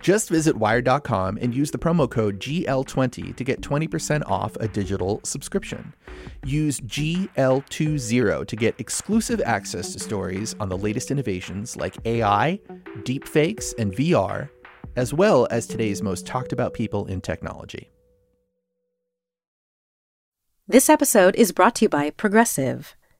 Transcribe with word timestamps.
Just 0.00 0.30
visit 0.30 0.56
wired.com 0.56 1.38
and 1.40 1.54
use 1.54 1.70
the 1.70 1.78
promo 1.78 2.10
code 2.10 2.40
GL20 2.40 3.36
to 3.36 3.44
get 3.44 3.60
20% 3.60 4.22
off 4.26 4.56
a 4.56 4.66
digital 4.66 5.20
subscription. 5.24 5.94
Use 6.44 6.80
GL20 6.80 8.46
to 8.46 8.56
get 8.56 8.74
exclusive 8.78 9.40
access 9.44 9.92
to 9.92 9.98
stories 9.98 10.56
on 10.58 10.68
the 10.68 10.78
latest 10.78 11.10
innovations 11.10 11.76
like 11.76 11.96
AI, 12.06 12.58
deepfakes, 13.00 13.74
and 13.78 13.94
VR, 13.94 14.48
as 14.96 15.12
well 15.12 15.46
as 15.50 15.66
today's 15.66 16.02
most 16.02 16.26
talked 16.26 16.52
about 16.52 16.74
people 16.74 17.06
in 17.06 17.20
technology. 17.20 17.90
This 20.66 20.88
episode 20.88 21.34
is 21.36 21.52
brought 21.52 21.74
to 21.76 21.86
you 21.86 21.88
by 21.88 22.10
Progressive. 22.10 22.94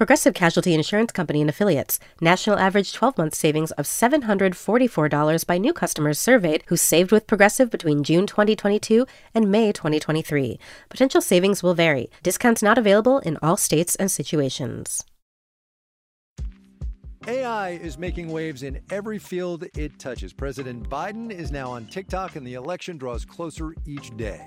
Progressive 0.00 0.32
Casualty 0.32 0.72
Insurance 0.72 1.12
Company 1.12 1.42
and 1.42 1.50
Affiliates. 1.50 2.00
National 2.22 2.58
average 2.58 2.94
12 2.94 3.18
month 3.18 3.34
savings 3.34 3.70
of 3.72 3.84
$744 3.84 5.46
by 5.46 5.58
new 5.58 5.74
customers 5.74 6.18
surveyed 6.18 6.64
who 6.68 6.76
saved 6.78 7.12
with 7.12 7.26
Progressive 7.26 7.70
between 7.70 8.02
June 8.02 8.26
2022 8.26 9.06
and 9.34 9.50
May 9.50 9.72
2023. 9.72 10.58
Potential 10.88 11.20
savings 11.20 11.62
will 11.62 11.74
vary. 11.74 12.08
Discounts 12.22 12.62
not 12.62 12.78
available 12.78 13.18
in 13.18 13.36
all 13.42 13.58
states 13.58 13.94
and 13.94 14.10
situations. 14.10 15.04
AI 17.28 17.72
is 17.72 17.98
making 17.98 18.32
waves 18.32 18.62
in 18.62 18.80
every 18.90 19.18
field 19.18 19.66
it 19.76 19.98
touches. 19.98 20.32
President 20.32 20.88
Biden 20.88 21.30
is 21.30 21.52
now 21.52 21.70
on 21.70 21.84
TikTok, 21.84 22.36
and 22.36 22.46
the 22.46 22.54
election 22.54 22.96
draws 22.96 23.26
closer 23.26 23.74
each 23.84 24.16
day. 24.16 24.40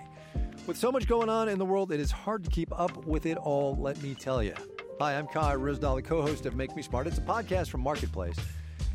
With 0.66 0.78
so 0.78 0.92
much 0.92 1.08
going 1.08 1.30
on 1.30 1.48
in 1.48 1.60
the 1.60 1.66
world, 1.66 1.92
it 1.92 2.00
is 2.00 2.10
hard 2.10 2.44
to 2.44 2.50
keep 2.50 2.72
up 2.72 3.06
with 3.06 3.28
it 3.28 3.38
all, 3.38 3.76
let 3.80 4.02
me 4.02 4.16
tell 4.16 4.42
you. 4.42 4.56
Hi, 5.00 5.18
I'm 5.18 5.26
Kai 5.26 5.56
Ryssdal, 5.56 5.96
the 5.96 6.02
co 6.04 6.22
host 6.22 6.46
of 6.46 6.56
Make 6.56 6.76
Me 6.76 6.84
Smart. 6.84 7.08
It's 7.08 7.18
a 7.18 7.22
podcast 7.22 7.70
from 7.70 7.82
Marketplace. 7.82 8.36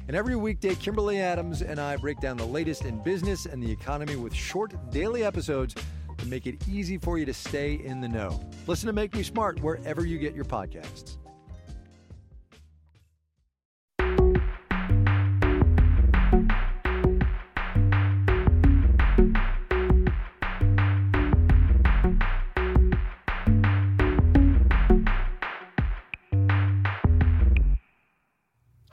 And 0.06 0.16
every 0.16 0.36
weekday, 0.36 0.76
Kimberly 0.76 1.18
Adams 1.18 1.60
and 1.60 1.80
I 1.80 1.96
break 1.96 2.20
down 2.20 2.36
the 2.36 2.46
latest 2.46 2.84
in 2.84 3.02
business 3.02 3.46
and 3.46 3.60
the 3.60 3.70
economy 3.70 4.14
with 4.14 4.32
short 4.32 4.72
daily 4.90 5.24
episodes 5.24 5.74
to 6.16 6.26
make 6.26 6.46
it 6.46 6.66
easy 6.68 6.98
for 6.98 7.18
you 7.18 7.26
to 7.26 7.34
stay 7.34 7.74
in 7.84 8.00
the 8.00 8.08
know. 8.08 8.40
Listen 8.68 8.86
to 8.86 8.92
Make 8.92 9.14
Me 9.14 9.24
Smart 9.24 9.60
wherever 9.60 10.06
you 10.06 10.18
get 10.18 10.34
your 10.34 10.44
podcasts. 10.44 11.16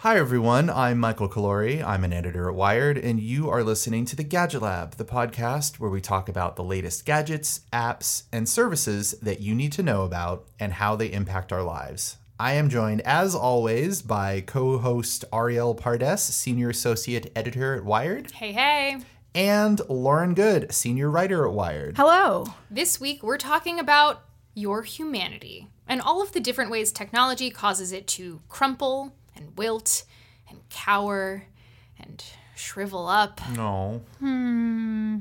Hi, 0.06 0.18
everyone. 0.18 0.70
I'm 0.70 1.00
Michael 1.00 1.28
Calore. 1.28 1.84
I'm 1.84 2.04
an 2.04 2.14
editor 2.14 2.48
at 2.48 2.54
Wired, 2.54 2.96
and 2.96 3.20
you 3.20 3.50
are 3.50 3.64
listening 3.64 4.06
to 4.06 4.16
the 4.16 4.24
Gadget 4.24 4.62
Lab, 4.62 4.98
the 4.98 5.04
podcast 5.04 5.80
where 5.80 5.90
we 5.90 6.00
talk 6.00 6.30
about 6.30 6.56
the 6.56 6.64
latest 6.64 7.08
gadgets, 7.08 7.62
apps, 7.74 8.22
and 8.32 8.48
services 8.48 9.14
that 9.24 9.40
you 9.40 9.56
need 9.56 9.72
to 9.72 9.82
know 9.82 10.04
about 10.04 10.46
and 10.60 10.74
how 10.74 10.96
they 10.96 11.12
impact 11.12 11.52
our 11.52 11.64
lives. 11.64 12.18
I 12.40 12.54
am 12.54 12.70
joined, 12.70 13.02
as 13.02 13.34
always, 13.34 14.04
by 14.04 14.42
co 14.42 14.78
host 14.78 15.26
Arielle 15.34 15.76
Pardes, 15.76 16.20
Senior 16.20 16.70
Associate 16.70 17.32
Editor 17.36 17.74
at 17.74 17.84
Wired. 17.84 18.30
Hey, 18.30 18.52
hey. 18.52 18.98
And 19.34 19.82
Lauren 19.90 20.36
Goode, 20.36 20.72
Senior 20.72 21.10
Writer 21.10 21.48
at 21.48 21.54
Wired. 21.54 21.98
Hello. 21.98 22.46
This 22.70 23.02
week 23.02 23.24
we're 23.24 23.40
talking 23.40 23.80
about 23.80 24.24
your 24.54 24.84
humanity 24.84 25.68
and 25.88 26.00
all 26.00 26.22
of 26.22 26.32
the 26.32 26.40
different 26.40 26.70
ways 26.70 26.92
technology 26.92 27.50
causes 27.50 27.92
it 27.92 28.06
to 28.06 28.42
crumple 28.50 29.16
and 29.36 29.58
wilt 29.58 30.04
and 30.50 30.60
cower 30.70 31.46
and 32.00 32.24
shrivel 32.56 33.08
up. 33.08 33.42
No. 33.56 34.02
Hmm. 34.20 35.20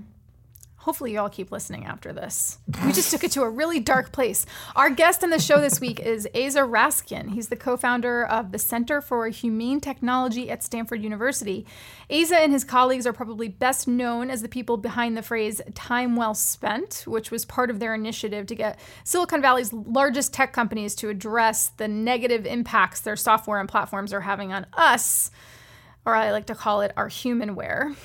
Hopefully, 0.84 1.12
you 1.12 1.19
all 1.19 1.31
keep 1.31 1.50
listening 1.50 1.87
after 1.87 2.12
this. 2.12 2.59
We 2.84 2.93
just 2.93 3.11
took 3.11 3.25
it 3.25 3.33
to 3.33 3.43
a 3.43 3.49
really 3.49 3.81
dark 3.81 4.12
place. 4.12 4.45
Our 4.77 4.91
guest 4.91 5.25
on 5.25 5.31
the 5.31 5.39
show 5.39 5.59
this 5.59 5.81
week 5.81 5.99
is 5.99 6.28
Aza 6.34 6.69
Raskin. 6.69 7.31
He's 7.31 7.49
the 7.49 7.56
co 7.56 7.78
founder 7.78 8.22
of 8.22 8.53
the 8.53 8.59
Center 8.59 9.00
for 9.00 9.27
Humane 9.28 9.81
Technology 9.81 10.50
at 10.50 10.62
Stanford 10.62 11.03
University. 11.03 11.65
Asa 12.11 12.37
and 12.37 12.53
his 12.53 12.65
colleagues 12.65 13.06
are 13.06 13.15
probably 13.15 13.49
best 13.49 13.89
known 13.89 14.28
as 14.28 14.43
the 14.43 14.49
people 14.49 14.77
behind 14.77 15.17
the 15.17 15.22
phrase 15.22 15.62
time 15.75 16.17
well 16.17 16.34
spent, 16.34 17.05
which 17.06 17.31
was 17.31 17.47
part 17.47 17.71
of 17.71 17.81
their 17.81 17.95
initiative 17.95 18.47
to 18.49 18.55
get 18.55 18.78
Silicon 19.05 19.41
Valley's 19.41 19.72
largest 19.72 20.34
tech 20.34 20.53
companies 20.53 20.95
to 20.97 21.09
address 21.09 21.69
the 21.78 21.89
negative 21.89 22.45
impacts 22.45 23.01
their 23.01 23.16
software 23.16 23.59
and 23.59 23.71
platforms 23.71 24.12
are 24.12 24.21
having 24.21 24.53
on 24.53 24.66
us, 24.75 25.31
or 26.05 26.15
I 26.15 26.31
like 26.31 26.45
to 26.49 26.55
call 26.55 26.83
it 26.83 26.93
our 26.95 27.09
humanware. 27.09 27.97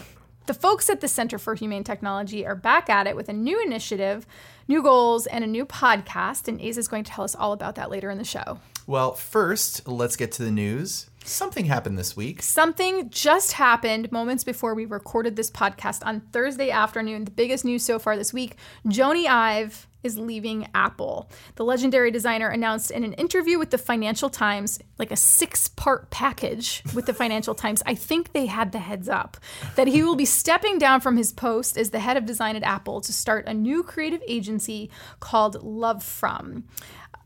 The 0.49 0.55
folks 0.55 0.89
at 0.89 0.99
the 0.99 1.07
Center 1.07 1.37
for 1.37 1.53
Humane 1.53 1.83
Technology 1.83 2.43
are 2.43 2.55
back 2.55 2.89
at 2.89 3.05
it 3.05 3.15
with 3.15 3.29
a 3.29 3.33
new 3.33 3.61
initiative, 3.61 4.25
new 4.67 4.81
goals, 4.81 5.27
and 5.27 5.43
a 5.43 5.47
new 5.47 5.63
podcast. 5.63 6.47
And 6.47 6.59
Aza 6.59 6.79
is 6.79 6.87
going 6.87 7.03
to 7.03 7.11
tell 7.11 7.23
us 7.23 7.35
all 7.35 7.53
about 7.53 7.75
that 7.75 7.91
later 7.91 8.09
in 8.09 8.17
the 8.17 8.23
show. 8.23 8.57
Well, 8.87 9.13
first, 9.13 9.87
let's 9.87 10.15
get 10.15 10.31
to 10.31 10.43
the 10.43 10.49
news. 10.49 11.07
Something 11.23 11.65
happened 11.65 11.99
this 11.99 12.17
week. 12.17 12.41
Something 12.41 13.11
just 13.11 13.51
happened 13.51 14.11
moments 14.11 14.43
before 14.43 14.73
we 14.73 14.85
recorded 14.85 15.35
this 15.35 15.51
podcast 15.51 16.03
on 16.03 16.21
Thursday 16.31 16.71
afternoon. 16.71 17.25
The 17.25 17.31
biggest 17.31 17.63
news 17.63 17.83
so 17.83 17.99
far 17.99 18.17
this 18.17 18.33
week 18.33 18.55
Jony 18.87 19.27
Ive 19.27 19.85
is 20.03 20.17
leaving 20.17 20.67
Apple. 20.73 21.29
The 21.55 21.65
legendary 21.65 22.11
designer 22.11 22.49
announced 22.49 22.91
in 22.91 23.03
an 23.03 23.13
interview 23.13 23.59
with 23.59 23.71
the 23.71 23.77
Financial 23.77 24.29
Times, 24.29 24.79
like 24.97 25.11
a 25.11 25.15
six 25.15 25.67
part 25.67 26.09
package 26.09 26.83
with 26.93 27.05
the 27.05 27.13
Financial 27.13 27.55
Times. 27.55 27.83
I 27.85 27.95
think 27.95 28.31
they 28.31 28.45
had 28.45 28.71
the 28.71 28.79
heads 28.79 29.09
up 29.09 29.37
that 29.75 29.87
he 29.87 30.03
will 30.03 30.15
be 30.15 30.25
stepping 30.25 30.77
down 30.77 31.01
from 31.01 31.17
his 31.17 31.33
post 31.33 31.77
as 31.77 31.89
the 31.89 31.99
head 31.99 32.17
of 32.17 32.25
design 32.25 32.55
at 32.55 32.63
Apple 32.63 33.01
to 33.01 33.13
start 33.13 33.47
a 33.47 33.53
new 33.53 33.83
creative 33.83 34.21
agency 34.27 34.89
called 35.19 35.61
LoveFrom. 35.61 36.63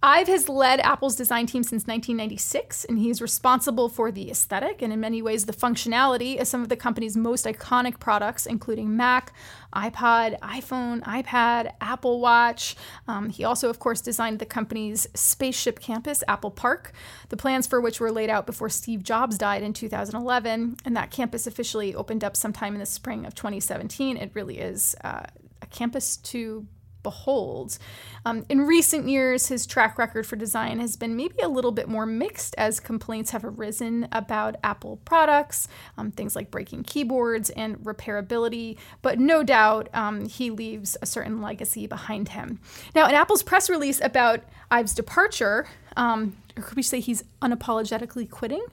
Ive 0.05 0.27
has 0.27 0.49
led 0.49 0.81
Apple's 0.81 1.15
design 1.15 1.45
team 1.45 1.63
since 1.63 1.87
1996, 1.87 2.83
and 2.83 2.99
he's 2.99 3.21
responsible 3.21 3.87
for 3.87 4.11
the 4.11 4.29
aesthetic 4.29 4.81
and, 4.81 4.91
in 4.91 4.99
many 4.99 5.21
ways, 5.21 5.45
the 5.45 5.53
functionality 5.53 6.41
of 6.41 6.45
some 6.45 6.61
of 6.61 6.67
the 6.67 6.75
company's 6.75 7.15
most 7.15 7.45
iconic 7.45 8.01
products, 8.01 8.45
including 8.45 8.97
Mac, 8.97 9.31
iPod, 9.73 10.37
iPhone, 10.41 11.01
iPad, 11.03 11.71
Apple 11.79 12.19
Watch. 12.19 12.75
Um, 13.07 13.29
he 13.29 13.45
also, 13.45 13.69
of 13.69 13.79
course, 13.79 14.01
designed 14.01 14.39
the 14.39 14.45
company's 14.45 15.07
spaceship 15.13 15.79
campus, 15.79 16.21
Apple 16.27 16.51
Park, 16.51 16.91
the 17.29 17.37
plans 17.37 17.65
for 17.65 17.79
which 17.79 18.01
were 18.01 18.11
laid 18.11 18.29
out 18.29 18.45
before 18.45 18.67
Steve 18.67 19.03
Jobs 19.03 19.37
died 19.37 19.63
in 19.63 19.71
2011, 19.71 20.75
and 20.83 20.97
that 20.97 21.11
campus 21.11 21.47
officially 21.47 21.95
opened 21.95 22.25
up 22.25 22.35
sometime 22.35 22.73
in 22.73 22.81
the 22.81 22.85
spring 22.85 23.25
of 23.25 23.35
2017. 23.35 24.17
It 24.17 24.31
really 24.33 24.59
is 24.59 24.97
uh, 25.01 25.23
a 25.61 25.65
campus 25.67 26.17
to 26.17 26.67
behold. 27.03 27.77
Um, 28.25 28.45
in 28.49 28.61
recent 28.61 29.09
years, 29.09 29.47
his 29.47 29.65
track 29.65 29.97
record 29.97 30.25
for 30.25 30.35
design 30.35 30.79
has 30.79 30.95
been 30.95 31.15
maybe 31.15 31.35
a 31.41 31.49
little 31.49 31.71
bit 31.71 31.89
more 31.89 32.05
mixed 32.05 32.55
as 32.57 32.79
complaints 32.79 33.31
have 33.31 33.43
arisen 33.43 34.07
about 34.11 34.55
Apple 34.63 34.97
products, 35.03 35.67
um, 35.97 36.11
things 36.11 36.35
like 36.35 36.49
breaking 36.49 36.83
keyboards 36.83 37.49
and 37.51 37.77
repairability, 37.79 38.77
but 39.01 39.19
no 39.19 39.43
doubt 39.43 39.89
um, 39.93 40.25
he 40.25 40.49
leaves 40.49 40.95
a 41.01 41.05
certain 41.05 41.41
legacy 41.41 41.85
behind 41.85 42.29
him. 42.29 42.59
Now, 42.95 43.07
in 43.07 43.15
Apple's 43.15 43.43
press 43.43 43.69
release 43.69 43.99
about 44.01 44.41
Ive's 44.71 44.93
departure, 44.93 45.67
Um, 45.95 46.37
or 46.57 46.63
could 46.63 46.75
we 46.75 46.81
say 46.81 46.99
he's 46.99 47.23
unapologetically 47.41 48.27
quitting? 48.29 48.65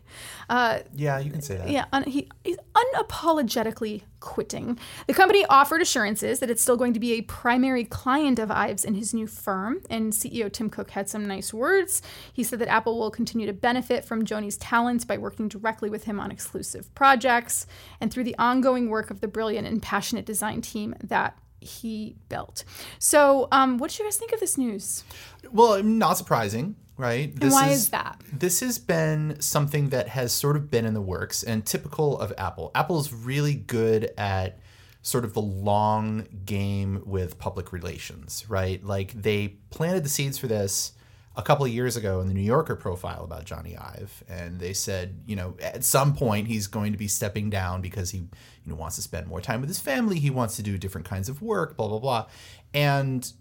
Uh, 0.48 0.78
Yeah, 0.94 1.18
you 1.18 1.30
can 1.30 1.42
say 1.42 1.56
that. 1.58 1.68
yeah, 1.68 1.84
un- 1.92 2.04
he, 2.04 2.28
he's 2.44 2.56
unapologetically 2.74 4.02
quitting. 4.20 4.78
The 5.06 5.14
company 5.14 5.44
offered 5.46 5.82
assurances 5.82 6.40
that 6.40 6.50
it's 6.50 6.62
still 6.62 6.76
going 6.76 6.94
to 6.94 7.00
be 7.00 7.12
a 7.12 7.22
primary 7.22 7.84
client 7.84 8.38
of 8.38 8.50
Ive's 8.50 8.84
in 8.84 8.94
his 8.94 9.12
new 9.12 9.26
firm, 9.26 9.82
and 9.90 10.12
CEO 10.12 10.50
Tim 10.50 10.70
Cook 10.70 10.90
had 10.92 11.08
some 11.08 11.26
nice 11.26 11.52
words. 11.52 12.00
He 12.32 12.42
said 12.42 12.58
that 12.60 12.68
Apple 12.68 12.98
will 12.98 13.10
continue 13.10 13.46
to 13.46 13.52
benefit 13.52 14.04
from 14.04 14.24
Jony's 14.24 14.56
talents 14.56 15.04
by 15.04 15.18
working 15.18 15.48
directly 15.48 15.90
with 15.90 16.04
him 16.04 16.18
on 16.20 16.30
exclusive 16.30 16.94
projects 16.94 17.66
and 18.00 18.10
through 18.12 18.24
the 18.24 18.36
ongoing 18.38 18.88
work 18.88 19.10
of 19.10 19.20
the 19.20 19.28
brilliant 19.28 19.66
and 19.66 19.82
passionate 19.82 20.24
design 20.26 20.60
team 20.62 20.94
that 21.02 21.36
he 21.60 22.16
built. 22.28 22.64
So, 22.98 23.48
um, 23.52 23.78
what 23.78 23.90
did 23.90 23.98
you 23.98 24.04
guys 24.06 24.16
think 24.16 24.32
of 24.32 24.40
this 24.40 24.58
news? 24.58 25.04
Well, 25.52 25.82
not 25.82 26.16
surprising, 26.16 26.76
right? 26.96 27.34
This 27.34 27.52
why 27.52 27.68
is 27.68 27.90
that? 27.90 28.20
This 28.32 28.60
has 28.60 28.78
been 28.78 29.40
something 29.40 29.90
that 29.90 30.08
has 30.08 30.32
sort 30.32 30.56
of 30.56 30.70
been 30.70 30.84
in 30.84 30.94
the 30.94 31.00
works 31.00 31.42
and 31.42 31.64
typical 31.64 32.18
of 32.18 32.32
Apple. 32.38 32.70
Apple's 32.74 33.12
really 33.12 33.54
good 33.54 34.12
at 34.16 34.60
sort 35.02 35.24
of 35.24 35.32
the 35.32 35.40
long 35.40 36.26
game 36.44 37.02
with 37.06 37.38
public 37.38 37.72
relations, 37.72 38.44
right? 38.48 38.84
Like 38.84 39.12
they 39.12 39.48
planted 39.70 40.04
the 40.04 40.10
seeds 40.10 40.38
for 40.38 40.46
this 40.46 40.92
a 41.36 41.42
couple 41.42 41.64
of 41.64 41.72
years 41.72 41.96
ago 41.96 42.20
in 42.20 42.28
the 42.28 42.34
New 42.34 42.42
Yorker 42.42 42.76
profile 42.76 43.24
about 43.24 43.46
Jony 43.46 43.80
Ive, 43.80 44.22
and 44.28 44.58
they 44.58 44.72
said, 44.72 45.22
you 45.26 45.36
know, 45.36 45.56
at 45.62 45.84
some 45.84 46.14
point 46.14 46.48
he's 46.48 46.66
going 46.66 46.92
to 46.92 46.98
be 46.98 47.08
stepping 47.08 47.48
down 47.48 47.80
because 47.80 48.10
he, 48.10 48.24
know, 48.70 48.76
wants 48.76 48.96
to 48.96 49.02
spend 49.02 49.26
more 49.26 49.40
time 49.40 49.60
with 49.60 49.68
his 49.68 49.80
family, 49.80 50.18
he 50.18 50.30
wants 50.30 50.56
to 50.56 50.62
do 50.62 50.78
different 50.78 51.06
kinds 51.06 51.28
of 51.28 51.42
work, 51.42 51.76
blah 51.76 51.88
blah 51.88 51.98
blah, 51.98 52.26
and 52.72 53.32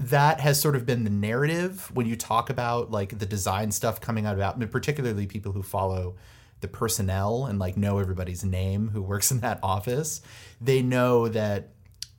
that 0.00 0.40
has 0.40 0.60
sort 0.60 0.76
of 0.76 0.86
been 0.86 1.04
the 1.04 1.10
narrative 1.10 1.90
when 1.92 2.06
you 2.06 2.16
talk 2.16 2.50
about 2.50 2.90
like 2.90 3.18
the 3.18 3.26
design 3.26 3.72
stuff 3.72 4.00
coming 4.00 4.26
out 4.26 4.38
Apple, 4.38 4.66
particularly 4.68 5.26
people 5.26 5.52
who 5.52 5.62
follow 5.62 6.14
the 6.60 6.68
personnel 6.68 7.46
and 7.46 7.58
like 7.58 7.76
know 7.76 7.98
everybody's 7.98 8.44
name 8.44 8.90
who 8.90 9.02
works 9.02 9.30
in 9.32 9.40
that 9.40 9.58
office. 9.62 10.20
They 10.60 10.82
know 10.82 11.28
that 11.28 11.70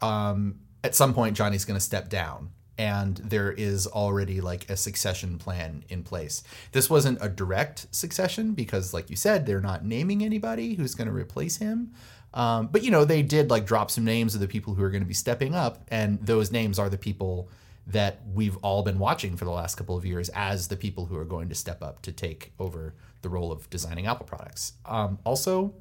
um, 0.01 0.59
at 0.83 0.95
some 0.95 1.13
point 1.13 1.37
Jony's 1.37 1.65
going 1.65 1.77
to 1.77 1.85
step 1.85 2.09
down 2.09 2.51
and 2.79 3.17
there 3.17 3.51
is 3.51 3.87
already 3.87 4.39
like 4.39 4.69
a 4.69 4.77
succession 4.77 5.37
plan 5.37 5.83
in 5.89 6.01
place. 6.01 6.43
This 6.71 6.89
wasn't 6.89 7.19
a 7.21 7.27
direct 7.27 7.93
succession 7.93 8.53
because, 8.53 8.93
like 8.93 9.09
you 9.09 9.17
said, 9.17 9.45
they're 9.45 9.59
not 9.59 9.83
naming 9.83 10.23
anybody 10.23 10.75
who's 10.75 10.95
going 10.95 11.09
to 11.09 11.13
replace 11.13 11.57
him. 11.57 11.91
Um, 12.33 12.67
but 12.67 12.83
you 12.83 12.91
know, 12.91 13.05
they 13.05 13.21
did 13.21 13.49
like 13.49 13.65
drop 13.65 13.89
some 13.89 14.05
names 14.05 14.35
of 14.35 14.41
the 14.41 14.47
people 14.47 14.75
who 14.75 14.83
are 14.83 14.89
going 14.89 15.03
to 15.03 15.07
be 15.07 15.13
stepping 15.13 15.55
up, 15.55 15.83
and 15.89 16.19
those 16.25 16.51
names 16.51 16.77
are 16.77 16.89
the 16.89 16.97
people 16.97 17.49
that 17.87 18.21
we've 18.33 18.55
all 18.57 18.83
been 18.83 18.99
watching 18.99 19.35
for 19.35 19.45
the 19.45 19.51
last 19.51 19.75
couple 19.75 19.97
of 19.97 20.05
years 20.05 20.29
as 20.29 20.67
the 20.67 20.77
people 20.77 21.07
who 21.07 21.17
are 21.17 21.25
going 21.25 21.49
to 21.49 21.55
step 21.55 21.81
up 21.81 22.01
to 22.03 22.11
take 22.11 22.53
over 22.59 22.93
the 23.23 23.29
role 23.29 23.51
of 23.51 23.67
designing 23.69 24.05
Apple 24.05 24.27
products. 24.27 24.73
Um, 24.85 25.17
also, 25.23 25.73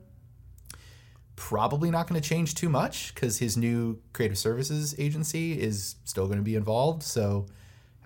probably 1.37 1.91
not 1.91 2.09
going 2.09 2.21
to 2.21 2.27
change 2.27 2.55
too 2.55 2.69
much 2.69 3.15
because 3.15 3.39
his 3.39 3.56
new 3.56 4.01
creative 4.12 4.39
services 4.39 4.94
agency 4.99 5.61
is 5.61 5.97
still 6.05 6.27
going 6.27 6.39
to 6.39 6.44
be 6.44 6.56
involved. 6.56 7.03
So 7.03 7.47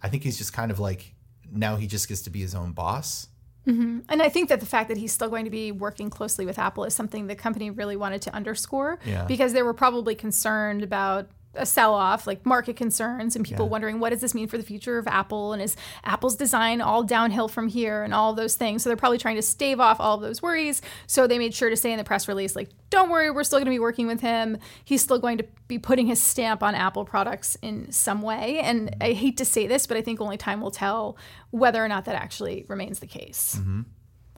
I 0.02 0.08
think 0.08 0.22
he's 0.22 0.36
just 0.36 0.52
kind 0.52 0.70
of 0.70 0.78
like 0.78 1.14
now 1.50 1.76
he 1.76 1.86
just 1.86 2.08
gets 2.08 2.22
to 2.22 2.30
be 2.30 2.40
his 2.40 2.54
own 2.54 2.72
boss. 2.72 3.28
Mm-hmm. 3.66 4.00
And 4.08 4.22
I 4.22 4.28
think 4.28 4.48
that 4.48 4.60
the 4.60 4.66
fact 4.66 4.88
that 4.88 4.96
he's 4.96 5.12
still 5.12 5.28
going 5.28 5.44
to 5.44 5.50
be 5.50 5.70
working 5.72 6.10
closely 6.10 6.44
with 6.46 6.58
Apple 6.58 6.84
is 6.84 6.94
something 6.94 7.26
the 7.26 7.36
company 7.36 7.70
really 7.70 7.96
wanted 7.96 8.22
to 8.22 8.34
underscore 8.34 8.98
Yeah. 9.04 9.24
because 9.26 9.52
they 9.52 9.62
were 9.62 9.74
probably 9.74 10.14
concerned 10.14 10.82
about 10.82 11.28
a 11.54 11.66
sell 11.66 11.94
off, 11.94 12.26
like 12.26 12.46
market 12.46 12.76
concerns, 12.76 13.36
and 13.36 13.44
people 13.44 13.68
wondering 13.68 14.00
what 14.00 14.10
does 14.10 14.20
this 14.20 14.34
mean 14.34 14.48
for 14.48 14.56
the 14.56 14.64
future 14.64 14.98
of 14.98 15.06
Apple 15.06 15.52
and 15.52 15.60
is 15.60 15.76
Apple's 16.04 16.36
design 16.36 16.80
all 16.80 17.02
downhill 17.02 17.48
from 17.48 17.68
here 17.68 18.02
and 18.02 18.14
all 18.14 18.32
those 18.32 18.54
things. 18.54 18.82
So 18.82 18.88
they're 18.88 18.96
probably 18.96 19.18
trying 19.18 19.36
to 19.36 19.42
stave 19.42 19.78
off 19.78 20.00
all 20.00 20.16
of 20.16 20.22
those 20.22 20.40
worries. 20.40 20.80
So 21.06 21.26
they 21.26 21.38
made 21.38 21.54
sure 21.54 21.68
to 21.70 21.76
say 21.76 21.92
in 21.92 21.98
the 21.98 22.04
press 22.04 22.26
release, 22.28 22.56
like, 22.56 22.70
don't 22.90 23.10
worry, 23.10 23.30
we're 23.30 23.44
still 23.44 23.58
going 23.58 23.66
to 23.66 23.70
be 23.70 23.78
working 23.78 24.06
with 24.06 24.20
him. 24.20 24.58
He's 24.84 25.02
still 25.02 25.18
going 25.18 25.38
to 25.38 25.46
be 25.68 25.78
putting 25.78 26.06
his 26.06 26.22
stamp 26.22 26.62
on 26.62 26.74
Apple 26.74 27.04
products 27.04 27.56
in 27.62 27.90
some 27.92 28.22
way. 28.22 28.60
And 28.60 28.96
I 29.00 29.12
hate 29.12 29.36
to 29.38 29.44
say 29.44 29.66
this, 29.66 29.86
but 29.86 29.96
I 29.96 30.02
think 30.02 30.20
only 30.20 30.36
time 30.36 30.60
will 30.60 30.70
tell 30.70 31.16
whether 31.50 31.84
or 31.84 31.88
not 31.88 32.06
that 32.06 32.14
actually 32.14 32.64
remains 32.68 32.98
the 32.98 33.06
case. 33.06 33.56
Mm-hmm. 33.58 33.82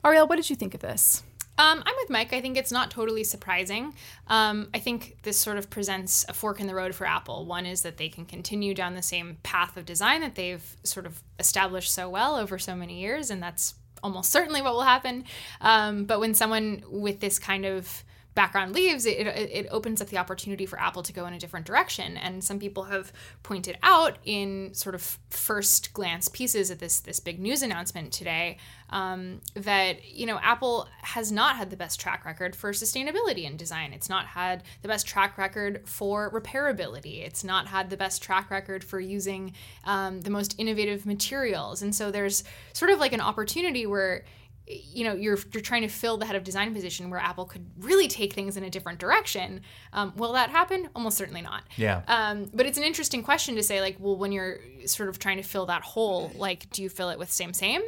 Arielle, 0.03 0.29
what 0.29 0.35
did 0.35 0.49
you 0.49 0.55
think 0.55 0.73
of 0.73 0.81
this? 0.81 1.23
Um, 1.57 1.83
I'm 1.85 1.95
with 1.97 2.09
Mike. 2.09 2.33
I 2.33 2.41
think 2.41 2.57
it's 2.57 2.71
not 2.71 2.91
totally 2.91 3.23
surprising. 3.23 3.93
Um, 4.27 4.67
I 4.73 4.79
think 4.79 5.17
this 5.23 5.37
sort 5.37 5.57
of 5.57 5.69
presents 5.69 6.25
a 6.27 6.33
fork 6.33 6.59
in 6.59 6.67
the 6.67 6.75
road 6.75 6.93
for 6.93 7.07
Apple. 7.07 7.45
One 7.45 7.65
is 7.65 7.81
that 7.83 7.97
they 7.97 8.09
can 8.09 8.25
continue 8.25 8.73
down 8.73 8.95
the 8.95 9.01
same 9.01 9.37
path 9.43 9.77
of 9.77 9.85
design 9.85 10.21
that 10.21 10.35
they've 10.35 10.75
sort 10.83 11.05
of 11.05 11.21
established 11.39 11.93
so 11.93 12.09
well 12.09 12.35
over 12.35 12.59
so 12.59 12.75
many 12.75 12.99
years, 12.99 13.29
and 13.31 13.41
that's 13.41 13.75
almost 14.03 14.31
certainly 14.31 14.61
what 14.61 14.73
will 14.73 14.81
happen. 14.81 15.23
Um, 15.61 16.03
but 16.05 16.19
when 16.19 16.33
someone 16.33 16.83
with 16.89 17.21
this 17.21 17.39
kind 17.39 17.65
of 17.65 18.03
background 18.35 18.73
leaves, 18.73 19.05
it, 19.05 19.25
it, 19.27 19.67
opens 19.71 20.01
up 20.01 20.09
the 20.09 20.17
opportunity 20.17 20.65
for 20.65 20.79
Apple 20.79 21.01
to 21.01 21.13
go 21.13 21.25
in 21.25 21.33
a 21.33 21.39
different 21.39 21.65
direction. 21.65 22.17
And 22.17 22.43
some 22.43 22.59
people 22.59 22.83
have 22.83 23.11
pointed 23.43 23.77
out 23.81 24.17
in 24.25 24.73
sort 24.73 24.93
of 24.93 25.17
first 25.29 25.93
glance 25.93 26.27
pieces 26.27 26.69
at 26.69 26.79
this 26.79 26.99
this 26.99 27.21
big 27.21 27.39
news 27.39 27.61
announcement 27.61 28.11
today 28.11 28.57
um, 28.89 29.39
that 29.55 30.05
you 30.13 30.25
know 30.25 30.37
Apple 30.43 30.87
has 31.01 31.31
not 31.31 31.55
had 31.55 31.69
the 31.69 31.77
best 31.77 31.99
track 31.99 32.25
record 32.25 32.55
for 32.55 32.71
sustainability 32.71 33.45
in 33.45 33.55
design. 33.55 33.93
It's 33.93 34.09
not 34.09 34.25
had 34.25 34.63
the 34.81 34.89
best 34.89 35.07
track 35.07 35.37
record 35.37 35.81
for 35.85 36.29
repairability. 36.31 37.25
It's 37.25 37.43
not 37.43 37.67
had 37.67 37.89
the 37.89 37.97
best 37.97 38.21
track 38.21 38.51
record 38.51 38.83
for 38.83 38.99
using 38.99 39.53
um, 39.85 40.21
the 40.21 40.29
most 40.29 40.55
innovative 40.57 41.05
materials. 41.05 41.81
And 41.81 41.95
so 41.95 42.11
there's 42.11 42.43
sort 42.73 42.91
of 42.91 42.99
like 42.99 43.13
an 43.13 43.21
opportunity 43.21 43.85
where 43.85 44.25
you 44.67 45.03
know 45.03 45.13
you're 45.13 45.37
you're 45.53 45.61
trying 45.61 45.83
to 45.83 45.87
fill 45.87 46.17
the 46.17 46.25
head 46.25 46.35
of 46.35 46.43
design 46.43 46.73
position 46.73 47.09
where 47.09 47.19
Apple 47.19 47.45
could 47.45 47.65
really 47.79 48.07
take 48.07 48.33
things 48.33 48.57
in 48.57 48.63
a 48.63 48.69
different 48.69 48.99
direction. 48.99 49.61
Um, 49.93 50.13
will 50.15 50.33
that 50.33 50.49
happen? 50.49 50.89
Almost 50.95 51.17
certainly 51.17 51.41
not. 51.41 51.63
Yeah. 51.77 52.01
Um, 52.07 52.49
but 52.53 52.65
it's 52.65 52.77
an 52.77 52.83
interesting 52.83 53.21
question 53.23 53.55
to 53.55 53.63
say, 53.63 53.79
like, 53.81 53.97
well, 53.99 54.15
when 54.15 54.31
you're 54.31 54.59
sort 54.85 55.09
of 55.09 55.19
trying 55.19 55.37
to 55.37 55.43
fill 55.43 55.67
that 55.67 55.83
hole, 55.83 56.31
like, 56.35 56.69
do 56.71 56.81
you 56.81 56.89
fill 56.89 57.09
it 57.09 57.19
with 57.19 57.31
same 57.31 57.53
same, 57.53 57.81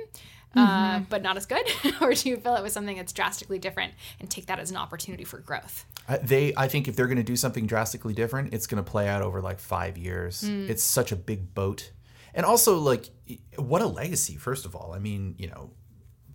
uh, 0.55 0.99
but 1.09 1.21
not 1.21 1.37
as 1.37 1.45
good, 1.45 1.65
or 2.01 2.13
do 2.13 2.29
you 2.29 2.37
fill 2.37 2.55
it 2.55 2.63
with 2.63 2.71
something 2.71 2.95
that's 2.97 3.13
drastically 3.13 3.59
different 3.59 3.93
and 4.19 4.29
take 4.29 4.45
that 4.47 4.59
as 4.59 4.71
an 4.71 4.77
opportunity 4.77 5.23
for 5.23 5.39
growth? 5.39 5.85
I- 6.07 6.17
They, 6.17 6.53
I 6.55 6.67
think, 6.67 6.87
if 6.87 6.95
they're 6.95 7.07
going 7.07 7.17
to 7.17 7.23
do 7.23 7.35
something 7.35 7.65
drastically 7.67 8.13
different, 8.13 8.53
it's 8.53 8.67
going 8.67 8.83
to 8.83 8.89
play 8.89 9.07
out 9.07 9.21
over 9.21 9.41
like 9.41 9.59
five 9.59 9.97
years. 9.97 10.43
It's 10.43 10.83
such 10.83 11.11
a 11.11 11.15
big 11.15 11.53
boat, 11.53 11.91
and 12.33 12.45
also 12.45 12.77
like, 12.77 13.09
what 13.57 13.81
a 13.81 13.87
legacy! 13.87 14.35
First 14.35 14.65
of 14.65 14.75
all, 14.75 14.93
I 14.93 14.99
mean, 14.99 15.35
you 15.37 15.47
know, 15.47 15.71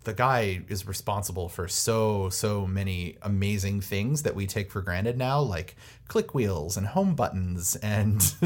the 0.03 0.13
guy 0.13 0.61
is 0.67 0.87
responsible 0.87 1.49
for 1.49 1.67
so 1.67 2.29
so 2.29 2.65
many 2.67 3.17
amazing 3.21 3.81
things 3.81 4.23
that 4.23 4.35
we 4.35 4.47
take 4.47 4.71
for 4.71 4.81
granted 4.81 5.17
now, 5.17 5.39
like 5.39 5.75
click 6.07 6.33
wheels 6.33 6.77
and 6.77 6.87
home 6.87 7.15
buttons 7.15 7.75
and 7.77 8.19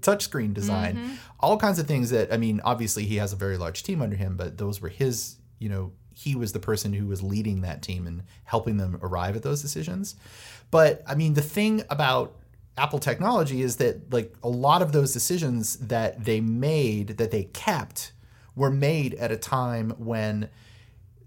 touchscreen 0.00 0.54
design, 0.54 0.96
mm-hmm. 0.96 1.14
all 1.40 1.56
kinds 1.56 1.78
of 1.78 1.86
things 1.86 2.10
that 2.10 2.32
I 2.32 2.36
mean, 2.36 2.60
obviously 2.64 3.04
he 3.04 3.16
has 3.16 3.32
a 3.32 3.36
very 3.36 3.56
large 3.56 3.82
team 3.82 4.02
under 4.02 4.16
him, 4.16 4.36
but 4.36 4.58
those 4.58 4.80
were 4.80 4.88
his, 4.88 5.36
you 5.58 5.68
know, 5.68 5.92
he 6.14 6.36
was 6.36 6.52
the 6.52 6.60
person 6.60 6.92
who 6.92 7.06
was 7.06 7.22
leading 7.22 7.62
that 7.62 7.82
team 7.82 8.06
and 8.06 8.22
helping 8.44 8.76
them 8.76 8.98
arrive 9.02 9.36
at 9.36 9.42
those 9.42 9.62
decisions. 9.62 10.14
But 10.70 11.02
I 11.06 11.14
mean, 11.14 11.34
the 11.34 11.42
thing 11.42 11.82
about 11.90 12.36
Apple 12.78 12.98
technology 12.98 13.62
is 13.62 13.76
that 13.76 14.12
like 14.12 14.34
a 14.42 14.48
lot 14.48 14.82
of 14.82 14.92
those 14.92 15.12
decisions 15.12 15.76
that 15.76 16.24
they 16.24 16.40
made 16.40 17.18
that 17.18 17.30
they 17.30 17.44
kept 17.44 18.12
were 18.54 18.70
made 18.70 19.14
at 19.14 19.30
a 19.30 19.36
time 19.36 19.90
when 19.98 20.48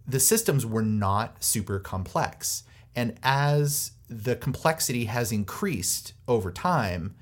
the 0.07 0.19
systems 0.19 0.65
were 0.65 0.81
not 0.81 1.43
super 1.43 1.79
complex. 1.79 2.63
And 2.95 3.17
as 3.23 3.91
the 4.09 4.35
complexity 4.35 5.05
has 5.05 5.31
increased 5.31 6.13
over 6.27 6.51
time, 6.51 7.15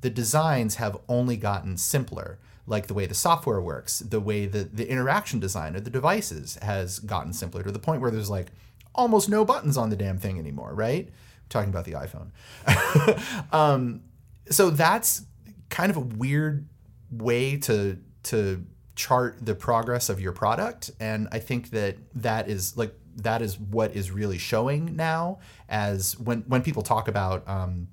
the 0.00 0.10
designs 0.10 0.76
have 0.76 0.96
only 1.08 1.36
gotten 1.36 1.76
simpler. 1.76 2.38
Like 2.66 2.86
the 2.86 2.94
way 2.94 3.06
the 3.06 3.14
software 3.14 3.62
works, 3.62 4.00
the 4.00 4.20
way 4.20 4.44
the, 4.44 4.64
the 4.64 4.88
interaction 4.90 5.40
design 5.40 5.74
of 5.74 5.84
the 5.84 5.90
devices 5.90 6.58
has 6.60 6.98
gotten 6.98 7.32
simpler 7.32 7.62
to 7.62 7.72
the 7.72 7.78
point 7.78 8.02
where 8.02 8.10
there's 8.10 8.28
like 8.28 8.48
almost 8.94 9.30
no 9.30 9.44
buttons 9.44 9.78
on 9.78 9.88
the 9.88 9.96
damn 9.96 10.18
thing 10.18 10.38
anymore, 10.38 10.74
right? 10.74 11.08
talking 11.48 11.70
about 11.70 11.84
the 11.84 11.92
iPhone. 11.92 13.52
um, 13.52 14.02
so 14.50 14.70
that's 14.70 15.22
kind 15.68 15.90
of 15.90 15.96
a 15.96 16.00
weird 16.00 16.66
way 17.10 17.56
to 17.56 17.98
to 18.24 18.64
chart 18.98 19.38
the 19.40 19.54
progress 19.54 20.08
of 20.08 20.20
your 20.20 20.32
product 20.32 20.90
and 20.98 21.28
i 21.30 21.38
think 21.38 21.70
that 21.70 21.96
that 22.14 22.48
is 22.48 22.76
like 22.76 22.92
that 23.14 23.40
is 23.40 23.58
what 23.58 23.94
is 23.94 24.10
really 24.10 24.38
showing 24.38 24.96
now 24.96 25.38
as 25.68 26.18
when 26.18 26.40
when 26.48 26.62
people 26.62 26.82
talk 26.82 27.06
about 27.06 27.48
um, 27.48 27.86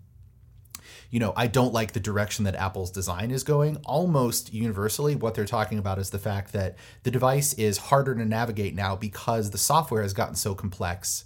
you 1.12 1.20
know, 1.20 1.32
I 1.38 1.48
don't 1.48 1.74
like 1.74 1.94
the 1.94 2.00
direction 2.00 2.44
that 2.44 2.56
Apple's 2.56 2.92
design 2.92 3.32
is 3.32 3.44
going. 3.44 3.78
Almost 3.86 4.54
universally, 4.54 5.16
what 5.16 5.34
they're 5.34 5.46
talking 5.46 5.78
about 5.78 5.98
is 5.98 6.10
the 6.10 6.20
fact 6.20 6.52
that 6.52 6.76
the 7.04 7.12
device 7.12 7.54
is 7.54 7.78
harder 7.78 8.16
to 8.16 8.26
navigate 8.26 8.76
now 8.76 8.98
because 8.98 9.52
the 9.52 9.58
software 9.58 10.02
has 10.02 10.14
gotten 10.14 10.36
so 10.36 10.54
complex 10.54 11.24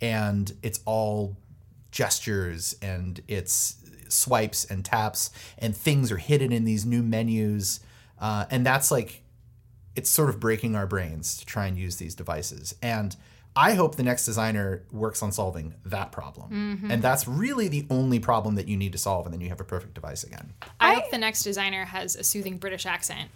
and 0.00 0.52
it's 0.62 0.78
all 0.84 1.36
gestures 1.90 2.76
and 2.82 3.20
it's 3.26 3.76
swipes 4.08 4.64
and 4.64 4.84
taps 4.84 5.30
and 5.58 5.76
things 5.76 6.12
are 6.12 6.18
hidden 6.18 6.52
in 6.52 6.64
these 6.64 6.84
new 6.84 7.02
menus. 7.02 7.80
Uh, 8.20 8.44
and 8.50 8.64
that's 8.64 8.90
like 8.90 9.21
it's 9.96 10.10
sort 10.10 10.28
of 10.28 10.40
breaking 10.40 10.74
our 10.74 10.86
brains 10.86 11.36
to 11.38 11.46
try 11.46 11.66
and 11.66 11.78
use 11.78 11.96
these 11.96 12.14
devices. 12.14 12.74
And 12.82 13.16
I 13.54 13.74
hope 13.74 13.96
the 13.96 14.02
next 14.02 14.24
designer 14.24 14.84
works 14.90 15.22
on 15.22 15.30
solving 15.30 15.74
that 15.84 16.10
problem. 16.10 16.50
Mm-hmm. 16.50 16.90
And 16.90 17.02
that's 17.02 17.28
really 17.28 17.68
the 17.68 17.86
only 17.90 18.18
problem 18.18 18.54
that 18.54 18.66
you 18.66 18.76
need 18.76 18.92
to 18.92 18.98
solve, 18.98 19.26
and 19.26 19.32
then 19.32 19.42
you 19.42 19.50
have 19.50 19.60
a 19.60 19.64
perfect 19.64 19.94
device 19.94 20.24
again. 20.24 20.54
I, 20.80 20.92
I- 20.92 20.94
hope 20.94 21.10
the 21.10 21.18
next 21.18 21.42
designer 21.42 21.84
has 21.84 22.16
a 22.16 22.24
soothing 22.24 22.56
British 22.56 22.86
accent 22.86 23.28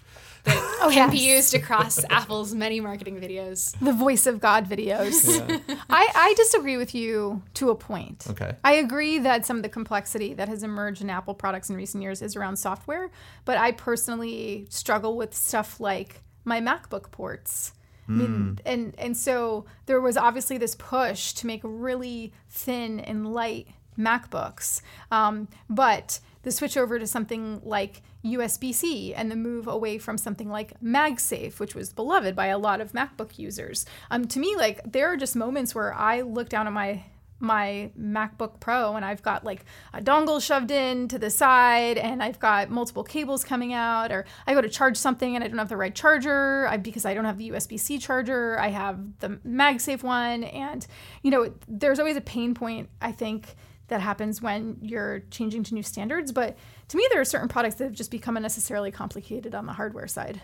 that 0.45 0.57
oh, 0.81 0.91
can 0.91 1.11
be 1.11 1.19
used 1.19 1.55
across 1.55 2.03
Apple's 2.11 2.55
many 2.55 2.81
marketing 2.81 3.21
videos. 3.21 3.79
the 3.81 3.93
voice 3.93 4.27
of 4.27 4.41
God 4.41 4.67
videos. 4.67 5.61
I, 5.91 6.09
I 6.15 6.35
disagree 6.37 6.77
with 6.79 6.95
you 6.95 7.43
to 7.55 7.71
a 7.71 7.75
point. 7.75 8.27
Okay. 8.31 8.55
I 8.65 8.75
agree 8.75 9.19
that 9.19 9.45
some 9.45 9.59
of 9.59 9.63
the 9.63 9.69
complexity 9.69 10.33
that 10.35 10.49
has 10.49 10.63
emerged 10.63 11.03
in 11.03 11.11
Apple 11.11 11.35
products 11.35 11.69
in 11.69 11.77
recent 11.77 12.03
years 12.03 12.23
is 12.23 12.37
around 12.37 12.57
software, 12.57 13.11
but 13.45 13.59
I 13.59 13.73
personally 13.73 14.67
struggle 14.71 15.17
with 15.17 15.35
stuff 15.35 15.79
like 15.81 16.23
my 16.47 16.61
MacBook 16.61 17.11
ports. 17.11 17.73
I 18.09 18.13
mean, 18.13 18.61
and 18.65 18.95
and 18.99 19.17
so 19.17 19.65
there 19.87 20.01
was 20.01 20.17
obviously 20.17 20.59
this 20.59 20.77
push 20.77 21.33
to 21.35 21.47
make 21.47 21.61
really 21.65 22.33
thin 22.49 23.01
and 23.01 23.33
light 23.35 23.67
MacBooks, 23.99 24.81
um, 25.11 25.49
but 25.69 26.21
the 26.43 26.53
switch 26.53 26.77
over 26.77 27.01
to 27.01 27.07
something 27.09 27.61
like 27.65 28.03
USB-C 28.25 29.13
and 29.15 29.29
the 29.29 29.35
move 29.37 29.67
away 29.67 29.99
from 29.99 30.17
something 30.17 30.49
like 30.49 30.81
MagSafe, 30.81 31.59
which 31.59 31.75
was 31.75 31.93
beloved 31.93 32.37
by 32.37 32.47
a 32.47 32.59
lot 32.59 32.81
of 32.81 32.93
MacBook 32.93 33.39
users. 33.39 33.85
Um, 34.13 34.29
to 34.29 34.39
me, 34.39 34.55
like 34.57 34.81
there 34.85 35.13
are 35.13 35.17
just 35.17 35.35
moments 35.35 35.75
where 35.75 35.93
I 35.93 36.21
look 36.21 36.49
down 36.49 36.69
at 36.69 36.73
my 36.73 37.03
my 37.39 37.91
MacBook 37.99 38.61
Pro 38.61 38.97
and 38.97 39.05
I've 39.05 39.23
got 39.23 39.45
like 39.45 39.65
a 39.93 40.01
dongle 40.01 40.43
shoved 40.43 40.71
in 40.71 41.09
to 41.09 41.19
the 41.19 41.31
side 41.31 41.99
and 41.99 42.23
I've 42.23 42.39
got 42.39 42.71
multiple 42.71 43.05
cables 43.05 43.45
coming 43.45 43.73
out 43.73 44.11
or 44.11 44.25
I 44.47 44.55
go 44.55 44.61
to 44.61 44.69
charge 44.69 44.97
something 44.97 45.35
and 45.35 45.45
I 45.45 45.49
don't 45.49 45.59
have 45.59 45.69
the 45.69 45.77
right 45.77 45.95
charger 45.95 46.67
I, 46.69 46.79
because 46.79 47.05
I 47.05 47.15
don't 47.15 47.27
have 47.27 47.39
the 47.39 47.51
USB-C 47.51 47.99
charger. 47.99 48.59
I 48.59 48.69
have 48.69 49.19
the 49.19 49.31
MagSafe 49.47 50.03
one 50.03 50.45
and 50.45 50.87
you 51.23 51.31
know 51.31 51.53
there's 51.69 51.99
always 51.99 52.17
a 52.17 52.23
pain 52.23 52.55
point 52.55 52.89
I 53.01 53.13
think 53.13 53.55
that 53.89 54.01
happens 54.01 54.41
when 54.41 54.79
you're 54.81 55.21
changing 55.31 55.63
to 55.65 55.75
new 55.75 55.83
standards 55.83 56.33
but 56.33 56.57
to 56.89 56.97
me 56.97 57.07
there 57.11 57.21
are 57.21 57.25
certain 57.25 57.49
products 57.49 57.77
that 57.77 57.85
have 57.85 57.93
just 57.93 58.11
become 58.11 58.37
unnecessarily 58.37 58.91
complicated 58.91 59.55
on 59.55 59.67
the 59.67 59.73
hardware 59.75 60.09
side. 60.09 60.41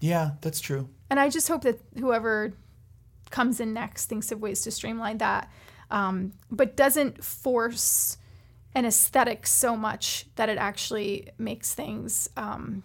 Yeah, 0.00 0.32
that's 0.40 0.60
true. 0.60 0.88
And 1.10 1.18
I 1.18 1.28
just 1.28 1.48
hope 1.48 1.62
that 1.62 1.80
whoever 1.98 2.52
comes 3.30 3.60
in 3.60 3.72
next 3.72 4.06
thinks 4.06 4.32
of 4.32 4.40
ways 4.40 4.62
to 4.62 4.70
streamline 4.70 5.18
that, 5.18 5.50
um, 5.90 6.32
but 6.50 6.76
doesn't 6.76 7.22
force 7.24 8.16
an 8.74 8.84
aesthetic 8.84 9.46
so 9.46 9.76
much 9.76 10.26
that 10.36 10.48
it 10.48 10.58
actually 10.58 11.30
makes 11.38 11.74
things. 11.74 12.28
Um, 12.36 12.82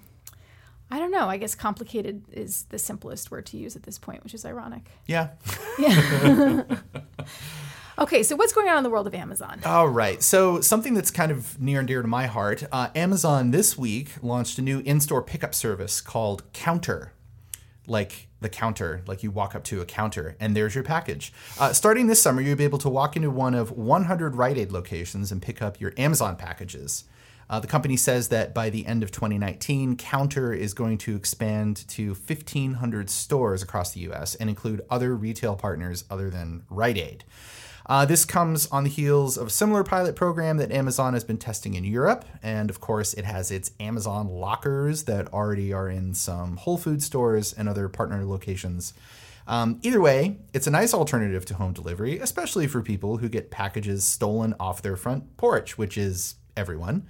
I 0.90 1.00
don't 1.00 1.12
know. 1.12 1.28
I 1.28 1.38
guess 1.38 1.56
complicated 1.56 2.24
is 2.32 2.66
the 2.66 2.78
simplest 2.78 3.32
word 3.32 3.46
to 3.48 3.58
use 3.58 3.76
at 3.76 3.84
this 3.84 3.98
point, 3.98 4.24
which 4.24 4.34
is 4.34 4.46
ironic. 4.46 4.90
Yeah. 5.08 5.30
Yeah. 5.78 6.64
Okay, 7.98 8.24
so 8.24 8.36
what's 8.36 8.54
going 8.54 8.68
on 8.68 8.78
in 8.78 8.84
the 8.84 8.90
world 8.90 9.06
of 9.06 9.14
Amazon? 9.14 9.60
All 9.66 9.88
right. 9.88 10.22
So, 10.24 10.62
something 10.62 10.96
that's 10.96 11.12
kind 11.12 11.32
of 11.32 11.62
near 11.62 11.80
and 11.80 11.88
dear 11.88 12.02
to 12.02 12.08
my 12.08 12.26
heart 12.26 12.64
uh, 12.72 12.90
Amazon 12.96 13.52
this 13.52 13.78
week 13.78 14.14
launched 14.24 14.58
a 14.58 14.64
new 14.64 14.80
in 14.80 15.00
store 15.00 15.22
pickup 15.22 15.54
service 15.54 16.02
called 16.02 16.52
Counter. 16.54 17.14
Like 17.86 18.30
the 18.44 18.50
counter, 18.50 19.02
like 19.08 19.24
you 19.24 19.32
walk 19.32 19.56
up 19.56 19.64
to 19.66 19.82
a 19.82 19.86
counter 19.86 20.36
and 20.40 20.56
there's 20.56 20.76
your 20.76 20.84
package. 20.84 21.34
Uh, 21.60 21.74
starting 21.74 22.06
this 22.06 22.22
summer, 22.22 22.42
you'll 22.42 22.56
be 22.56 22.64
able 22.64 22.78
to 22.78 22.90
walk 22.90 23.16
into 23.16 23.32
one 23.32 23.56
of 23.56 23.72
100 23.72 24.36
Rite 24.36 24.58
Aid 24.58 24.72
locations 24.72 25.32
and 25.32 25.42
pick 25.42 25.62
up 25.62 25.80
your 25.80 25.94
Amazon 25.98 26.36
packages. 26.36 27.06
Uh, 27.50 27.60
the 27.60 27.68
company 27.68 27.98
says 27.98 28.30
that 28.30 28.54
by 28.54 28.70
the 28.70 28.86
end 28.86 29.04
of 29.04 29.12
2019, 29.12 29.98
Counter 29.98 30.54
is 30.54 30.74
going 30.74 30.98
to 30.98 31.16
expand 31.16 31.88
to 31.90 32.10
1,500 32.10 33.10
stores 33.10 33.62
across 33.62 33.92
the 33.92 34.02
US 34.12 34.36
and 34.36 34.50
include 34.50 34.82
other 34.90 35.16
retail 35.16 35.56
partners 35.56 36.04
other 36.10 36.30
than 36.30 36.64
Rite 36.70 36.98
Aid. 36.98 37.24
Uh, 37.86 38.06
this 38.06 38.24
comes 38.24 38.68
on 38.68 38.84
the 38.84 38.90
heels 38.90 39.38
of 39.38 39.48
a 39.48 39.52
similar 39.52 39.84
pilot 39.84 40.16
program 40.16 40.58
that 40.58 40.72
Amazon 40.72 41.14
has 41.14 41.24
been 41.24 41.38
testing 41.38 41.74
in 41.74 41.84
Europe. 41.84 42.26
And 42.42 42.70
of 42.70 42.80
course, 42.80 43.14
it 43.14 43.26
has 43.26 43.52
its 43.52 43.72
Amazon 43.80 44.28
lockers 44.28 45.04
that 45.04 45.32
already 45.34 45.74
are 45.74 45.90
in 45.90 46.14
some 46.14 46.58
Whole 46.58 46.78
Food 46.78 47.04
stores 47.04 47.52
and 47.52 47.68
other 47.68 47.90
partner 47.90 48.26
locations. 48.26 48.94
Um, 49.46 49.80
either 49.82 50.00
way, 50.00 50.38
it's 50.54 50.68
a 50.68 50.72
nice 50.72 50.94
alternative 50.94 51.46
to 51.48 51.56
home 51.56 51.74
delivery, 51.74 52.18
especially 52.20 52.68
for 52.68 52.82
people 52.82 53.18
who 53.18 53.28
get 53.28 53.52
packages 53.52 54.06
stolen 54.06 54.56
off 54.60 54.82
their 54.82 54.96
front 54.96 55.36
porch, 55.36 55.78
which 55.78 55.98
is 55.98 56.36
everyone, 56.56 57.06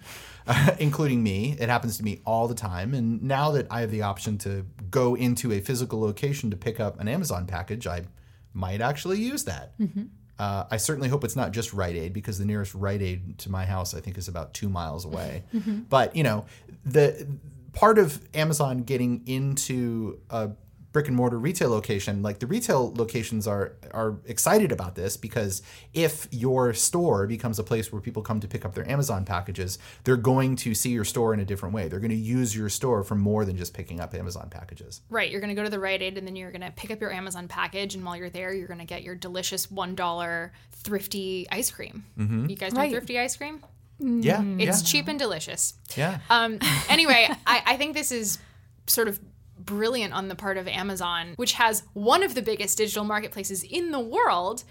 uh, 0.48 0.72
including 0.80 1.22
me. 1.22 1.56
It 1.60 1.70
happens 1.70 1.98
to 1.98 2.04
me 2.04 2.22
all 2.26 2.48
the 2.48 2.56
time. 2.56 2.96
And 2.96 3.22
now 3.22 3.52
that 3.52 3.68
I 3.70 3.82
have 3.82 3.92
the 3.92 4.02
option 4.02 4.40
to 4.40 4.66
go 4.90 5.16
into 5.16 5.52
a 5.52 5.60
physical 5.60 6.00
location 6.00 6.50
to 6.50 6.58
pick 6.58 6.80
up 6.80 7.00
an 7.00 7.08
Amazon 7.08 7.46
package, 7.46 7.86
I 7.86 8.06
might 8.54 8.82
actually 8.82 9.20
use 9.20 9.44
that. 9.44 9.74
Uh, 10.40 10.66
I 10.72 10.78
certainly 10.78 11.10
hope 11.10 11.24
it's 11.24 11.36
not 11.36 11.52
just 11.52 11.74
Rite 11.74 11.96
Aid 11.96 12.12
because 12.14 12.40
the 12.40 12.46
nearest 12.46 12.74
Rite 12.74 13.02
Aid 13.02 13.38
to 13.40 13.52
my 13.52 13.66
house, 13.66 13.94
I 13.94 14.00
think, 14.02 14.18
is 14.18 14.28
about 14.28 14.54
two 14.54 14.70
miles 14.70 15.06
away. 15.06 15.44
But 15.90 16.16
you 16.16 16.24
know, 16.24 16.46
the 16.86 17.28
part 17.74 18.00
of 18.00 18.20
Amazon 18.34 18.80
getting 18.84 19.22
into 19.28 20.20
a 20.30 20.52
brick 20.94 21.08
and 21.08 21.18
mortar 21.18 21.38
retail 21.38 21.70
location, 21.72 22.22
like 22.22 22.40
the 22.40 22.48
retail 22.48 22.94
locations 22.96 23.46
are 23.48 23.74
are 23.92 24.18
excited 24.26 24.72
about 24.72 24.96
this 24.96 25.18
because 25.18 25.62
if 25.94 26.28
your 26.32 26.74
store 26.74 27.28
becomes 27.28 27.60
a 27.60 27.64
place 27.64 27.92
where 27.92 28.00
people 28.02 28.22
come 28.22 28.40
to 28.40 28.48
pick 28.48 28.64
up 28.64 28.74
their 28.76 28.90
Amazon 28.90 29.26
packages, 29.26 29.78
they're 30.06 30.16
going 30.16 30.56
to 30.56 30.74
see 30.74 30.92
your 30.92 31.04
store 31.04 31.34
in 31.34 31.40
a 31.42 31.46
different 31.46 31.76
way. 31.76 31.88
They're 31.90 32.00
going 32.00 32.12
to 32.12 32.16
use 32.16 32.56
your 32.56 32.70
store 32.70 33.04
for 33.04 33.16
more 33.16 33.44
than 33.44 33.58
just 33.58 33.74
picking 33.74 34.00
up 34.00 34.14
Amazon 34.16 34.50
packages. 34.50 35.02
Right, 35.10 35.30
you're 35.30 35.42
going 35.42 35.50
to 35.50 35.56
go 35.56 35.64
to 35.64 35.70
the 35.70 35.80
Rite 35.80 36.02
Aid 36.02 36.18
and 36.18 36.26
then 36.26 36.36
you're 36.36 36.52
going 36.52 36.62
to 36.62 36.72
pick 36.72 36.92
up 36.92 37.02
your 37.02 37.12
Amazon 37.12 37.48
package, 37.50 37.96
and 37.96 38.06
while 38.06 38.16
you're 38.16 38.30
there, 38.30 38.54
you're 38.54 38.68
going 38.68 38.80
to 38.80 38.86
get 38.86 39.04
your 39.04 39.16
delicious 39.16 39.70
one 39.70 39.96
dollar 39.96 40.54
thrifty 40.72 41.48
ice 41.52 41.72
cream. 41.72 42.06
You 42.18 42.56
guys 42.56 42.74
know 42.74 42.82
Right. 42.82 42.92
thrifty 42.92 43.18
ice 43.20 43.36
cream? 43.36 43.64
Yeah, 44.00 44.44
It's 44.60 44.82
yeah, 44.84 44.88
cheap 44.92 45.08
and 45.08 45.18
delicious. 45.18 45.76
yeah. 45.96 46.20
Um, 46.30 46.60
anyway, 46.90 47.30
I, 47.48 47.64
I 47.66 47.78
think 47.78 47.94
this 47.96 48.12
is 48.12 48.38
sort 48.88 49.08
of 49.08 49.20
brilliant 49.66 50.14
on 50.14 50.28
the 50.28 50.36
part 50.36 50.58
of 50.58 50.68
Amazon, 50.68 51.34
which 51.36 51.54
has 51.54 51.84
one 51.94 52.24
of 52.24 52.36
the 52.36 52.42
biggest 52.42 52.78
digital 52.78 53.04
marketplaces 53.04 53.64
in 53.64 53.92
the 53.92 54.00
world, 54.00 54.64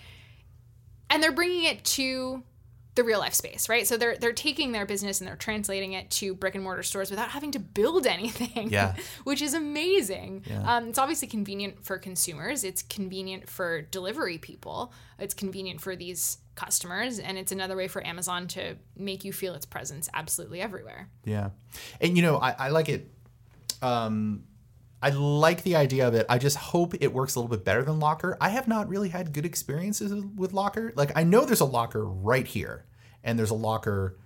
and 1.11 1.23
they're 1.23 1.33
bringing 1.33 1.65
it 1.65 1.85
to 1.85 2.43
the 2.95 3.05
real 3.05 3.19
life 3.21 3.33
space, 3.33 3.69
right? 3.71 3.87
So 3.87 3.97
they're 3.97 4.17
they're 4.17 4.33
taking 4.35 4.73
their 4.73 4.85
business 4.85 5.21
and 5.21 5.29
they're 5.29 5.37
translating 5.37 5.95
it 5.95 6.11
to 6.11 6.35
brick 6.35 6.55
and 6.55 6.63
mortar 6.63 6.83
stores 6.83 7.11
without 7.11 7.31
having 7.31 7.51
to 7.53 7.59
build 7.59 8.07
anything. 8.19 8.71
Yeah. 8.71 8.95
which 9.25 9.41
is 9.41 9.55
amazing. 9.55 10.45
Um, 10.65 10.89
it's 10.89 10.99
obviously 10.99 11.29
convenient 11.29 11.85
for 11.85 11.99
consumers. 11.99 12.65
It's 12.65 12.83
convenient 12.83 13.49
for 13.49 13.81
delivery 13.83 14.37
people. 14.39 14.93
It's 15.19 15.33
convenient 15.33 15.81
for 15.81 15.97
these 15.97 16.39
customers, 16.55 17.19
and 17.19 17.39
it's 17.39 17.51
another 17.51 17.77
way 17.77 17.89
for 17.89 18.07
Amazon 18.07 18.47
to 18.49 18.77
make 18.95 19.25
you 19.25 19.33
feel 19.33 19.55
its 19.55 19.65
presence 19.65 20.11
absolutely 20.13 20.61
everywhere. 20.61 21.09
Yeah, 21.25 21.51
and 22.01 22.15
you 22.17 22.23
know, 22.23 22.37
I, 22.37 22.51
I 22.59 22.69
like 22.69 22.91
it. 22.91 23.11
Um, 23.81 24.45
I 25.03 25.11
like 25.11 25.65
the 25.65 25.77
idea 25.77 26.07
of 26.07 26.15
it. 26.15 26.27
I 26.29 26.39
just 26.39 26.57
hope 26.57 26.95
it 27.01 27.13
works 27.13 27.35
a 27.35 27.41
little 27.41 27.55
bit 27.55 27.65
better 27.65 27.83
than 27.83 27.99
Locker. 27.99 28.37
I 28.41 28.51
have 28.51 28.69
not 28.69 28.89
really 28.89 29.09
had 29.09 29.33
good 29.33 29.45
experiences 29.45 30.13
with 30.37 30.53
Locker. 30.53 30.93
Like 30.95 31.11
I 31.17 31.25
know 31.25 31.45
there's 31.45 31.61
a 31.61 31.65
Locker 31.65 32.05
right 32.05 32.47
here, 32.47 32.87
and 33.25 33.39
there's 33.39 33.51
a 33.51 33.55
Locker 33.55 34.17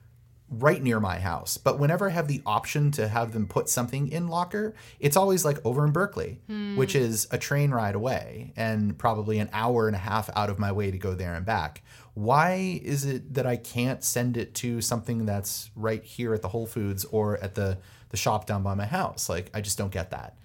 right 0.48 0.82
near 0.82 1.00
my 1.00 1.18
house. 1.18 1.56
But 1.56 1.78
whenever 1.78 2.06
I 2.06 2.12
have 2.12 2.28
the 2.28 2.42
option 2.46 2.90
to 2.92 3.08
have 3.08 3.32
them 3.32 3.48
put 3.48 3.68
something 3.68 4.08
in 4.12 4.28
Locker, 4.28 4.74
it's 5.00 5.16
always 5.16 5.44
like 5.44 5.64
over 5.64 5.84
in 5.84 5.92
Berkeley, 5.92 6.40
hmm. 6.46 6.76
which 6.76 6.94
is 6.94 7.26
a 7.30 7.38
train 7.38 7.70
ride 7.70 7.94
away 7.94 8.52
and 8.56 8.96
probably 8.98 9.38
an 9.38 9.48
hour 9.52 9.86
and 9.86 9.96
a 9.96 10.00
half 10.00 10.30
out 10.36 10.50
of 10.50 10.58
my 10.58 10.72
way 10.72 10.90
to 10.90 10.98
go 10.98 11.14
there 11.14 11.34
and 11.34 11.44
back. 11.44 11.82
Why 12.14 12.80
is 12.82 13.04
it 13.04 13.34
that 13.34 13.46
I 13.46 13.56
can't 13.56 14.04
send 14.04 14.36
it 14.36 14.54
to 14.56 14.80
something 14.80 15.26
that's 15.26 15.70
right 15.74 16.02
here 16.04 16.32
at 16.32 16.42
the 16.42 16.48
Whole 16.48 16.66
Foods 16.66 17.04
or 17.06 17.38
at 17.38 17.54
the 17.54 17.78
the 18.10 18.16
shop 18.16 18.46
down 18.46 18.62
by 18.62 18.74
my 18.74 18.86
house? 18.86 19.28
Like 19.28 19.50
I 19.52 19.60
just 19.60 19.78
don't 19.78 19.92
get 19.92 20.10
that. 20.10 20.36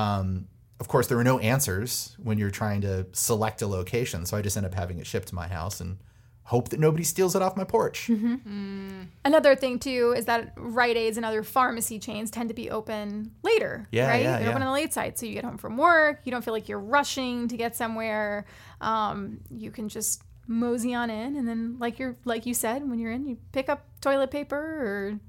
Um, 0.00 0.48
of 0.78 0.88
course, 0.88 1.08
there 1.08 1.18
are 1.18 1.24
no 1.24 1.38
answers 1.38 2.16
when 2.22 2.38
you're 2.38 2.50
trying 2.50 2.80
to 2.82 3.06
select 3.12 3.60
a 3.60 3.66
location, 3.66 4.24
so 4.24 4.36
I 4.36 4.42
just 4.42 4.56
end 4.56 4.64
up 4.64 4.74
having 4.74 4.98
it 4.98 5.06
shipped 5.06 5.28
to 5.28 5.34
my 5.34 5.46
house 5.46 5.80
and 5.80 5.98
hope 6.44 6.70
that 6.70 6.80
nobody 6.80 7.04
steals 7.04 7.36
it 7.36 7.42
off 7.42 7.56
my 7.56 7.64
porch. 7.64 8.10
Another 9.24 9.54
thing 9.54 9.78
too 9.78 10.14
is 10.16 10.24
that 10.24 10.52
Rite 10.56 10.96
Aids 10.96 11.16
and 11.16 11.24
other 11.26 11.42
pharmacy 11.42 11.98
chains 11.98 12.30
tend 12.30 12.48
to 12.48 12.54
be 12.54 12.70
open 12.70 13.32
later. 13.42 13.86
Yeah, 13.92 14.08
right? 14.08 14.22
yeah, 14.22 14.38
They're 14.38 14.48
open 14.48 14.62
on 14.62 14.68
the 14.68 14.72
late 14.72 14.92
side, 14.92 15.18
so 15.18 15.26
you 15.26 15.34
get 15.34 15.44
home 15.44 15.58
from 15.58 15.76
work. 15.76 16.22
You 16.24 16.32
don't 16.32 16.44
feel 16.44 16.54
like 16.54 16.68
you're 16.68 16.80
rushing 16.80 17.46
to 17.48 17.56
get 17.56 17.76
somewhere. 17.76 18.46
Um, 18.80 19.40
you 19.50 19.70
can 19.70 19.88
just 19.88 20.22
mosey 20.46 20.94
on 20.94 21.10
in, 21.10 21.36
and 21.36 21.46
then 21.46 21.76
like 21.78 21.98
you're 21.98 22.16
like 22.24 22.46
you 22.46 22.54
said, 22.54 22.88
when 22.88 22.98
you're 22.98 23.12
in, 23.12 23.26
you 23.26 23.36
pick 23.52 23.68
up 23.68 23.86
toilet 24.00 24.30
paper 24.30 24.56
or 24.56 25.20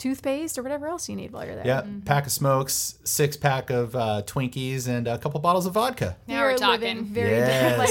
toothpaste 0.00 0.58
or 0.58 0.62
whatever 0.64 0.88
else 0.88 1.08
you 1.08 1.14
need 1.14 1.30
while 1.30 1.44
you're 1.46 1.54
there. 1.54 1.66
Yeah, 1.66 1.82
pack 2.04 2.26
of 2.26 2.32
smokes, 2.32 2.98
six 3.04 3.36
pack 3.36 3.70
of 3.70 3.94
uh, 3.94 4.22
Twinkies, 4.26 4.88
and 4.88 5.06
a 5.06 5.16
couple 5.18 5.38
bottles 5.38 5.66
of 5.66 5.74
vodka. 5.74 6.16
Now 6.26 6.40
we're 6.42 6.50
You're 6.50 6.58
talking. 6.58 7.04
very 7.04 7.30
Yes. 7.30 7.78
different 7.78 7.90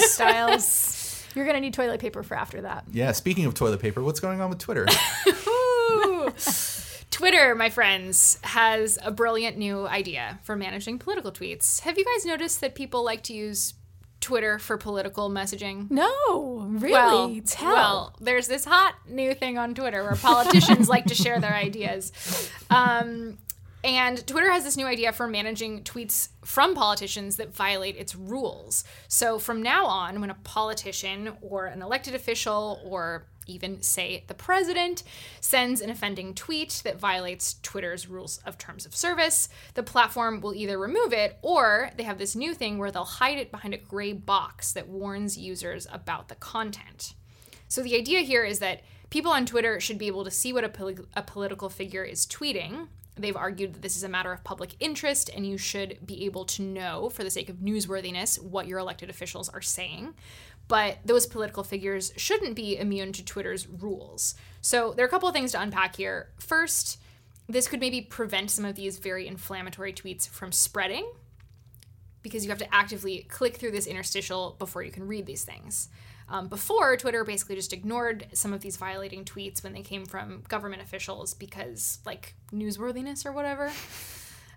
lifestyles. 0.52 1.06
You're 1.36 1.46
gonna 1.46 1.60
need 1.62 1.74
toilet 1.76 2.02
paper 2.02 2.24
for 2.24 2.36
after 2.36 2.62
that. 2.62 2.84
Yeah, 2.92 3.12
speaking 3.14 3.46
of 3.46 3.54
toilet 3.54 3.80
paper, 3.80 4.02
what's 4.04 4.20
going 4.20 4.42
on 4.42 4.50
with 4.50 4.58
Twitter? 4.60 4.86
Twitter, 7.12 7.54
my 7.56 7.70
friends, 7.70 8.40
has 8.44 8.98
a 9.04 9.12
brilliant 9.12 9.58
new 9.58 9.88
idea 9.88 10.40
for 10.44 10.56
managing 10.56 11.00
political 11.00 11.32
tweets. 11.32 11.82
Have 11.82 11.98
you 11.98 12.06
guys 12.06 12.26
noticed 12.26 12.62
that 12.62 12.76
people 12.76 13.04
like 13.04 13.24
to 13.24 13.34
use 13.34 13.74
Twitter 14.30 14.60
for 14.60 14.78
political 14.78 15.28
messaging? 15.32 15.90
No, 15.90 16.68
really. 16.70 16.92
Well, 16.92 17.42
Tell. 17.48 17.74
well, 17.74 18.16
there's 18.22 18.48
this 18.48 18.64
hot 18.64 18.94
new 19.10 19.34
thing 19.34 19.58
on 19.58 19.74
Twitter 19.74 20.04
where 20.04 20.16
politicians 20.16 20.88
like 20.88 21.06
to 21.06 21.16
share 21.16 21.40
their 21.40 21.56
ideas. 21.56 22.12
Um, 22.70 23.40
and 23.84 24.26
Twitter 24.28 24.52
has 24.52 24.64
this 24.64 24.78
new 24.78 24.86
idea 24.86 25.12
for 25.14 25.28
managing 25.28 25.84
tweets 25.84 26.30
from 26.46 26.76
politicians 26.76 27.38
that 27.38 27.56
violate 27.56 27.96
its 27.98 28.16
rules. 28.16 28.84
So 29.08 29.40
from 29.40 29.64
now 29.64 29.88
on, 29.88 30.22
when 30.22 30.30
a 30.30 30.36
politician 30.44 31.32
or 31.42 31.66
an 31.66 31.82
elected 31.82 32.14
official 32.14 32.80
or 32.86 33.26
even 33.48 33.82
say 33.82 34.24
the 34.28 34.34
president 34.34 35.04
sends 35.42 35.82
an 35.82 35.90
offending 35.90 36.34
tweet 36.34 36.82
that 36.84 37.00
violates 37.00 37.56
Twitter's 37.64 38.08
rules 38.08 38.40
of 38.46 38.58
terms 38.58 38.86
of 38.86 38.96
service, 38.96 39.50
the 39.74 39.84
platform 39.84 40.42
will 40.42 40.54
either 40.54 40.78
remove 40.78 41.14
it 41.14 41.38
or 41.42 41.92
they 41.98 42.04
have 42.04 42.18
this 42.18 42.36
new 42.36 42.54
thing 42.54 42.78
where 42.78 42.92
they'll 42.92 43.04
hide 43.04 43.38
it 43.38 43.52
behind 43.52 43.74
a 43.74 43.78
gray 43.78 44.14
box 44.14 44.72
that 44.74 44.88
warns 44.88 45.38
users 45.38 45.88
about 45.92 46.28
the 46.28 46.36
content. 46.36 47.14
So 47.68 47.82
the 47.82 47.96
idea 47.96 48.22
here 48.22 48.44
is 48.44 48.60
that 48.60 48.82
people 49.10 49.32
on 49.32 49.46
Twitter 49.46 49.80
should 49.80 49.98
be 49.98 50.08
able 50.08 50.24
to 50.24 50.32
see 50.32 50.54
what 50.54 50.64
a, 50.64 50.96
a 51.16 51.24
political 51.24 51.70
figure 51.70 52.04
is 52.04 52.26
tweeting. 52.26 52.88
They've 53.16 53.36
argued 53.36 53.74
that 53.74 53.82
this 53.82 53.98
is 53.98 54.04
a 54.04 54.10
matter 54.10 54.32
of 54.32 54.44
public 54.44 54.76
interest 54.80 55.30
and 55.36 55.46
you 55.46 55.58
should 55.58 55.98
be 56.06 56.26
able 56.26 56.46
to 56.46 56.62
know, 56.62 57.10
for 57.10 57.24
the 57.24 57.30
sake 57.30 57.50
of 57.50 57.58
newsworthiness, 57.58 58.42
what 58.42 58.66
your 58.66 58.80
elected 58.80 59.10
officials 59.10 59.50
are 59.50 59.62
saying. 59.62 60.14
But 60.70 61.00
those 61.04 61.26
political 61.26 61.64
figures 61.64 62.14
shouldn't 62.16 62.56
be 62.56 62.78
immune 62.78 63.12
to 63.14 63.26
Twitter's 63.26 63.68
rules. 63.68 64.36
So 64.62 64.94
there 64.94 65.04
are 65.04 65.08
a 65.08 65.12
couple 65.12 65.28
of 65.28 65.36
things 65.36 65.52
to 65.52 65.62
unpack 65.62 65.98
here. 65.98 66.30
First, 66.40 67.00
this 67.50 67.68
could 67.68 67.82
maybe 67.82 68.02
prevent 68.02 68.52
some 68.52 68.64
of 68.64 68.76
these 68.76 69.00
very 69.00 69.28
inflammatory 69.28 69.92
tweets 69.92 70.30
from 70.30 70.54
spreading 70.54 71.12
because 72.22 72.46
you 72.46 72.50
have 72.50 72.60
to 72.60 72.74
actively 72.74 73.26
click 73.30 73.58
through 73.58 73.72
this 73.72 73.88
interstitial 73.88 74.56
before 74.60 74.84
you 74.84 74.92
can 74.92 75.08
read 75.08 75.26
these 75.26 75.44
things. 75.44 75.90
Um, 76.28 76.48
before, 76.48 76.96
Twitter 76.96 77.24
basically 77.24 77.56
just 77.56 77.74
ignored 77.74 78.28
some 78.34 78.54
of 78.54 78.62
these 78.62 78.78
violating 78.78 79.26
tweets 79.26 79.64
when 79.64 79.74
they 79.74 79.82
came 79.82 80.06
from 80.06 80.44
government 80.48 80.82
officials 80.82 81.34
because, 81.34 82.00
like, 82.06 82.36
newsworthiness 82.54 83.26
or 83.26 83.32
whatever. 83.32 83.72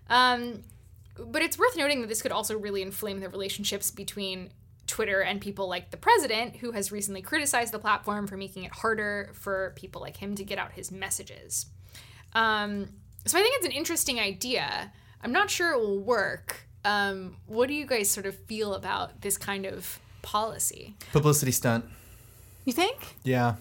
Um, 0.09 0.63
but 1.17 1.41
it's 1.41 1.57
worth 1.57 1.75
noting 1.75 2.01
that 2.01 2.07
this 2.07 2.21
could 2.21 2.31
also 2.31 2.57
really 2.57 2.83
inflame 2.83 3.19
the 3.21 3.29
relationships 3.29 3.89
between 3.89 4.51
Twitter 4.87 5.21
and 5.21 5.39
people 5.39 5.67
like 5.67 5.91
the 5.91 5.97
president, 5.97 6.57
who 6.57 6.71
has 6.71 6.91
recently 6.91 7.21
criticized 7.21 7.73
the 7.73 7.79
platform 7.79 8.27
for 8.27 8.37
making 8.37 8.63
it 8.63 8.71
harder 8.71 9.31
for 9.33 9.73
people 9.75 10.01
like 10.01 10.17
him 10.17 10.35
to 10.35 10.43
get 10.43 10.57
out 10.57 10.73
his 10.73 10.91
messages. 10.91 11.67
Um, 12.33 12.89
so 13.25 13.37
I 13.37 13.41
think 13.41 13.55
it's 13.57 13.65
an 13.65 13.71
interesting 13.71 14.19
idea. 14.19 14.91
I'm 15.21 15.31
not 15.31 15.49
sure 15.49 15.73
it 15.73 15.79
will 15.79 15.99
work. 15.99 16.67
Um, 16.83 17.37
what 17.47 17.67
do 17.67 17.73
you 17.73 17.85
guys 17.85 18.09
sort 18.09 18.25
of 18.25 18.35
feel 18.35 18.73
about 18.73 19.21
this 19.21 19.37
kind 19.37 19.65
of 19.65 19.99
policy? 20.21 20.95
Publicity 21.13 21.51
stunt. 21.51 21.85
you 22.65 22.73
think? 22.73 23.15
Yeah. 23.23 23.55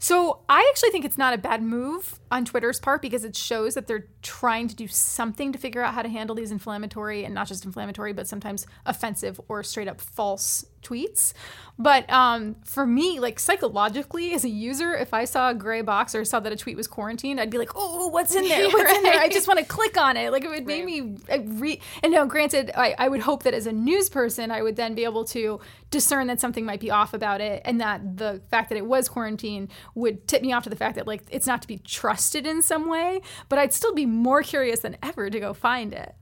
So 0.00 0.40
I 0.48 0.66
actually 0.70 0.90
think 0.90 1.04
it's 1.04 1.18
not 1.18 1.34
a 1.34 1.38
bad 1.38 1.62
move 1.62 2.17
on 2.30 2.44
Twitter's 2.44 2.78
part 2.78 3.02
because 3.02 3.24
it 3.24 3.34
shows 3.36 3.74
that 3.74 3.86
they're 3.86 4.06
trying 4.22 4.68
to 4.68 4.76
do 4.76 4.86
something 4.88 5.52
to 5.52 5.58
figure 5.58 5.82
out 5.82 5.94
how 5.94 6.02
to 6.02 6.08
handle 6.08 6.36
these 6.36 6.50
inflammatory 6.50 7.24
and 7.24 7.34
not 7.34 7.46
just 7.46 7.64
inflammatory, 7.64 8.12
but 8.12 8.26
sometimes 8.28 8.66
offensive 8.84 9.40
or 9.48 9.62
straight 9.62 9.88
up 9.88 10.00
false 10.00 10.64
tweets. 10.82 11.32
But 11.80 12.10
um, 12.10 12.56
for 12.64 12.86
me, 12.86 13.20
like 13.20 13.38
psychologically, 13.38 14.32
as 14.32 14.44
a 14.44 14.48
user, 14.48 14.94
if 14.94 15.14
I 15.14 15.24
saw 15.24 15.50
a 15.50 15.54
gray 15.54 15.80
box 15.80 16.14
or 16.14 16.24
saw 16.24 16.40
that 16.40 16.52
a 16.52 16.56
tweet 16.56 16.76
was 16.76 16.86
quarantined, 16.88 17.40
I'd 17.40 17.50
be 17.50 17.58
like, 17.58 17.70
"Oh, 17.74 18.08
what's 18.08 18.34
in 18.34 18.48
there? 18.48 18.68
What's 18.70 18.92
in 18.92 19.02
there?" 19.04 19.20
I 19.20 19.28
just 19.28 19.46
want 19.46 19.60
to 19.60 19.64
click 19.64 19.96
on 19.96 20.16
it. 20.16 20.32
Like 20.32 20.44
it 20.44 20.48
would 20.48 20.66
make 20.66 20.84
me 20.84 21.16
I 21.30 21.44
re- 21.46 21.80
and 22.02 22.12
now, 22.12 22.24
granted, 22.24 22.72
I, 22.74 22.94
I 22.98 23.08
would 23.08 23.20
hope 23.20 23.44
that 23.44 23.54
as 23.54 23.66
a 23.66 23.72
news 23.72 24.08
person, 24.08 24.50
I 24.50 24.62
would 24.62 24.76
then 24.76 24.94
be 24.94 25.04
able 25.04 25.24
to 25.26 25.60
discern 25.90 26.26
that 26.26 26.40
something 26.40 26.64
might 26.64 26.80
be 26.80 26.90
off 26.90 27.14
about 27.14 27.40
it, 27.40 27.62
and 27.64 27.80
that 27.80 28.16
the 28.16 28.40
fact 28.50 28.70
that 28.70 28.76
it 28.76 28.86
was 28.86 29.08
quarantined 29.08 29.70
would 29.94 30.26
tip 30.26 30.42
me 30.42 30.52
off 30.52 30.64
to 30.64 30.70
the 30.70 30.76
fact 30.76 30.96
that 30.96 31.06
like 31.06 31.22
it's 31.30 31.46
not 31.46 31.62
to 31.62 31.68
be 31.68 31.78
trusted 31.78 32.17
in 32.46 32.62
some 32.62 32.88
way. 32.88 33.20
But 33.48 33.58
I'd 33.58 33.72
still 33.72 33.94
be 33.94 34.06
more 34.06 34.42
curious 34.42 34.80
than 34.80 34.96
ever 35.02 35.30
to 35.30 35.40
go 35.40 35.54
find 35.54 35.92
it. 35.92 36.14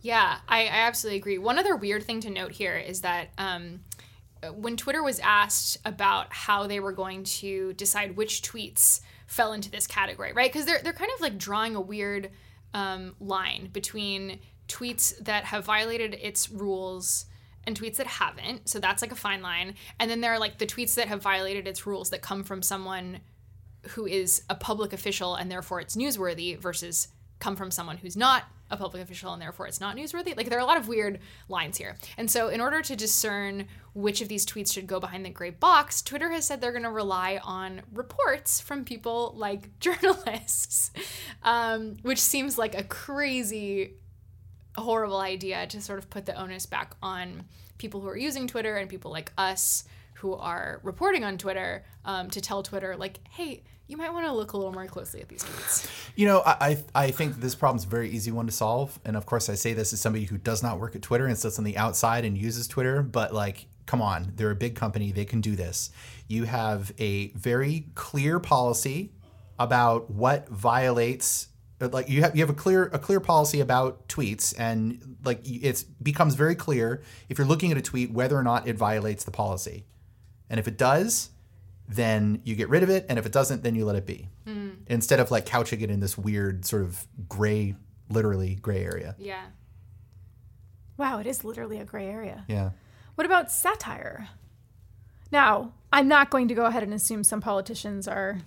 Yeah, 0.00 0.38
I, 0.48 0.62
I 0.62 0.86
absolutely 0.86 1.18
agree. 1.18 1.38
One 1.38 1.58
other 1.58 1.74
weird 1.74 2.04
thing 2.04 2.20
to 2.20 2.30
note 2.30 2.52
here 2.52 2.76
is 2.76 3.00
that 3.00 3.30
um, 3.38 3.80
when 4.54 4.76
Twitter 4.76 5.02
was 5.02 5.18
asked 5.20 5.78
about 5.84 6.32
how 6.32 6.66
they 6.66 6.80
were 6.80 6.92
going 6.92 7.24
to 7.24 7.72
decide 7.72 8.16
which 8.16 8.42
tweets 8.42 9.00
fell 9.26 9.52
into 9.52 9.70
this 9.70 9.86
category, 9.86 10.32
right? 10.32 10.52
Because 10.52 10.66
they're 10.66 10.80
they're 10.82 10.92
kind 10.92 11.10
of 11.14 11.20
like 11.20 11.38
drawing 11.38 11.74
a 11.74 11.80
weird 11.80 12.30
um, 12.74 13.14
line 13.20 13.70
between 13.72 14.38
tweets 14.68 15.16
that 15.24 15.44
have 15.44 15.64
violated 15.64 16.14
its 16.14 16.50
rules 16.50 17.26
and 17.64 17.78
tweets 17.78 17.96
that 17.96 18.06
haven't. 18.06 18.68
So 18.68 18.78
that's 18.78 19.02
like 19.02 19.12
a 19.12 19.16
fine 19.16 19.42
line. 19.42 19.74
And 19.98 20.10
then 20.10 20.20
there 20.20 20.32
are 20.32 20.38
like 20.38 20.58
the 20.58 20.66
tweets 20.66 20.94
that 20.94 21.08
have 21.08 21.22
violated 21.22 21.66
its 21.66 21.86
rules 21.86 22.10
that 22.10 22.22
come 22.22 22.44
from 22.44 22.62
someone 22.62 23.20
who 23.90 24.06
is 24.06 24.42
a 24.48 24.54
public 24.54 24.92
official 24.92 25.34
and 25.34 25.50
therefore 25.50 25.80
it's 25.80 25.96
newsworthy 25.96 26.58
versus 26.58 27.08
come 27.38 27.56
from 27.56 27.70
someone 27.70 27.98
who's 27.98 28.16
not 28.16 28.44
a 28.70 28.76
public 28.76 29.02
official 29.02 29.32
and 29.32 29.40
therefore 29.40 29.66
it's 29.66 29.80
not 29.80 29.96
newsworthy. 29.96 30.36
Like 30.36 30.48
there 30.48 30.58
are 30.58 30.62
a 30.62 30.66
lot 30.66 30.76
of 30.76 30.88
weird 30.88 31.20
lines 31.48 31.76
here. 31.76 31.96
And 32.16 32.30
so 32.30 32.48
in 32.48 32.60
order 32.60 32.82
to 32.82 32.96
discern 32.96 33.68
which 33.94 34.20
of 34.20 34.28
these 34.28 34.44
tweets 34.44 34.72
should 34.72 34.86
go 34.86 34.98
behind 34.98 35.24
the 35.24 35.30
gray 35.30 35.50
box, 35.50 36.02
Twitter 36.02 36.30
has 36.30 36.46
said 36.46 36.60
they're 36.60 36.72
going 36.72 36.82
to 36.82 36.90
rely 36.90 37.38
on 37.44 37.82
reports 37.92 38.60
from 38.60 38.84
people 38.84 39.34
like 39.36 39.78
journalists, 39.80 40.90
um, 41.42 41.96
which 42.02 42.20
seems 42.20 42.58
like 42.58 42.76
a 42.76 42.82
crazy 42.82 43.94
horrible 44.76 45.20
idea 45.20 45.66
to 45.68 45.80
sort 45.80 45.98
of 45.98 46.10
put 46.10 46.26
the 46.26 46.34
onus 46.34 46.66
back 46.66 46.94
on 47.02 47.44
people 47.78 48.00
who 48.00 48.08
are 48.08 48.16
using 48.16 48.46
Twitter 48.46 48.76
and 48.76 48.88
people 48.88 49.10
like 49.10 49.32
us 49.38 49.84
who 50.14 50.34
are 50.34 50.80
reporting 50.82 51.24
on 51.24 51.38
Twitter 51.38 51.84
um, 52.04 52.30
to 52.30 52.40
tell 52.40 52.62
Twitter, 52.62 52.96
like, 52.96 53.20
hey, 53.30 53.62
you 53.88 53.96
might 53.96 54.12
want 54.12 54.26
to 54.26 54.32
look 54.32 54.52
a 54.52 54.56
little 54.56 54.72
more 54.72 54.86
closely 54.86 55.20
at 55.20 55.28
these 55.28 55.44
tweets. 55.44 55.88
You 56.16 56.26
know, 56.26 56.42
I 56.44 56.82
I 56.94 57.10
think 57.10 57.40
this 57.40 57.54
problem's 57.54 57.84
a 57.84 57.88
very 57.88 58.10
easy 58.10 58.30
one 58.30 58.46
to 58.46 58.52
solve, 58.52 58.98
and 59.04 59.16
of 59.16 59.26
course, 59.26 59.48
I 59.48 59.54
say 59.54 59.74
this 59.74 59.92
as 59.92 60.00
somebody 60.00 60.24
who 60.24 60.38
does 60.38 60.62
not 60.62 60.80
work 60.80 60.96
at 60.96 61.02
Twitter 61.02 61.26
and 61.26 61.38
sits 61.38 61.58
on 61.58 61.64
the 61.64 61.76
outside 61.76 62.24
and 62.24 62.36
uses 62.36 62.66
Twitter. 62.66 63.02
But 63.02 63.32
like, 63.32 63.66
come 63.86 64.02
on, 64.02 64.32
they're 64.34 64.50
a 64.50 64.56
big 64.56 64.74
company; 64.74 65.12
they 65.12 65.24
can 65.24 65.40
do 65.40 65.54
this. 65.54 65.90
You 66.26 66.44
have 66.44 66.92
a 66.98 67.28
very 67.32 67.86
clear 67.94 68.40
policy 68.40 69.12
about 69.58 70.10
what 70.10 70.48
violates. 70.48 71.48
Uh, 71.80 71.88
like 71.88 72.08
you 72.08 72.22
have 72.22 72.34
you 72.34 72.42
have 72.42 72.50
a 72.50 72.58
clear 72.58 72.84
a 72.92 72.98
clear 72.98 73.20
policy 73.20 73.60
about 73.60 74.08
tweets, 74.08 74.54
and 74.58 75.18
like 75.24 75.40
it 75.44 75.84
becomes 76.02 76.34
very 76.34 76.54
clear 76.54 77.02
if 77.28 77.38
you're 77.38 77.46
looking 77.46 77.70
at 77.70 77.78
a 77.78 77.82
tweet 77.82 78.10
whether 78.10 78.36
or 78.36 78.42
not 78.42 78.66
it 78.66 78.76
violates 78.76 79.22
the 79.24 79.30
policy, 79.30 79.84
and 80.50 80.58
if 80.58 80.66
it 80.66 80.76
does, 80.76 81.30
then 81.88 82.40
you 82.44 82.54
get 82.54 82.68
rid 82.68 82.82
of 82.82 82.90
it, 82.90 83.06
and 83.08 83.18
if 83.18 83.26
it 83.26 83.32
doesn't, 83.32 83.62
then 83.62 83.74
you 83.74 83.84
let 83.84 83.96
it 83.96 84.06
be. 84.06 84.28
Hmm. 84.44 84.70
Instead 84.86 85.20
of 85.20 85.30
like 85.30 85.46
couching 85.46 85.80
it 85.80 85.90
in 85.90 86.00
this 86.00 86.18
weird 86.18 86.64
sort 86.64 86.82
of 86.82 87.06
gray, 87.28 87.76
literally 88.08 88.56
gray 88.56 88.84
area. 88.84 89.14
Yeah. 89.18 89.46
Wow, 90.96 91.18
it 91.18 91.26
is 91.26 91.44
literally 91.44 91.78
a 91.78 91.84
gray 91.84 92.06
area. 92.06 92.44
Yeah. 92.48 92.70
What 93.14 93.26
about 93.26 93.50
satire? 93.50 94.28
Now, 95.30 95.72
I'm 95.92 96.08
not 96.08 96.30
going 96.30 96.48
to 96.48 96.54
go 96.54 96.64
ahead 96.66 96.82
and 96.82 96.94
assume 96.94 97.24
some 97.24 97.40
politicians 97.40 98.06
are 98.08 98.38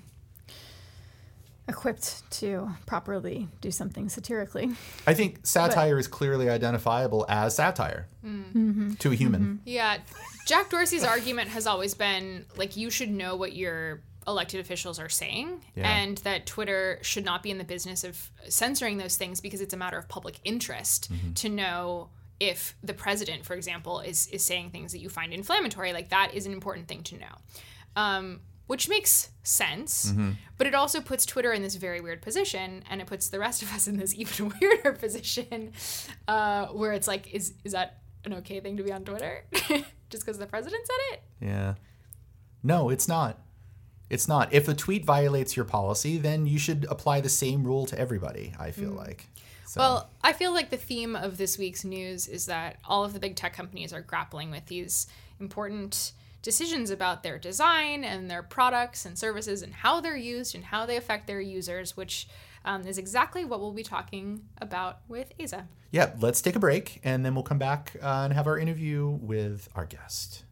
equipped 1.70 2.30
to 2.32 2.70
properly 2.86 3.48
do 3.62 3.72
something 3.72 4.10
satirically. 4.10 4.72
I 5.08 5.14
think 5.14 5.46
satire 5.46 5.98
is 5.98 6.08
clearly 6.08 6.50
identifiable 6.50 7.26
as 7.30 7.56
satire 7.56 8.08
mm. 8.26 8.52
mm-hmm. 8.52 8.94
to 8.96 9.12
a 9.12 9.16
human. 9.16 9.42
Mm-hmm. 9.42 9.56
Yeah. 9.66 9.98
Jack 10.46 10.70
Dorsey's 10.70 11.04
argument 11.04 11.50
has 11.50 11.68
always 11.68 11.94
been 11.94 12.46
like, 12.58 12.76
you 12.76 12.90
should 12.90 13.10
know 13.10 13.36
what 13.36 13.54
your 13.54 14.02
elected 14.28 14.60
officials 14.60 15.00
are 15.00 15.10
saying, 15.10 15.64
Yeah. 15.76 15.90
and 15.90 16.18
that 16.20 16.46
Twitter 16.46 17.00
should 17.02 17.26
not 17.26 17.42
be 17.44 17.52
in 17.52 17.58
the 17.58 17.64
business 17.64 18.04
of 18.04 18.32
censoring 18.48 18.98
those 18.98 19.16
things 19.16 19.40
because 19.42 19.62
it's 19.62 19.74
a 19.74 19.78
matter 19.78 19.98
of 19.98 20.08
public 20.08 20.40
interest 20.44 21.12
mm-hmm. 21.12 21.34
to 21.34 21.50
know 21.50 22.10
if 22.40 22.76
the 22.84 22.94
president, 22.94 23.46
for 23.46 23.54
example, 23.54 24.00
is, 24.00 24.28
is 24.28 24.44
saying 24.44 24.72
things 24.72 24.92
that 24.92 25.00
you 25.00 25.10
find 25.10 25.34
inflammatory. 25.34 25.94
Like, 25.94 26.10
that 26.10 26.32
is 26.34 26.46
an 26.46 26.54
important 26.54 26.88
thing 26.88 27.04
to 27.04 27.18
know. 27.18 27.36
Um, 27.96 28.42
which 28.70 28.88
makes 28.88 29.32
sense, 29.42 30.14
but 30.60 30.68
it 30.68 30.76
also 30.76 31.02
puts 31.02 31.26
Twitter 31.26 31.52
in 31.52 31.64
this 31.64 31.74
very 31.74 32.02
weird 32.02 32.22
position, 32.22 32.84
and 32.88 33.02
it 33.02 33.08
puts 33.08 33.30
the 33.30 33.40
rest 33.40 33.64
of 33.64 33.74
us 33.74 33.88
in 33.88 33.98
this 33.98 34.14
even 34.22 34.54
weirder 34.62 34.92
position, 34.92 35.74
uh, 36.28 36.68
where 36.68 36.94
it's 36.94 37.08
like, 37.08 37.34
is 37.34 37.56
is 37.64 37.72
that 37.72 37.98
an 38.26 38.36
okay 38.36 38.60
thing 38.60 38.78
to 38.78 38.84
be 38.84 38.92
on 38.92 39.04
Twitter 39.04 39.44
just 40.12 40.24
because 40.24 40.38
the 40.38 40.46
president 40.46 40.86
said 40.86 41.14
it? 41.14 41.24
Yeah. 41.42 41.74
No, 42.62 42.90
it's 42.90 43.08
not. 43.08 43.40
It's 44.08 44.28
not. 44.28 44.54
If 44.54 44.68
a 44.68 44.76
tweet 44.76 45.04
violates 45.04 45.56
your 45.56 45.66
policy, 45.66 46.20
then 46.20 46.46
you 46.46 46.60
should 46.60 46.86
apply 46.92 47.22
the 47.22 47.30
same 47.30 47.64
rule 47.64 47.88
to 47.88 47.98
everybody, 47.98 48.54
I 48.60 48.70
feel 48.70 48.92
like. 48.92 49.30
So, 49.66 49.80
Well, 49.80 50.10
I 50.24 50.34
feel 50.34 50.54
like 50.54 50.70
the 50.70 50.78
theme 50.78 51.16
of 51.16 51.38
this 51.38 51.58
week's 51.58 51.84
news 51.84 52.28
is 52.28 52.46
that 52.46 52.78
all 52.86 53.04
of 53.04 53.14
the 53.14 53.20
big 53.20 53.36
tech 53.36 53.54
companies 53.54 53.94
are 53.94 54.02
grappling 54.02 54.52
with 54.52 54.68
these 54.68 55.08
important 55.40 56.12
decisions 56.42 56.90
about 56.90 57.24
their 57.24 57.38
design 57.38 58.04
and 58.04 58.30
their 58.30 58.44
products 58.44 59.06
and 59.06 59.18
services 59.18 59.62
and 59.62 59.74
how 59.74 60.00
they're 60.02 60.16
used 60.16 60.56
and 60.56 60.66
how 60.66 60.86
they 60.86 60.98
affect 60.98 61.28
their 61.28 61.42
users, 61.42 61.98
which 61.98 62.28
um, 62.66 62.86
is 62.86 62.98
exactly 62.98 63.46
what 63.46 63.60
we'll 63.60 63.72
be 63.72 63.84
talking 63.84 64.42
about 64.60 65.00
with 65.08 65.38
Aza. 65.38 65.68
Yeah, 65.92 66.14
let's 66.20 66.42
take 66.42 66.56
a 66.56 66.60
break 66.60 67.00
and 67.04 67.26
then 67.26 67.34
we'll 67.36 67.44
come 67.44 67.58
back 67.58 67.96
uh, 68.02 68.22
and 68.24 68.34
have 68.34 68.48
our 68.48 68.58
interview 68.58 69.08
with 69.22 69.70
our 69.76 69.86
guest. 69.86 70.44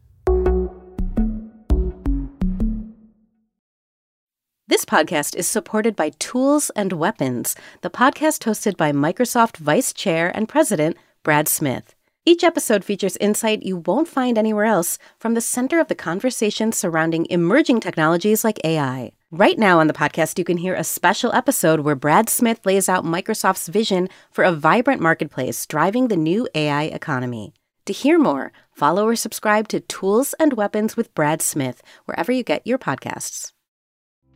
This 4.66 4.84
podcast 4.84 5.34
is 5.34 5.48
supported 5.48 5.96
by 5.96 6.10
Tools 6.18 6.70
and 6.76 6.92
Weapons, 6.92 7.56
the 7.80 7.88
podcast 7.88 8.44
hosted 8.44 8.76
by 8.76 8.92
Microsoft 8.92 9.56
Vice 9.56 9.94
Chair 9.94 10.30
and 10.34 10.46
President 10.46 10.96
Brad 11.22 11.48
Smith. 11.48 11.94
Each 12.28 12.44
episode 12.44 12.84
features 12.84 13.16
insight 13.22 13.62
you 13.62 13.78
won't 13.86 14.06
find 14.06 14.36
anywhere 14.36 14.66
else 14.66 14.98
from 15.18 15.32
the 15.32 15.40
center 15.40 15.80
of 15.80 15.88
the 15.88 15.94
conversation 15.94 16.72
surrounding 16.72 17.26
emerging 17.30 17.80
technologies 17.80 18.44
like 18.44 18.60
AI. 18.64 19.12
Right 19.30 19.58
now 19.58 19.80
on 19.80 19.86
the 19.86 19.94
podcast, 19.94 20.36
you 20.36 20.44
can 20.44 20.58
hear 20.58 20.74
a 20.74 20.84
special 20.84 21.32
episode 21.32 21.80
where 21.80 21.94
Brad 21.94 22.28
Smith 22.28 22.66
lays 22.66 22.86
out 22.86 23.02
Microsoft's 23.02 23.68
vision 23.68 24.10
for 24.30 24.44
a 24.44 24.52
vibrant 24.52 25.00
marketplace 25.00 25.64
driving 25.64 26.08
the 26.08 26.18
new 26.18 26.46
AI 26.54 26.82
economy. 26.82 27.54
To 27.86 27.94
hear 27.94 28.18
more, 28.18 28.52
follow 28.72 29.06
or 29.06 29.16
subscribe 29.16 29.66
to 29.68 29.80
Tools 29.80 30.34
and 30.38 30.52
Weapons 30.52 30.98
with 30.98 31.14
Brad 31.14 31.40
Smith 31.40 31.82
wherever 32.04 32.30
you 32.30 32.42
get 32.42 32.66
your 32.66 32.76
podcasts. 32.76 33.52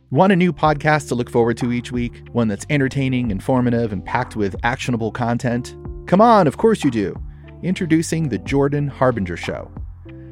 Want 0.09 0.33
a 0.33 0.35
new 0.35 0.51
podcast 0.51 1.09
to 1.09 1.15
look 1.15 1.29
forward 1.29 1.57
to 1.57 1.71
each 1.71 1.91
week? 1.91 2.27
One 2.31 2.47
that's 2.47 2.65
entertaining, 2.71 3.29
informative, 3.29 3.93
and 3.93 4.03
packed 4.03 4.35
with 4.35 4.55
actionable 4.63 5.11
content? 5.11 5.75
Come 6.07 6.21
on, 6.21 6.47
of 6.47 6.57
course 6.57 6.83
you 6.83 6.89
do. 6.89 7.15
Introducing 7.63 8.27
The 8.27 8.39
Jordan 8.39 8.89
Harbinger 8.89 9.37
Show. 9.37 9.71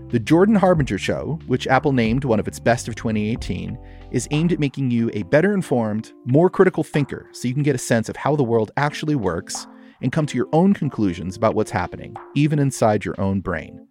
The 0.09 0.19
Jordan 0.19 0.55
Harbinger 0.55 0.97
Show, 0.97 1.39
which 1.47 1.65
Apple 1.65 1.93
named 1.93 2.25
one 2.25 2.41
of 2.41 2.47
its 2.47 2.59
best 2.59 2.89
of 2.89 2.95
2018, 2.95 3.79
is 4.11 4.27
aimed 4.31 4.51
at 4.51 4.59
making 4.59 4.91
you 4.91 5.09
a 5.13 5.23
better 5.23 5.53
informed, 5.53 6.11
more 6.25 6.49
critical 6.49 6.83
thinker 6.83 7.29
so 7.31 7.47
you 7.47 7.53
can 7.53 7.63
get 7.63 7.73
a 7.73 7.77
sense 7.77 8.09
of 8.09 8.17
how 8.17 8.35
the 8.35 8.43
world 8.43 8.71
actually 8.75 9.15
works 9.15 9.65
and 10.01 10.11
come 10.11 10.25
to 10.25 10.35
your 10.35 10.49
own 10.51 10.73
conclusions 10.73 11.37
about 11.37 11.55
what's 11.55 11.71
happening, 11.71 12.17
even 12.35 12.59
inside 12.59 13.05
your 13.05 13.15
own 13.17 13.39
brain. 13.39 13.87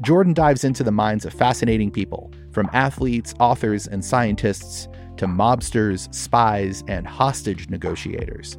Jordan 0.00 0.34
dives 0.34 0.64
into 0.64 0.82
the 0.82 0.90
minds 0.90 1.24
of 1.24 1.32
fascinating 1.32 1.92
people, 1.92 2.32
from 2.50 2.68
athletes, 2.72 3.34
authors, 3.38 3.86
and 3.86 4.04
scientists 4.04 4.88
to 5.16 5.28
mobsters, 5.28 6.12
spies, 6.12 6.82
and 6.88 7.06
hostage 7.06 7.68
negotiators. 7.68 8.58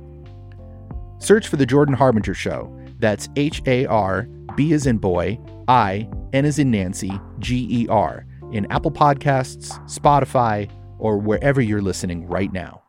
Search 1.17 1.49
for 1.49 1.57
The 1.57 1.65
Jordan 1.65 1.95
Harbinger 1.95 2.33
Show. 2.33 2.73
That's 2.99 3.29
H 3.35 3.61
A 3.65 3.85
R, 3.85 4.23
B 4.55 4.73
as 4.73 4.85
in 4.85 4.97
boy, 4.97 5.39
I, 5.67 6.07
N 6.33 6.45
as 6.45 6.59
in 6.59 6.69
Nancy, 6.69 7.11
G 7.39 7.67
E 7.69 7.87
R, 7.87 8.25
in 8.51 8.71
Apple 8.71 8.91
Podcasts, 8.91 9.71
Spotify, 9.89 10.69
or 10.99 11.17
wherever 11.17 11.61
you're 11.61 11.81
listening 11.81 12.27
right 12.27 12.51
now. 12.51 12.83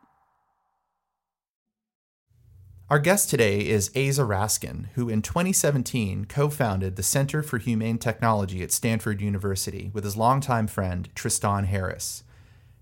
Our 2.91 2.99
guest 2.99 3.29
today 3.29 3.65
is 3.65 3.89
Aza 3.91 4.27
Raskin, 4.27 4.87
who 4.95 5.07
in 5.07 5.21
2017 5.21 6.25
co 6.25 6.49
founded 6.49 6.97
the 6.97 7.03
Center 7.03 7.41
for 7.41 7.57
Humane 7.57 7.97
Technology 7.97 8.61
at 8.63 8.73
Stanford 8.73 9.21
University 9.21 9.89
with 9.93 10.03
his 10.03 10.17
longtime 10.17 10.67
friend 10.67 11.07
Tristan 11.15 11.63
Harris. 11.63 12.23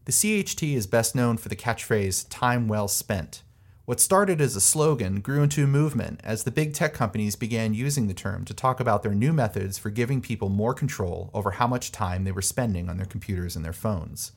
The 0.06 0.12
CHT 0.12 0.74
is 0.74 0.88
best 0.88 1.14
known 1.14 1.38
for 1.38 1.50
the 1.50 1.56
catchphrase, 1.56 2.26
time 2.28 2.68
well 2.68 2.88
spent. 2.88 3.44
What 3.90 4.00
started 4.00 4.40
as 4.40 4.56
a 4.56 4.62
slogan 4.62 5.20
grew 5.20 5.42
into 5.42 5.64
a 5.64 5.68
movement 5.68 6.22
as 6.24 6.44
the 6.44 6.52
big 6.52 6.76
tech 6.76 6.94
companies 6.94 7.36
began 7.36 7.74
using 7.74 8.06
the 8.06 8.14
term 8.14 8.46
to 8.46 8.54
talk 8.54 8.80
about 8.80 9.02
their 9.02 9.16
new 9.16 9.34
methods 9.34 9.80
for 9.80 9.90
giving 9.90 10.22
people 10.22 10.48
more 10.48 10.76
control 10.76 11.32
over 11.34 11.50
how 11.50 11.66
much 11.66 11.92
time 11.92 12.24
they 12.24 12.32
were 12.32 12.40
spending 12.40 12.88
on 12.88 12.98
their 12.98 13.08
computers 13.08 13.56
and 13.56 13.66
their 13.66 13.74
phones. 13.74 14.34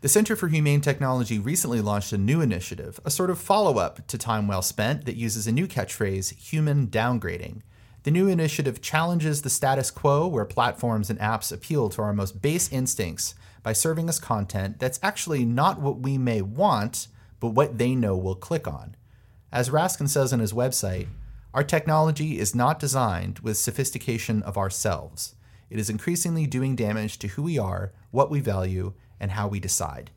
The 0.00 0.08
Center 0.08 0.34
for 0.34 0.48
Humane 0.48 0.80
Technology 0.80 1.38
recently 1.38 1.82
launched 1.82 2.14
a 2.14 2.16
new 2.16 2.40
initiative, 2.40 2.98
a 3.04 3.10
sort 3.10 3.28
of 3.28 3.38
follow 3.38 3.76
up 3.76 4.06
to 4.06 4.16
Time 4.16 4.48
Well 4.48 4.62
Spent 4.62 5.04
that 5.04 5.16
uses 5.16 5.46
a 5.46 5.52
new 5.52 5.66
catchphrase, 5.66 6.34
human 6.34 6.86
downgrading. 6.86 7.60
The 8.04 8.10
new 8.10 8.28
initiative 8.28 8.80
challenges 8.80 9.42
the 9.42 9.50
status 9.50 9.90
quo 9.90 10.26
where 10.26 10.46
platforms 10.46 11.10
and 11.10 11.18
apps 11.18 11.52
appeal 11.52 11.90
to 11.90 12.00
our 12.00 12.14
most 12.14 12.40
base 12.40 12.72
instincts 12.72 13.34
by 13.62 13.74
serving 13.74 14.08
us 14.08 14.18
content 14.18 14.78
that's 14.78 15.00
actually 15.02 15.44
not 15.44 15.82
what 15.82 15.98
we 15.98 16.16
may 16.16 16.40
want, 16.40 17.08
but 17.46 17.54
what 17.54 17.78
they 17.78 17.94
know 17.94 18.16
we'll 18.16 18.34
click 18.34 18.66
on. 18.66 18.96
As 19.52 19.70
Raskin 19.70 20.08
says 20.08 20.32
on 20.32 20.40
his 20.40 20.52
website, 20.52 21.06
our 21.54 21.62
technology 21.62 22.40
is 22.40 22.56
not 22.56 22.80
designed 22.80 23.38
with 23.38 23.56
sophistication 23.56 24.42
of 24.42 24.58
ourselves. 24.58 25.36
It 25.70 25.78
is 25.78 25.88
increasingly 25.88 26.48
doing 26.48 26.74
damage 26.74 27.20
to 27.20 27.28
who 27.28 27.44
we 27.44 27.56
are, 27.56 27.92
what 28.10 28.32
we 28.32 28.40
value, 28.40 28.94
and 29.20 29.30
how 29.30 29.46
we 29.46 29.60
decide. 29.60 30.10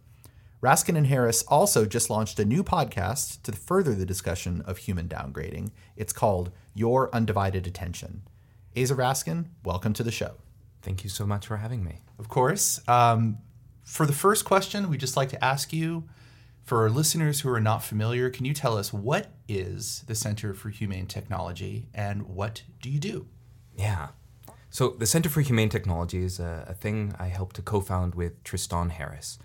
Raskin 0.59 0.97
and 0.97 1.05
Harris 1.05 1.43
also 1.43 1.85
just 1.85 2.09
launched 2.09 2.39
a 2.39 2.45
new 2.45 2.63
podcast 2.63 3.43
to 3.43 3.51
further 3.51 3.93
the 3.93 4.07
discussion 4.07 4.63
of 4.65 4.79
human 4.79 5.07
downgrading. 5.07 5.69
It's 5.95 6.13
called 6.13 6.51
Your 6.73 7.13
Undivided 7.13 7.67
Attention. 7.67 8.23
Aza 8.75 8.95
Raskin, 8.95 9.45
welcome 9.63 9.93
to 9.93 10.01
the 10.01 10.11
show. 10.11 10.31
Thank 10.81 11.03
you 11.03 11.11
so 11.11 11.27
much 11.27 11.45
for 11.45 11.57
having 11.57 11.83
me. 11.83 11.99
Of 12.17 12.27
course. 12.27 12.81
Um, 12.87 13.37
for 13.83 14.07
the 14.07 14.13
first 14.13 14.45
question, 14.45 14.89
we'd 14.89 14.99
just 14.99 15.15
like 15.15 15.29
to 15.29 15.45
ask 15.45 15.71
you 15.71 16.05
for 16.69 16.83
our 16.83 16.89
listeners 16.91 17.39
who 17.39 17.49
are 17.49 17.59
not 17.59 17.83
familiar, 17.83 18.29
can 18.29 18.45
you 18.45 18.53
tell 18.53 18.77
us 18.77 18.93
what 18.93 19.31
is 19.47 20.03
the 20.05 20.13
Center 20.13 20.53
for 20.53 20.69
Humane 20.69 21.07
Technology 21.07 21.87
and 21.95 22.21
what 22.27 22.61
do 22.79 22.91
you 22.91 22.99
do? 22.99 23.25
Yeah. 23.75 24.09
So, 24.69 24.89
the 24.89 25.07
Center 25.07 25.29
for 25.29 25.41
Humane 25.41 25.69
Technology 25.69 26.23
is 26.23 26.39
a, 26.39 26.65
a 26.69 26.75
thing 26.75 27.15
I 27.17 27.29
helped 27.29 27.55
to 27.55 27.63
co 27.63 27.81
found 27.81 28.13
with 28.13 28.43
Tristan 28.43 28.91
Harris. 28.91 29.39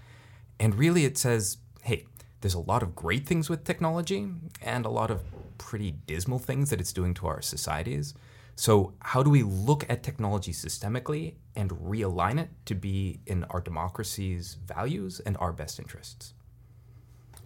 And 0.60 0.74
really, 0.74 1.06
it 1.06 1.16
says 1.16 1.56
hey, 1.80 2.04
there's 2.42 2.52
a 2.52 2.60
lot 2.60 2.82
of 2.82 2.94
great 2.94 3.26
things 3.26 3.48
with 3.48 3.64
technology 3.64 4.28
and 4.60 4.84
a 4.84 4.90
lot 4.90 5.10
of 5.10 5.22
pretty 5.56 5.92
dismal 5.92 6.38
things 6.38 6.68
that 6.68 6.78
it's 6.78 6.92
doing 6.92 7.14
to 7.14 7.26
our 7.26 7.40
societies. 7.40 8.12
So, 8.54 8.92
how 9.00 9.22
do 9.22 9.30
we 9.30 9.42
look 9.42 9.86
at 9.88 10.02
technology 10.02 10.52
systemically 10.52 11.36
and 11.56 11.70
realign 11.70 12.38
it 12.38 12.50
to 12.66 12.74
be 12.74 13.20
in 13.26 13.44
our 13.44 13.62
democracy's 13.62 14.58
values 14.62 15.20
and 15.20 15.38
our 15.38 15.54
best 15.54 15.78
interests? 15.78 16.34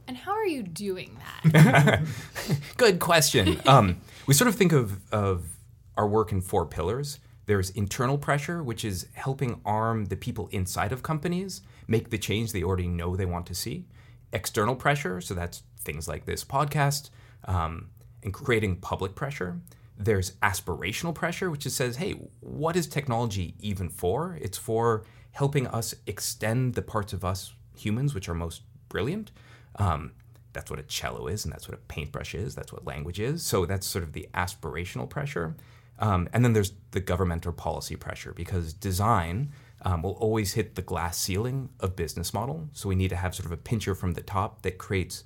And 0.09 0.17
how 0.17 0.33
are 0.33 0.47
you 0.47 0.63
doing 0.63 1.19
that? 1.45 2.01
Good 2.79 2.99
question. 2.99 3.61
um, 3.67 4.01
we 4.27 4.33
sort 4.33 4.49
of 4.49 4.55
think 4.55 4.73
of, 4.73 4.99
of 5.13 5.51
our 5.99 6.09
work 6.09 6.33
in 6.33 6.41
four 6.41 6.65
pillars. 6.65 7.19
There's 7.45 7.69
internal 7.71 8.17
pressure, 8.17 8.63
which 8.63 8.87
is 8.87 9.07
helping 9.13 9.61
arm 9.67 10.07
the 10.07 10.17
people 10.17 10.49
inside 10.51 10.93
of 10.93 11.03
companies 11.03 11.61
make 11.87 12.09
the 12.09 12.17
change 12.17 12.53
they 12.53 12.63
already 12.63 12.89
know 12.89 13.17
they 13.17 13.27
want 13.27 13.45
to 13.47 13.55
see. 13.55 13.85
External 14.33 14.75
pressure, 14.75 15.21
so 15.21 15.35
that's 15.35 15.63
things 15.79 16.09
like 16.09 16.25
this 16.25 16.43
podcast, 16.43 17.11
um, 17.45 17.91
and 18.23 18.33
creating 18.33 18.77
public 18.77 19.15
pressure. 19.15 19.61
There's 19.99 20.33
aspirational 20.43 21.15
pressure, 21.15 21.51
which 21.51 21.65
says, 21.65 21.97
hey, 21.97 22.13
what 22.41 22.77
is 22.77 22.87
technology 22.87 23.57
even 23.61 23.91
for? 23.91 24.39
It's 24.41 24.57
for 24.57 25.05
helping 25.33 25.67
us 25.67 25.95
extend 26.07 26.75
the 26.75 26.83
parts 26.83 27.13
of 27.13 27.27
us 27.27 27.53
humans 27.77 28.15
which 28.15 28.29
are 28.29 28.35
most 28.35 28.63
brilliant. 28.89 29.33
Um, 29.79 30.13
that's 30.53 30.71
what 30.71 30.81
a 30.81 30.85
cello 30.85 31.27
is, 31.29 31.45
and 31.45 31.53
that's 31.53 31.69
what 31.69 31.75
a 31.75 31.81
paintbrush 31.83 32.35
is. 32.35 32.55
That's 32.55 32.73
what 32.73 32.85
language 32.87 33.21
is. 33.21 33.43
So 33.43 33.65
that's 33.67 33.87
sort 33.87 34.03
of 34.03 34.13
the 34.13 34.29
aspirational 34.35 35.09
pressure. 35.09 35.57
Um, 35.99 36.29
and 36.33 36.45
then 36.45 36.53
there's 36.53 36.73
the 36.93 37.01
government 37.01 37.47
or 37.47 37.53
policy 37.53 37.97
pressure 37.97 38.33
because 38.33 38.73
design 38.73 39.53
um, 39.83 40.03
will 40.03 40.13
always 40.13 40.55
hit 40.55 40.75
the 40.75 40.83
glass 40.83 41.19
ceiling 41.19 41.69
of 41.81 41.97
business 41.97 42.33
model. 42.33 42.69
So 42.73 42.89
we 42.89 42.95
need 42.95 43.09
to 43.09 43.17
have 43.17 43.35
sort 43.35 43.47
of 43.47 43.53
a 43.53 43.57
pincher 43.57 43.95
from 43.95 44.13
the 44.15 44.23
top 44.23 44.63
that 44.63 44.79
creates 44.79 45.25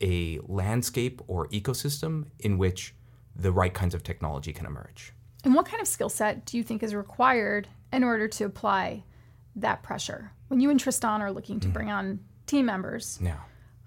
a 0.00 0.38
landscape 0.46 1.22
or 1.26 1.48
ecosystem 1.48 2.26
in 2.38 2.58
which 2.58 2.94
the 3.34 3.52
right 3.52 3.72
kinds 3.72 3.94
of 3.94 4.02
technology 4.02 4.52
can 4.52 4.66
emerge. 4.66 5.12
And 5.44 5.54
what 5.54 5.66
kind 5.66 5.80
of 5.80 5.88
skill 5.88 6.08
set 6.08 6.44
do 6.44 6.56
you 6.56 6.62
think 6.62 6.82
is 6.82 6.94
required 6.94 7.68
in 7.92 8.04
order 8.04 8.28
to 8.28 8.44
apply 8.44 9.04
that 9.56 9.82
pressure? 9.82 10.32
When 10.48 10.60
you 10.60 10.70
and 10.70 10.78
Tristan 10.78 11.22
are 11.22 11.32
looking 11.32 11.60
to 11.60 11.68
bring 11.68 11.90
on 11.90 12.20
team 12.46 12.66
members, 12.66 13.18
Yeah. 13.22 13.38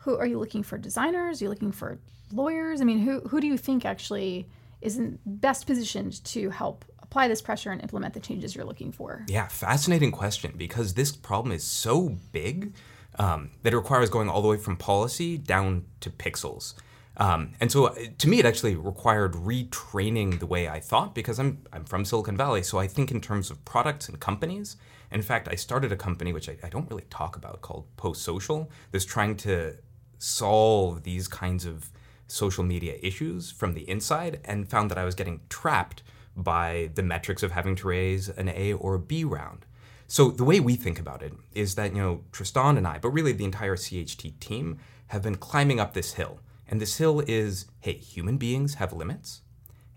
Who 0.06 0.16
are 0.18 0.28
you 0.28 0.40
looking 0.40 0.62
for 0.62 0.78
designers? 0.78 1.42
Are 1.42 1.46
you 1.46 1.50
looking 1.50 1.72
for 1.72 1.98
lawyers? 2.32 2.80
I 2.80 2.84
mean, 2.84 3.00
who 3.00 3.22
who 3.22 3.42
do 3.42 3.48
you 3.48 3.58
think 3.58 3.86
actually 3.86 4.48
is 4.80 4.98
in 4.98 5.18
best 5.26 5.66
positioned 5.66 6.24
to 6.26 6.52
help 6.52 6.86
apply 7.00 7.28
this 7.28 7.42
pressure 7.42 7.72
and 7.72 7.82
implement 7.82 8.14
the 8.14 8.20
changes 8.20 8.56
you're 8.56 8.66
looking 8.66 8.92
for? 8.92 9.26
Yeah, 9.28 9.48
fascinating 9.48 10.12
question 10.12 10.54
because 10.56 10.94
this 10.94 11.12
problem 11.12 11.52
is 11.52 11.64
so 11.64 12.18
big 12.32 12.76
um, 13.18 13.50
that 13.64 13.74
it 13.74 13.78
requires 13.78 14.12
going 14.12 14.30
all 14.30 14.44
the 14.44 14.48
way 14.48 14.58
from 14.58 14.78
policy 14.78 15.40
down 15.40 15.86
to 16.02 16.12
pixels. 16.12 16.76
Um, 17.18 17.54
and 17.60 17.72
so, 17.72 17.96
to 18.18 18.28
me, 18.28 18.40
it 18.40 18.46
actually 18.46 18.76
required 18.76 19.34
retraining 19.34 20.40
the 20.40 20.46
way 20.46 20.68
I 20.68 20.80
thought 20.82 21.16
because 21.16 21.40
I'm 21.40 21.64
I'm 21.74 21.86
from 21.86 22.06
Silicon 22.06 22.38
Valley, 22.38 22.62
so 22.62 22.78
I 22.78 22.88
think 22.88 23.10
in 23.10 23.22
terms 23.22 23.50
of 23.50 23.66
products 23.66 24.08
and 24.08 24.20
companies. 24.20 24.78
In 25.12 25.22
fact, 25.22 25.48
I 25.50 25.56
started 25.56 25.92
a 25.92 25.96
company 25.96 26.34
which 26.34 26.50
I, 26.50 26.58
I 26.64 26.70
don't 26.70 26.90
really 26.90 27.06
talk 27.10 27.38
about 27.38 27.62
called 27.62 27.86
Post 27.96 28.24
Social 28.24 28.70
that's 28.92 29.06
trying 29.06 29.38
to 29.38 29.76
solve 30.26 31.04
these 31.04 31.28
kinds 31.28 31.66
of 31.66 31.92
social 32.28 32.64
media 32.64 32.98
issues 33.02 33.52
from 33.52 33.74
the 33.74 33.88
inside 33.88 34.40
and 34.44 34.68
found 34.68 34.90
that 34.90 34.98
I 34.98 35.06
was 35.06 35.16
getting 35.16 35.42
trapped 35.50 36.02
by 36.36 36.90
the 36.96 37.04
metrics 37.04 37.44
of 37.44 37.52
having 37.52 37.76
to 37.78 37.88
raise 37.88 38.28
an 38.30 38.50
A 38.50 38.74
or 38.74 38.96
a 38.96 39.00
B 39.00 39.24
round. 39.24 39.66
So 40.08 40.30
the 40.30 40.44
way 40.44 40.60
we 40.60 40.76
think 40.76 41.00
about 41.00 41.22
it 41.22 41.34
is 41.54 41.76
that, 41.76 41.96
you 41.96 42.02
know, 42.02 42.24
Tristan 42.32 42.78
and 42.78 42.88
I, 42.88 42.98
but 42.98 43.10
really 43.10 43.32
the 43.32 43.46
entire 43.46 43.76
CHT 43.76 44.40
team, 44.40 44.78
have 45.08 45.22
been 45.22 45.36
climbing 45.36 45.80
up 45.80 45.94
this 45.94 46.14
hill. 46.14 46.40
And 46.68 46.82
this 46.82 46.98
hill 46.98 47.22
is 47.28 47.68
hey, 47.82 47.94
human 47.94 48.38
beings 48.38 48.76
have 48.76 48.92
limits, 48.92 49.42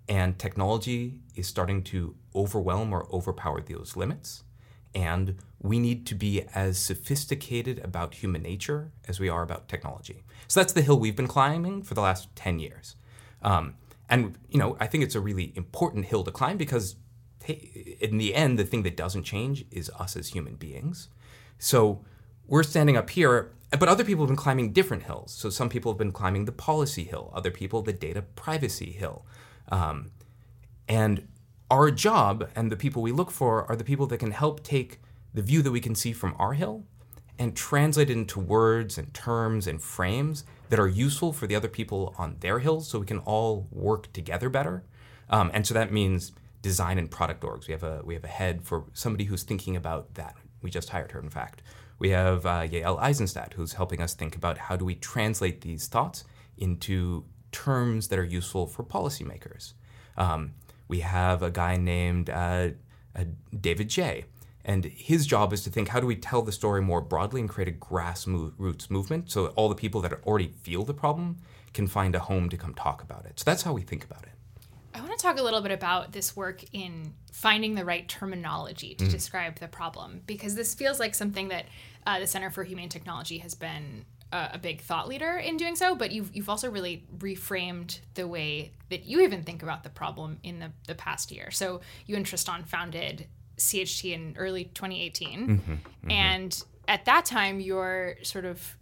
and 0.07 0.39
technology 0.39 1.21
is 1.35 1.47
starting 1.47 1.83
to 1.85 2.15
overwhelm 2.35 2.93
or 2.93 3.09
overpower 3.11 3.63
those 3.63 3.97
limits. 3.97 4.45
And 4.95 5.37
we 5.61 5.79
need 5.79 6.07
to 6.07 6.15
be 6.15 6.43
as 6.55 6.79
sophisticated 6.79 7.81
about 7.81 8.15
human 8.15 8.43
nature 8.43 8.93
as 9.09 9.19
we 9.19 9.29
are 9.29 9.43
about 9.43 9.69
technology. 9.69 10.23
So 10.47 10.61
that's 10.61 10.73
the 10.73 10.83
hill 10.83 10.99
we've 10.99 11.17
been 11.17 11.29
climbing 11.29 11.83
for 11.83 11.95
the 11.95 12.01
last 12.01 12.35
10 12.37 12.61
years. 12.61 12.95
Um, 13.43 13.75
and, 14.09 14.39
you 14.49 14.59
know, 14.59 14.77
I 14.79 14.87
think 14.87 15.05
it's 15.05 15.15
a 15.15 15.21
really 15.21 15.53
important 15.57 16.07
hill 16.07 16.23
to 16.25 16.31
climb 16.31 16.57
because 16.57 16.97
hey, 17.45 17.97
in 18.01 18.19
the 18.19 18.35
end, 18.35 18.59
the 18.59 18.65
thing 18.65 18.83
that 18.85 18.97
doesn't 18.97 19.25
change 19.25 19.65
is 19.71 19.91
us 19.99 20.17
as 20.17 20.29
human 20.29 20.55
beings. 20.55 21.09
So 21.59 22.05
we're 22.47 22.63
standing 22.63 22.97
up 22.97 23.11
here, 23.11 23.53
but 23.79 23.89
other 23.89 24.05
people 24.05 24.25
have 24.25 24.29
been 24.29 24.37
climbing 24.37 24.73
different 24.73 25.03
hills. 25.03 25.33
So 25.33 25.51
some 25.51 25.69
people 25.69 25.93
have 25.93 25.99
been 25.99 26.13
climbing 26.13 26.45
the 26.45 26.53
policy 26.53 27.05
hill, 27.05 27.33
other 27.35 27.51
people 27.51 27.83
the 27.83 27.93
data 27.93 28.23
privacy 28.23 28.93
hill. 28.93 29.27
Um, 29.71 30.13
and 30.89 31.27
our 31.71 31.91
job 31.91 32.49
and 32.55 32.73
the 32.73 32.77
people 32.77 33.03
we 33.03 33.13
look 33.13 33.31
for 33.31 33.67
are 33.69 33.77
the 33.77 33.85
people 33.85 34.07
that 34.07 34.19
can 34.19 34.31
help 34.31 34.63
take 34.63 35.01
the 35.39 35.45
view 35.45 35.63
that 35.63 35.71
we 35.71 35.79
can 35.81 35.95
see 35.95 36.13
from 36.13 36.35
our 36.37 36.55
hill 36.55 36.83
and 37.39 37.55
translate 37.55 38.11
it 38.11 38.15
into 38.15 38.41
words 38.41 38.99
and 38.99 39.15
terms 39.15 39.69
and 39.69 39.81
frames 39.81 40.43
that 40.69 40.81
are 40.81 40.89
useful 40.89 41.33
for 41.33 41.47
the 41.47 41.55
other 41.55 41.69
people 41.69 42.13
on 42.19 42.35
their 42.41 42.59
hills 42.59 42.89
so 42.89 42.99
we 42.99 43.07
can 43.07 43.21
all 43.21 43.69
work 43.71 44.13
together 44.13 44.49
better. 44.49 44.83
Um, 45.31 45.53
and 45.55 45.65
so 45.65 45.75
that 45.75 45.93
means 45.93 46.33
design 46.61 46.99
and 46.99 47.09
product 47.09 47.43
orgs. 47.45 47.69
We 47.69 47.73
have 47.73 47.85
a 47.85 48.03
we 48.05 48.15
have 48.15 48.25
a 48.25 48.35
head 48.41 48.65
for 48.65 48.87
somebody 48.95 49.27
who's 49.27 49.45
thinking 49.45 49.77
about 49.77 50.15
that. 50.15 50.35
We 50.61 50.71
just 50.71 50.89
hired 50.89 51.13
her, 51.13 51.21
in 51.21 51.31
fact. 51.31 51.63
We 52.01 52.11
have 52.11 52.45
uh, 52.45 52.67
Yael 52.67 52.99
Eisenstadt, 53.01 53.53
who's 53.53 53.75
helping 53.75 54.03
us 54.03 54.15
think 54.15 54.35
about 54.35 54.59
how 54.59 54.75
do 54.75 54.85
we 54.85 54.97
translate 54.97 55.61
these 55.61 55.87
thoughts 55.87 56.25
into 56.57 57.25
terms 57.53 58.09
that 58.09 58.19
are 58.19 58.25
useful 58.25 58.67
for 58.67 58.83
policymakers. 58.83 59.75
Um, 60.17 60.55
we 60.89 60.99
have 60.99 61.45
a 61.45 61.51
guy 61.53 61.77
named 61.77 62.29
uh, 62.29 62.71
uh, 63.15 63.25
David 63.61 63.89
Jay 63.89 64.25
And 64.69 64.85
his 64.85 65.27
job 65.27 65.55
is 65.55 65.63
to 65.63 65.71
think 65.71 65.89
how 65.89 65.99
do 65.99 66.07
we 66.07 66.15
tell 66.15 66.43
the 66.43 66.53
story 66.53 66.83
more 66.83 67.01
broadly 67.01 67.41
and 67.41 67.49
create 67.49 67.69
a 67.69 67.73
grassroots 67.73 68.91
movement 68.91 69.31
so 69.31 69.45
that 69.45 69.55
all 69.57 69.71
the 69.71 69.75
people 69.75 70.03
that 70.03 70.13
already 70.25 70.49
feel 70.49 70.85
the 70.85 70.93
problem 70.93 71.39
can 71.73 71.87
find 71.87 72.15
a 72.15 72.19
home 72.19 72.51
to 72.51 72.57
come 72.59 72.75
talk 72.75 73.03
about 73.03 73.25
it. 73.25 73.41
So 73.41 73.45
that's 73.47 73.63
how 73.63 73.73
we 73.73 73.81
think 73.81 74.05
about 74.05 74.25
it. 74.25 74.33
I 74.95 75.01
want 75.01 75.19
to 75.19 75.23
talk 75.23 75.39
a 75.39 75.43
little 75.43 75.63
bit 75.63 75.73
about 75.73 76.13
this 76.13 76.37
work 76.37 76.63
in 76.75 77.15
finding 77.33 77.77
the 77.77 77.85
right 77.85 78.07
terminology 78.09 78.95
to 78.97 79.07
mm. 79.07 79.11
describe 79.11 79.59
the 79.59 79.69
problem 79.69 80.21
because 80.27 80.55
this 80.55 80.75
feels 80.75 81.01
like 81.01 81.15
something 81.15 81.49
that 81.49 81.65
uh, 82.07 82.21
the 82.21 82.27
Center 82.27 82.51
for 82.51 82.63
Humane 82.63 82.91
Technology 82.91 83.39
has 83.39 83.55
been 83.55 84.05
a, 84.33 84.51
a, 84.55 84.59
big 84.59 84.83
thought 84.83 85.09
leader 85.09 85.37
in 85.37 85.57
doing 85.57 85.77
so, 85.77 85.95
but 85.95 86.11
you've, 86.11 86.35
you've 86.35 86.49
also 86.51 86.71
really 86.71 87.07
reframed 87.19 88.01
the 88.15 88.27
way 88.27 88.73
that 88.91 89.07
you 89.07 89.23
even 89.23 89.45
think 89.45 89.63
about 89.63 89.83
the 89.83 89.89
problem 89.89 90.39
in 90.43 90.59
the, 90.59 90.73
the 90.87 90.95
past 90.95 91.31
year. 91.33 91.51
So 91.51 91.81
you 92.07 92.17
and 92.17 92.27
Tristan 92.27 92.65
founded 92.65 93.27
CHT 93.59 94.13
in 94.13 94.35
early 94.39 94.65
2018. 94.65 95.41
Mm-hmm, 95.41 95.73
mm-hmm. 95.73 96.11
And 96.11 96.65
at 96.87 97.05
that 97.05 97.25
time, 97.25 97.61
your 97.61 98.17
sort 98.23 98.45
of 98.45 98.77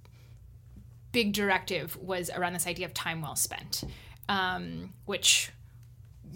big 1.12 1.32
directive 1.32 1.96
was 1.96 2.30
around 2.30 2.52
this 2.52 2.66
idea 2.66 2.86
of 2.86 2.94
time 2.94 3.22
well 3.22 3.36
spent, 3.36 3.82
um, 4.28 4.92
which 5.06 5.50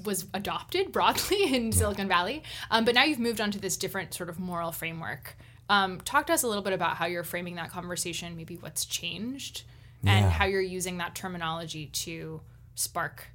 was 0.04 0.26
adopted 0.32 0.92
broadly 0.92 1.54
in 1.54 1.72
Silicon 1.72 2.08
Valley. 2.08 2.42
Um, 2.70 2.84
but 2.84 2.94
now 2.94 3.04
you've 3.04 3.18
moved 3.18 3.40
on 3.40 3.50
to 3.50 3.58
this 3.58 3.76
different 3.76 4.14
sort 4.14 4.28
of 4.28 4.38
moral 4.38 4.72
framework. 4.72 5.36
Um, 5.68 6.00
talk 6.00 6.26
to 6.26 6.32
us 6.32 6.42
a 6.42 6.48
little 6.48 6.62
bit 6.62 6.72
about 6.72 6.96
how 6.96 7.06
you're 7.06 7.22
framing 7.22 7.54
that 7.56 7.70
conversation, 7.70 8.36
maybe 8.36 8.56
what's 8.56 8.84
changed, 8.84 9.62
and 10.04 10.24
yeah. 10.24 10.30
how 10.30 10.46
you're 10.46 10.60
using 10.60 10.98
that 10.98 11.14
terminology 11.14 11.86
to 11.86 12.40
spark 12.74 13.28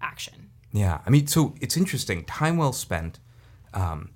action. 0.00 0.50
Yeah, 0.72 1.00
I 1.04 1.10
mean, 1.10 1.26
so 1.26 1.54
it's 1.60 1.76
interesting. 1.76 2.24
Time 2.24 2.56
well 2.56 2.72
spent 2.72 3.18
um, 3.74 4.10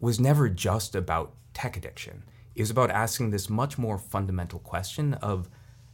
was 0.00 0.18
never 0.18 0.48
just 0.48 0.94
about 0.94 1.34
tech 1.54 1.76
addiction. 1.76 2.24
It 2.54 2.62
was 2.62 2.70
about 2.70 2.90
asking 2.90 3.30
this 3.30 3.48
much 3.48 3.78
more 3.78 3.98
fundamental 3.98 4.58
question 4.58 5.14
of 5.14 5.48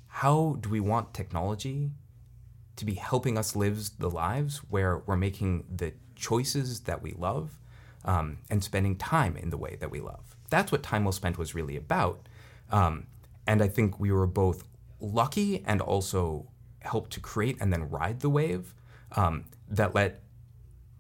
how 0.06 0.56
do 0.60 0.68
we 0.68 0.80
want 0.80 1.12
technology 1.12 1.90
to 2.76 2.84
be 2.84 2.94
helping 2.94 3.36
us 3.36 3.56
live 3.56 3.90
the 3.98 4.10
lives 4.10 4.58
where 4.68 4.98
we're 5.06 5.16
making 5.16 5.64
the 5.74 5.92
choices 6.14 6.80
that 6.80 7.02
we 7.02 7.12
love 7.12 7.58
um, 8.04 8.38
and 8.50 8.62
spending 8.62 8.96
time 8.96 9.36
in 9.36 9.50
the 9.50 9.56
way 9.56 9.76
that 9.80 9.90
we 9.90 10.00
love. 10.00 10.36
That's 10.50 10.70
what 10.70 10.82
Time 10.82 11.04
Well 11.04 11.12
Spent 11.12 11.38
was 11.38 11.54
really 11.54 11.76
about. 11.76 12.28
Um, 12.70 13.06
and 13.46 13.62
I 13.62 13.68
think 13.68 13.98
we 13.98 14.12
were 14.12 14.26
both 14.26 14.64
lucky 15.00 15.62
and 15.66 15.80
also 15.80 16.46
helped 16.80 17.12
to 17.12 17.20
create 17.20 17.56
and 17.60 17.72
then 17.72 17.90
ride 17.90 18.20
the 18.20 18.30
wave 18.30 18.74
um, 19.12 19.44
that 19.68 19.94
let 19.94 20.22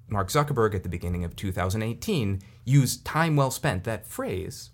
Mark 0.08 0.28
Zuckerberg 0.28 0.74
at 0.74 0.82
the 0.82 0.88
beginning 0.88 1.24
of 1.24 1.34
2018 1.36 2.40
used 2.64 3.04
time 3.04 3.36
well 3.36 3.50
spent, 3.50 3.84
that 3.84 4.06
phrase, 4.06 4.70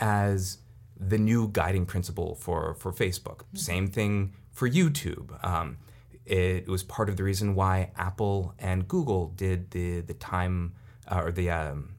as 0.00 0.58
the 0.98 1.18
new 1.18 1.48
guiding 1.48 1.86
principle 1.86 2.34
for, 2.36 2.74
for 2.74 2.92
Facebook. 2.92 3.38
Mm-hmm. 3.38 3.56
Same 3.56 3.86
thing 3.88 4.34
for 4.52 4.68
YouTube. 4.68 5.44
Um, 5.44 5.78
it 6.26 6.66
was 6.66 6.82
part 6.82 7.08
of 7.08 7.16
the 7.16 7.22
reason 7.22 7.54
why 7.54 7.90
Apple 7.96 8.54
and 8.58 8.88
Google 8.88 9.28
did 9.28 9.70
the 9.70 10.00
the 10.00 10.14
time 10.14 10.74
uh, 11.06 11.22
or 11.24 11.30
the 11.30 11.50
um, 11.50 11.94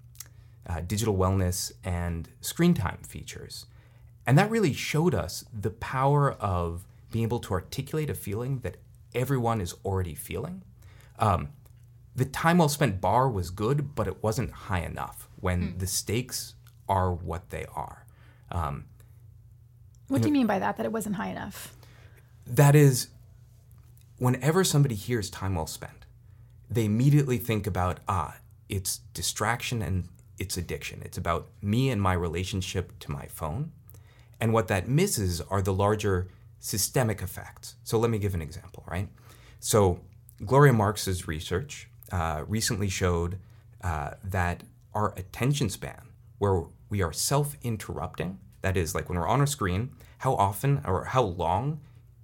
uh, 0.67 0.82
digital 0.82 1.15
wellness 1.15 1.71
and 1.84 2.28
screen 2.41 2.73
time 2.73 2.97
features, 3.08 3.67
and 4.26 4.38
that 4.38 4.50
really 4.50 4.73
showed 4.73 5.15
us 5.15 5.45
the 5.54 5.69
power 5.69 6.34
of 6.34 6.86
being 7.10 7.23
able 7.23 7.39
to 7.39 7.54
articulate 7.54 8.10
a 8.10 8.13
feeling 8.13 8.60
that 8.60 8.76
everyone 9.15 9.62
is 9.62 9.73
already 9.86 10.13
feeling. 10.13 10.62
Um, 11.19 11.50
the 12.18 12.26
time 12.26 12.58
well 12.58 12.68
spent 12.68 13.00
bar 13.00 13.30
was 13.30 13.52
good, 13.52 13.96
but 13.96 14.08
it 14.08 14.24
wasn't 14.24 14.52
high 14.52 14.82
enough 14.82 15.30
when 15.40 15.62
mm. 15.62 15.80
the 15.80 15.88
stakes 15.88 16.56
are 16.90 17.14
what 17.14 17.52
they 17.52 17.66
are. 17.74 18.06
Um, 18.52 18.86
what 20.08 20.22
do 20.22 20.28
you 20.28 20.34
mean 20.34 20.48
by 20.48 20.58
that? 20.60 20.78
That 20.78 20.86
it 20.86 20.92
wasn't 20.92 21.18
high 21.18 21.30
enough? 21.30 21.76
That 22.46 22.76
is 22.76 23.10
whenever 24.18 24.64
somebody 24.64 24.96
hears 24.96 25.30
time 25.30 25.56
well 25.56 25.68
spent, 25.68 26.06
they 26.70 26.86
immediately 26.86 27.38
think 27.38 27.68
about, 27.68 28.00
ah, 28.08 28.38
it's 28.68 29.00
distraction 29.14 29.82
and 29.82 30.08
it's 30.40 30.58
addiction. 30.58 31.02
It's 31.06 31.18
about 31.18 31.50
me 31.62 31.90
and 31.90 32.02
my 32.02 32.14
relationship 32.14 32.98
to 33.00 33.12
my 33.12 33.28
phone. 33.28 33.72
And 34.40 34.54
what 34.54 34.68
that 34.70 34.88
misses 34.88 35.42
are 35.42 35.62
the 35.62 35.74
larger 35.74 36.30
systemic 36.60 37.22
effects. 37.22 37.76
So 37.84 38.00
let 38.00 38.10
me 38.10 38.18
give 38.18 38.34
an 38.34 38.42
example, 38.42 38.84
right? 38.88 39.10
So 39.60 40.00
Gloria 40.46 40.74
Mark's 40.74 41.28
research 41.28 41.90
uh, 42.12 42.43
recently 42.48 42.89
showed 42.89 43.39
uh, 43.84 44.12
that 44.24 44.63
our 44.93 45.13
attention 45.17 45.70
span, 45.70 46.02
where 46.38 46.63
we 46.89 47.02
are 47.02 47.13
self 47.13 47.56
interrupting, 47.62 48.39
that 48.62 48.76
is, 48.78 48.96
like 48.96 49.10
when 49.10 49.17
we're 49.17 49.28
on 49.28 49.41
a 49.41 49.48
screen, 49.48 49.91
how 50.20 50.34
often 50.36 50.82
or 50.86 51.06
how 51.06 51.24
long 51.24 51.80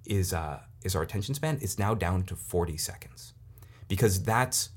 is 0.06 0.32
uh, 0.32 0.60
is 0.84 0.94
our 0.94 1.02
attention 1.02 1.34
span 1.34 1.58
is 1.58 1.78
now 1.78 1.94
down 1.94 2.22
to 2.24 2.36
40 2.36 2.76
seconds. 2.76 3.32
Because 3.88 4.22
that's 4.22 4.70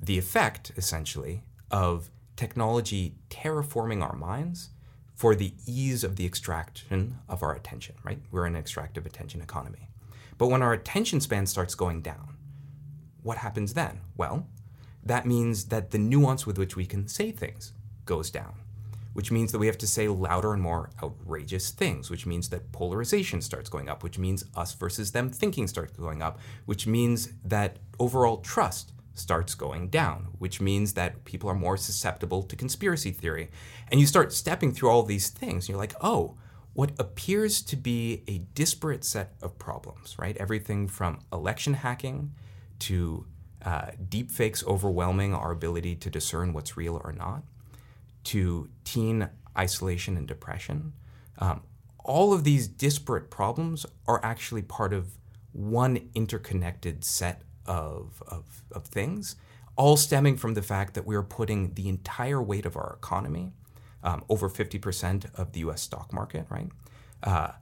the 0.00 0.18
effect 0.18 0.72
essentially 0.76 1.42
of 1.70 2.10
technology 2.36 3.14
terraforming 3.30 4.02
our 4.02 4.14
minds 4.14 4.70
for 5.14 5.34
the 5.34 5.54
ease 5.66 6.04
of 6.04 6.16
the 6.16 6.26
extraction 6.26 7.18
of 7.26 7.42
our 7.42 7.54
attention 7.54 7.94
right? 8.04 8.20
We're 8.30 8.46
in 8.46 8.54
an 8.54 8.60
extractive 8.60 9.06
attention 9.06 9.40
economy. 9.40 9.88
But 10.36 10.48
when 10.48 10.62
our 10.62 10.74
attention 10.74 11.20
span 11.20 11.46
starts 11.46 11.74
going 11.74 12.02
down 12.02 12.35
what 13.26 13.38
happens 13.38 13.74
then 13.74 14.00
well 14.16 14.46
that 15.04 15.26
means 15.26 15.66
that 15.66 15.90
the 15.90 15.98
nuance 15.98 16.46
with 16.46 16.58
which 16.58 16.76
we 16.76 16.86
can 16.86 17.06
say 17.06 17.30
things 17.30 17.72
goes 18.06 18.30
down 18.30 18.54
which 19.16 19.32
means 19.32 19.50
that 19.50 19.58
we 19.58 19.66
have 19.66 19.78
to 19.78 19.86
say 19.86 20.08
louder 20.08 20.52
and 20.52 20.60
more 20.60 20.90
outrageous 21.02 21.70
things, 21.70 22.10
which 22.10 22.26
means 22.26 22.50
that 22.50 22.70
polarization 22.70 23.40
starts 23.40 23.70
going 23.70 23.88
up, 23.88 24.02
which 24.02 24.18
means 24.18 24.44
us 24.54 24.74
versus 24.74 25.12
them 25.12 25.30
thinking 25.30 25.66
starts 25.66 25.96
going 25.96 26.20
up, 26.20 26.38
which 26.66 26.86
means 26.86 27.30
that 27.42 27.78
overall 27.98 28.42
trust 28.42 28.92
starts 29.14 29.54
going 29.54 29.88
down, 29.88 30.28
which 30.38 30.60
means 30.60 30.92
that 30.92 31.24
people 31.24 31.48
are 31.48 31.54
more 31.54 31.78
susceptible 31.78 32.42
to 32.42 32.54
conspiracy 32.56 33.10
theory. 33.10 33.50
And 33.90 33.98
you 33.98 34.06
start 34.06 34.34
stepping 34.34 34.70
through 34.70 34.90
all 34.90 35.02
these 35.02 35.30
things, 35.30 35.64
and 35.64 35.70
you're 35.70 35.78
like, 35.78 35.94
oh, 36.02 36.36
what 36.74 36.92
appears 36.98 37.62
to 37.62 37.76
be 37.76 38.22
a 38.28 38.36
disparate 38.54 39.02
set 39.02 39.32
of 39.40 39.58
problems, 39.58 40.18
right? 40.18 40.36
Everything 40.36 40.88
from 40.88 41.20
election 41.32 41.72
hacking 41.72 42.32
to 42.80 43.26
uh, 43.64 43.90
deepfakes 44.08 44.64
overwhelming 44.66 45.34
our 45.34 45.50
ability 45.50 45.96
to 45.96 46.10
discern 46.10 46.52
what's 46.52 46.76
real 46.76 47.00
or 47.02 47.12
not 47.12 47.42
to 48.24 48.68
teen 48.84 49.28
isolation 49.56 50.16
and 50.16 50.26
depression. 50.26 50.92
Um, 51.38 51.62
all 52.04 52.32
of 52.32 52.44
these 52.44 52.68
disparate 52.68 53.30
problems 53.30 53.86
are 54.06 54.24
actually 54.24 54.62
part 54.62 54.92
of 54.92 55.18
one 55.52 56.10
interconnected 56.14 57.04
set 57.04 57.42
of, 57.66 58.22
of, 58.28 58.62
of 58.72 58.84
things, 58.84 59.36
all 59.76 59.96
stemming 59.96 60.36
from 60.36 60.54
the 60.54 60.62
fact 60.62 60.94
that 60.94 61.06
we 61.06 61.16
are 61.16 61.22
putting 61.22 61.74
the 61.74 61.88
entire 61.88 62.42
weight 62.42 62.66
of 62.66 62.76
our 62.76 62.96
economy 62.98 63.52
um, 64.02 64.24
over 64.28 64.48
50% 64.48 65.34
of 65.34 65.52
the 65.52 65.60
US 65.60 65.82
stock 65.82 66.12
market, 66.12 66.46
right? 66.48 66.68
Uh, 67.22 67.52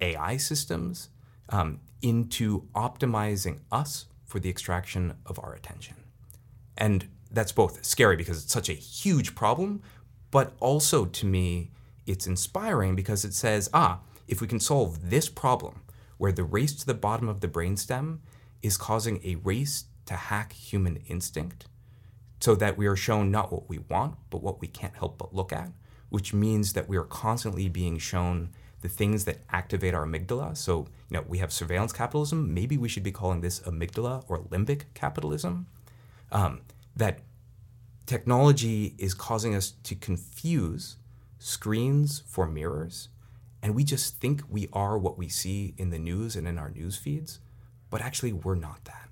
AI 0.00 0.36
systems 0.36 1.08
um, 1.48 1.80
into 2.02 2.62
optimizing 2.74 3.60
us 3.72 4.06
for 4.30 4.38
the 4.38 4.48
extraction 4.48 5.14
of 5.26 5.40
our 5.40 5.54
attention. 5.54 5.96
And 6.78 7.08
that's 7.32 7.50
both 7.50 7.84
scary 7.84 8.14
because 8.14 8.42
it's 8.42 8.52
such 8.52 8.68
a 8.68 8.74
huge 8.74 9.34
problem, 9.34 9.82
but 10.30 10.52
also 10.60 11.04
to 11.04 11.26
me, 11.26 11.72
it's 12.06 12.28
inspiring 12.28 12.94
because 12.94 13.24
it 13.24 13.34
says, 13.34 13.68
ah, 13.74 13.98
if 14.28 14.40
we 14.40 14.46
can 14.46 14.60
solve 14.60 15.10
this 15.10 15.28
problem, 15.28 15.82
where 16.16 16.30
the 16.30 16.44
race 16.44 16.74
to 16.74 16.86
the 16.86 16.94
bottom 16.94 17.28
of 17.28 17.40
the 17.40 17.48
brainstem 17.48 18.20
is 18.62 18.76
causing 18.76 19.20
a 19.24 19.34
race 19.36 19.86
to 20.06 20.14
hack 20.14 20.52
human 20.52 20.96
instinct, 21.08 21.66
so 22.38 22.54
that 22.54 22.78
we 22.78 22.86
are 22.86 22.96
shown 22.96 23.32
not 23.32 23.52
what 23.52 23.68
we 23.68 23.78
want, 23.78 24.14
but 24.30 24.42
what 24.42 24.60
we 24.60 24.68
can't 24.68 24.96
help 24.96 25.18
but 25.18 25.34
look 25.34 25.52
at, 25.52 25.72
which 26.08 26.32
means 26.32 26.72
that 26.74 26.88
we 26.88 26.96
are 26.96 27.04
constantly 27.04 27.68
being 27.68 27.98
shown 27.98 28.50
the 28.80 28.88
things 28.88 29.24
that 29.26 29.38
activate 29.50 29.94
our 29.94 30.06
amygdala. 30.06 30.56
So, 30.56 30.86
you 31.08 31.16
know, 31.16 31.24
we 31.26 31.38
have 31.38 31.52
surveillance 31.52 31.92
capitalism. 31.92 32.54
Maybe 32.54 32.76
we 32.78 32.88
should 32.88 33.02
be 33.02 33.12
calling 33.12 33.40
this 33.40 33.60
amygdala 33.60 34.24
or 34.28 34.40
limbic 34.44 34.84
capitalism. 34.94 35.66
Um, 36.32 36.62
that 36.96 37.20
technology 38.06 38.94
is 38.98 39.14
causing 39.14 39.54
us 39.54 39.72
to 39.84 39.94
confuse 39.94 40.96
screens 41.38 42.22
for 42.26 42.46
mirrors, 42.46 43.08
and 43.62 43.74
we 43.74 43.84
just 43.84 44.20
think 44.20 44.42
we 44.48 44.68
are 44.72 44.98
what 44.98 45.18
we 45.18 45.28
see 45.28 45.74
in 45.76 45.90
the 45.90 45.98
news 45.98 46.36
and 46.36 46.48
in 46.48 46.58
our 46.58 46.70
news 46.70 46.96
feeds, 46.96 47.40
but 47.90 48.00
actually 48.00 48.32
we're 48.32 48.54
not 48.54 48.84
that. 48.84 49.08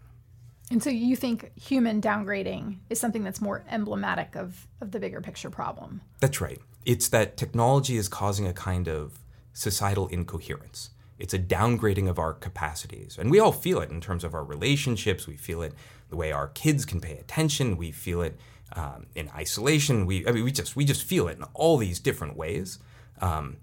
And 0.71 0.83
so 0.83 0.91
you 0.91 1.17
think 1.17 1.51
human 1.59 2.01
downgrading 2.01 2.79
is 2.91 3.01
something 3.01 3.25
that's 3.25 3.41
more 3.41 3.65
emblematic 3.71 4.37
of, 4.37 4.67
of 4.81 4.91
the 4.91 5.01
bigger 5.01 5.21
picture 5.21 5.49
problem? 5.49 6.03
That's 6.21 6.41
right. 6.41 6.61
It's 6.85 7.09
that 7.09 7.37
technology 7.37 7.97
is 7.97 8.09
causing 8.09 8.47
a 8.47 8.53
kind 8.53 8.89
of 8.89 9.19
societal 9.59 10.07
incoherence. 10.09 10.91
It's 11.19 11.35
a 11.35 11.39
downgrading 11.39 12.09
of 12.09 12.19
our 12.19 12.33
capacities. 12.33 13.19
And 13.19 13.29
we 13.29 13.41
all 13.41 13.51
feel 13.51 13.81
it 13.81 13.91
in 13.91 14.01
terms 14.01 14.23
of 14.23 14.35
our 14.35 14.45
relationships. 14.45 15.27
We 15.27 15.37
feel 15.37 15.63
it 15.63 15.75
the 16.11 16.17
way 16.17 16.31
our 16.31 16.49
kids 16.49 16.85
can 16.85 17.01
pay 17.01 17.19
attention. 17.19 17.77
We 17.77 17.91
feel 17.91 18.23
it 18.23 18.39
um, 18.77 19.07
in 19.17 19.29
isolation. 19.31 20.07
We, 20.07 20.25
I 20.29 20.31
mean, 20.31 20.45
we 20.45 20.53
just, 20.53 20.77
we 20.77 20.85
just 20.85 21.03
feel 21.03 21.27
it 21.27 21.39
in 21.39 21.45
all 21.55 21.77
these 21.77 21.99
different 21.99 22.37
ways. 22.37 22.79
Um, 23.21 23.57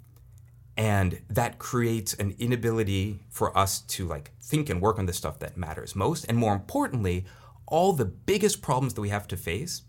and 0.75 1.21
that 1.29 1.57
creates 1.57 2.13
an 2.15 2.35
inability 2.37 3.21
for 3.29 3.57
us 3.57 3.79
to 3.79 4.05
like 4.05 4.31
think 4.41 4.69
and 4.69 4.81
work 4.81 4.99
on 4.99 5.05
the 5.05 5.13
stuff 5.13 5.39
that 5.39 5.55
matters 5.55 5.95
most. 5.95 6.25
And 6.25 6.37
more 6.37 6.53
importantly, 6.53 7.23
all 7.67 7.93
the 7.93 8.03
biggest 8.03 8.61
problems 8.61 8.95
that 8.95 9.01
we 9.01 9.09
have 9.09 9.29
to 9.29 9.37
face, 9.37 9.83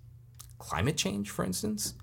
climate 0.61 0.97
change, 0.97 1.31
for 1.31 1.45
instance, 1.45 1.95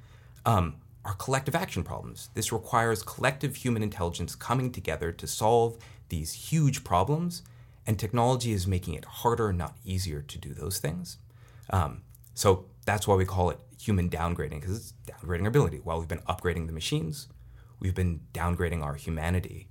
um, 0.46 0.76
are 1.06 1.14
collective 1.14 1.56
action 1.56 1.84
problems. 1.84 2.30
This 2.34 2.52
requires 2.52 3.04
collective 3.04 3.58
human 3.58 3.84
intelligence 3.84 4.36
coming 4.36 4.72
together 4.72 5.12
to 5.12 5.28
solve 5.28 5.78
these 6.10 6.34
huge 6.34 6.84
problems, 6.84 7.44
and 7.86 8.00
technology 8.00 8.52
is 8.52 8.66
making 8.68 8.94
it 8.94 9.06
harder, 9.06 9.52
not 9.52 9.76
easier, 9.84 10.22
to 10.22 10.38
do 10.38 10.54
those 10.54 10.80
things. 10.80 11.18
Um, 11.70 12.04
so 12.34 12.66
that's 12.86 13.08
why 13.08 13.16
we 13.16 13.26
call 13.26 13.50
it 13.50 13.60
human 13.80 14.10
downgrading, 14.10 14.62
because 14.62 14.78
it's 14.78 14.94
downgrading 15.06 15.42
our 15.42 15.48
ability. 15.48 15.78
While 15.78 16.00
we've 16.00 16.08
been 16.08 16.20
upgrading 16.20 16.68
the 16.68 16.74
machines, 16.74 17.28
we've 17.80 17.96
been 17.96 18.22
downgrading 18.34 18.84
our 18.84 18.96
humanity. 18.96 19.68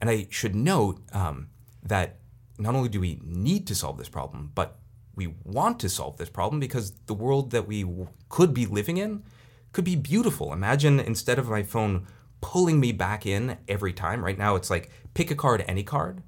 And 0.00 0.08
I 0.08 0.28
should 0.30 0.54
note 0.54 1.00
um, 1.12 1.48
that 1.82 2.18
not 2.58 2.74
only 2.74 2.88
do 2.88 3.00
we 3.00 3.20
need 3.24 3.66
to 3.66 3.74
solve 3.74 3.98
this 3.98 4.08
problem, 4.08 4.52
but 4.54 4.78
we 5.14 5.34
want 5.44 5.80
to 5.80 5.88
solve 5.88 6.16
this 6.16 6.30
problem 6.30 6.60
because 6.60 6.92
the 7.06 7.14
world 7.14 7.50
that 7.50 7.66
we 7.66 7.82
w- 7.82 8.08
could 8.28 8.54
be 8.54 8.66
living 8.66 8.96
in 8.96 9.22
could 9.72 9.84
be 9.84 9.96
beautiful. 9.96 10.52
Imagine 10.52 11.00
instead 11.00 11.38
of 11.38 11.48
my 11.48 11.62
phone 11.62 12.06
pulling 12.40 12.80
me 12.80 12.92
back 12.92 13.26
in 13.26 13.58
every 13.68 13.92
time, 13.92 14.24
right 14.24 14.38
now 14.38 14.56
it's 14.56 14.70
like 14.70 14.90
pick 15.14 15.30
a 15.30 15.34
card, 15.34 15.64
any 15.68 15.82
card, 15.82 16.22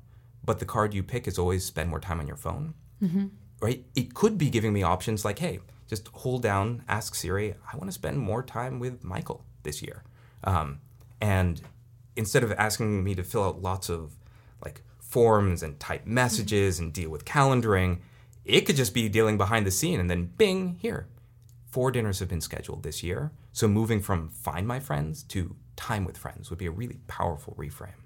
but 0.44 0.58
the 0.58 0.64
card 0.64 0.94
you 0.94 1.02
pick 1.02 1.26
is 1.26 1.38
always 1.38 1.64
spend 1.64 1.90
more 1.90 2.00
time 2.00 2.20
on 2.20 2.26
your 2.26 2.36
phone. 2.36 2.74
Mm-hmm. 3.02 3.26
Right? 3.60 3.84
It 3.94 4.14
could 4.14 4.38
be 4.38 4.50
giving 4.50 4.72
me 4.72 4.82
options 4.82 5.24
like, 5.24 5.38
hey, 5.38 5.60
just 5.88 6.08
hold 6.08 6.42
down, 6.42 6.82
ask 6.88 7.14
Siri, 7.14 7.54
I 7.72 7.76
want 7.76 7.88
to 7.88 7.92
spend 7.92 8.18
more 8.18 8.42
time 8.42 8.78
with 8.80 9.04
Michael 9.04 9.44
this 9.62 9.82
year. 9.82 10.02
Um, 10.42 10.80
and 11.20 11.60
instead 12.16 12.42
of 12.42 12.52
asking 12.52 13.04
me 13.04 13.14
to 13.14 13.22
fill 13.22 13.44
out 13.44 13.62
lots 13.62 13.88
of 13.88 14.12
like 14.64 14.82
forms 14.98 15.62
and 15.62 15.78
type 15.78 16.06
messages 16.06 16.78
and 16.78 16.92
deal 16.92 17.10
with 17.10 17.24
calendaring, 17.24 17.98
it 18.44 18.62
could 18.62 18.76
just 18.76 18.94
be 18.94 19.08
dealing 19.08 19.36
behind 19.36 19.66
the 19.66 19.70
scene 19.70 20.00
and 20.00 20.10
then 20.10 20.26
bing, 20.26 20.76
here, 20.80 21.06
four 21.72 21.90
dinners 21.90 22.18
have 22.18 22.28
been 22.28 22.42
scheduled 22.42 22.82
this 22.82 23.02
year. 23.02 23.32
So 23.52 23.66
moving 23.66 24.00
from 24.00 24.28
find 24.28 24.68
my 24.68 24.78
friends 24.78 25.22
to 25.24 25.56
time 25.74 26.04
with 26.04 26.18
friends 26.18 26.50
would 26.50 26.58
be 26.58 26.66
a 26.66 26.70
really 26.70 26.98
powerful 27.08 27.56
reframe. 27.58 28.02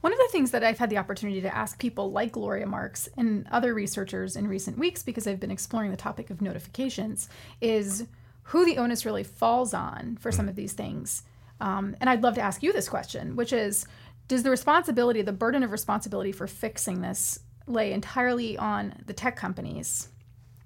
One 0.00 0.12
of 0.12 0.18
the 0.18 0.28
things 0.30 0.52
that 0.52 0.62
I've 0.62 0.78
had 0.78 0.90
the 0.90 0.98
opportunity 0.98 1.40
to 1.40 1.54
ask 1.54 1.78
people 1.78 2.12
like 2.12 2.32
Gloria 2.32 2.66
Marks 2.66 3.08
and 3.16 3.48
other 3.50 3.74
researchers 3.74 4.36
in 4.36 4.46
recent 4.46 4.78
weeks, 4.78 5.02
because 5.02 5.26
I've 5.26 5.40
been 5.40 5.50
exploring 5.50 5.90
the 5.90 5.96
topic 5.96 6.30
of 6.30 6.40
notifications, 6.40 7.28
is 7.60 8.06
who 8.44 8.64
the 8.64 8.78
onus 8.78 9.04
really 9.04 9.24
falls 9.24 9.74
on 9.74 10.16
for 10.20 10.30
some 10.30 10.48
of 10.48 10.54
these 10.54 10.74
things. 10.74 11.24
Um, 11.60 11.96
and 12.00 12.08
I'd 12.08 12.22
love 12.22 12.34
to 12.34 12.40
ask 12.40 12.62
you 12.62 12.72
this 12.72 12.88
question, 12.88 13.34
which 13.34 13.52
is 13.52 13.86
Does 14.28 14.44
the 14.44 14.50
responsibility, 14.50 15.22
the 15.22 15.32
burden 15.32 15.64
of 15.64 15.72
responsibility 15.72 16.30
for 16.30 16.46
fixing 16.46 17.00
this, 17.00 17.40
lay 17.66 17.92
entirely 17.92 18.56
on 18.56 18.94
the 19.06 19.12
tech 19.12 19.34
companies 19.34 20.08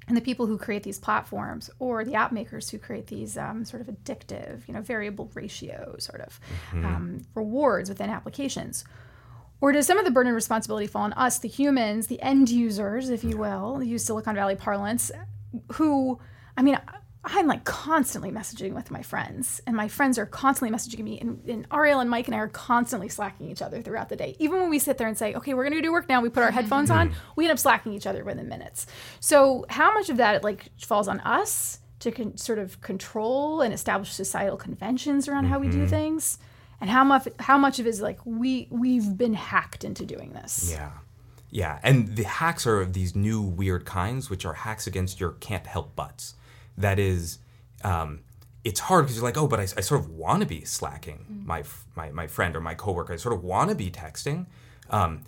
and 0.06 0.16
the 0.16 0.20
people 0.20 0.46
who 0.46 0.58
create 0.58 0.82
these 0.82 0.98
platforms 0.98 1.70
or 1.78 2.04
the 2.04 2.14
app 2.14 2.32
makers 2.32 2.70
who 2.70 2.78
create 2.78 3.06
these 3.06 3.36
um, 3.38 3.64
sort 3.64 3.80
of 3.80 3.88
addictive, 3.88 4.66
you 4.68 4.74
know, 4.74 4.80
variable 4.80 5.30
ratio 5.34 5.96
sort 5.98 6.20
of 6.20 6.40
um, 6.72 7.20
rewards 7.34 7.88
within 7.88 8.10
applications? 8.10 8.84
Or 9.60 9.72
does 9.72 9.86
some 9.86 9.98
of 9.98 10.04
the 10.04 10.10
burden 10.10 10.30
of 10.30 10.34
responsibility 10.34 10.86
fall 10.86 11.02
on 11.02 11.12
us, 11.14 11.38
the 11.38 11.48
humans, 11.48 12.08
the 12.08 12.20
end 12.20 12.50
users, 12.50 13.08
if 13.08 13.24
you 13.24 13.38
will, 13.38 13.82
use 13.82 14.04
Silicon 14.04 14.34
Valley 14.34 14.56
parlance, 14.56 15.10
who, 15.72 16.18
I 16.56 16.62
mean, 16.62 16.78
I'm 17.26 17.46
like 17.46 17.64
constantly 17.64 18.30
messaging 18.30 18.74
with 18.74 18.90
my 18.90 19.00
friends, 19.00 19.62
and 19.66 19.74
my 19.74 19.88
friends 19.88 20.18
are 20.18 20.26
constantly 20.26 20.76
messaging 20.76 21.02
me. 21.02 21.18
And, 21.18 21.42
and 21.48 21.68
Arielle 21.70 22.00
and 22.00 22.10
Mike 22.10 22.26
and 22.26 22.34
I 22.34 22.38
are 22.38 22.48
constantly 22.48 23.08
slacking 23.08 23.50
each 23.50 23.62
other 23.62 23.80
throughout 23.80 24.10
the 24.10 24.16
day. 24.16 24.36
Even 24.38 24.60
when 24.60 24.68
we 24.68 24.78
sit 24.78 24.98
there 24.98 25.08
and 25.08 25.16
say, 25.16 25.34
okay, 25.34 25.54
we're 25.54 25.64
going 25.64 25.74
to 25.74 25.80
do 25.80 25.90
work 25.90 26.08
now, 26.08 26.20
we 26.20 26.28
put 26.28 26.42
our 26.42 26.50
mm-hmm. 26.50 26.56
headphones 26.56 26.90
on, 26.90 27.14
we 27.34 27.44
end 27.44 27.52
up 27.52 27.58
slacking 27.58 27.94
each 27.94 28.06
other 28.06 28.24
within 28.24 28.48
minutes. 28.48 28.86
So, 29.20 29.64
how 29.70 29.94
much 29.94 30.10
of 30.10 30.18
that 30.18 30.44
like 30.44 30.70
falls 30.78 31.08
on 31.08 31.20
us 31.20 31.80
to 32.00 32.10
con- 32.10 32.36
sort 32.36 32.58
of 32.58 32.80
control 32.82 33.62
and 33.62 33.72
establish 33.72 34.12
societal 34.12 34.58
conventions 34.58 35.26
around 35.26 35.46
how 35.46 35.58
we 35.58 35.68
do 35.68 35.78
mm-hmm. 35.78 35.86
things? 35.86 36.38
And 36.80 36.90
how 36.90 37.04
much 37.04 37.28
how 37.38 37.56
much 37.56 37.78
of 37.78 37.86
it 37.86 37.90
is 37.90 38.02
like 38.02 38.18
we 38.26 38.68
we've 38.70 39.16
been 39.16 39.32
hacked 39.32 39.84
into 39.84 40.04
doing 40.04 40.34
this? 40.34 40.70
Yeah. 40.70 40.90
Yeah. 41.48 41.78
And 41.82 42.16
the 42.16 42.24
hacks 42.24 42.66
are 42.66 42.80
of 42.80 42.92
these 42.92 43.14
new 43.14 43.40
weird 43.40 43.86
kinds, 43.86 44.28
which 44.28 44.44
are 44.44 44.52
hacks 44.52 44.86
against 44.86 45.20
your 45.20 45.30
can't 45.32 45.66
help 45.66 45.96
buts. 45.96 46.34
That 46.76 46.98
is, 46.98 47.38
um, 47.82 48.20
it's 48.64 48.80
hard 48.80 49.04
because 49.04 49.16
you're 49.16 49.24
like, 49.24 49.36
oh, 49.36 49.46
but 49.46 49.60
I, 49.60 49.64
I 49.64 49.80
sort 49.80 50.00
of 50.00 50.10
want 50.10 50.40
to 50.40 50.46
be 50.46 50.64
slacking 50.64 51.42
my, 51.44 51.60
f- 51.60 51.84
my 51.94 52.10
my 52.10 52.26
friend 52.26 52.56
or 52.56 52.60
my 52.60 52.74
coworker. 52.74 53.12
I 53.12 53.16
sort 53.16 53.34
of 53.34 53.44
want 53.44 53.70
to 53.70 53.76
be 53.76 53.90
texting, 53.90 54.46
um, 54.90 55.22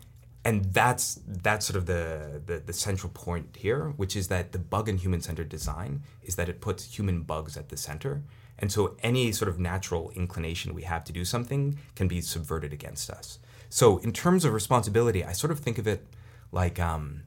and 0.45 0.65
that's 0.73 1.21
that's 1.27 1.67
sort 1.67 1.77
of 1.77 1.87
the, 1.87 2.43
the 2.47 2.59
the 2.59 2.73
central 2.73 3.11
point 3.13 3.57
here, 3.59 3.93
which 3.97 4.17
is 4.17 4.29
that 4.29 4.53
the 4.53 4.59
bug 4.59 4.89
in 4.89 4.97
human-centered 4.97 5.49
design 5.49 6.03
is 6.23 6.37
that 6.37 6.49
it 6.49 6.61
puts 6.61 6.97
human 6.97 7.23
bugs 7.23 7.57
at 7.57 7.69
the 7.69 7.77
center, 7.77 8.23
and 8.59 8.73
so 8.73 8.97
any 9.03 9.33
sort 9.33 9.49
of 9.49 9.59
natural 9.59 10.11
inclination 10.15 10.75
we 10.75 10.83
have 10.83 11.05
to 11.05 11.13
do 11.13 11.25
something 11.25 11.79
can 11.95 12.09
be 12.09 12.21
subverted 12.21 12.73
against 12.73 13.11
us. 13.11 13.39
So 13.69 13.99
in 13.99 14.13
terms 14.13 14.45
of 14.45 14.55
responsibility, 14.55 15.25
I 15.25 15.33
sort 15.33 15.51
of 15.51 15.61
think 15.61 15.79
of 15.79 15.87
it 15.87 16.07
like 16.53 16.81
um, 16.81 17.23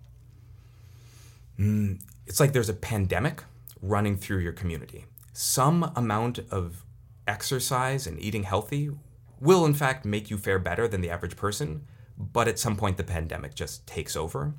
mm, 1.60 2.02
it's 2.26 2.40
like 2.40 2.54
there's 2.54 2.70
a 2.70 2.74
pandemic 2.74 3.44
running 3.82 4.18
through 4.18 4.40
your 4.40 4.54
community. 4.54 5.06
Some 5.34 5.92
amount 5.96 6.40
of 6.52 6.84
exercise 7.28 8.08
and 8.08 8.20
eating 8.20 8.44
healthy 8.44 8.90
will, 9.40 9.66
in 9.66 9.74
fact, 9.74 10.06
make 10.06 10.30
you 10.30 10.38
fare 10.38 10.60
better 10.60 10.88
than 10.88 11.02
the 11.02 11.10
average 11.10 11.36
person, 11.38 11.86
but 12.18 12.48
at 12.48 12.60
some 12.60 12.76
point 12.76 12.98
the 12.98 13.04
pandemic 13.04 13.56
just 13.56 13.88
takes 13.88 14.16
over. 14.16 14.54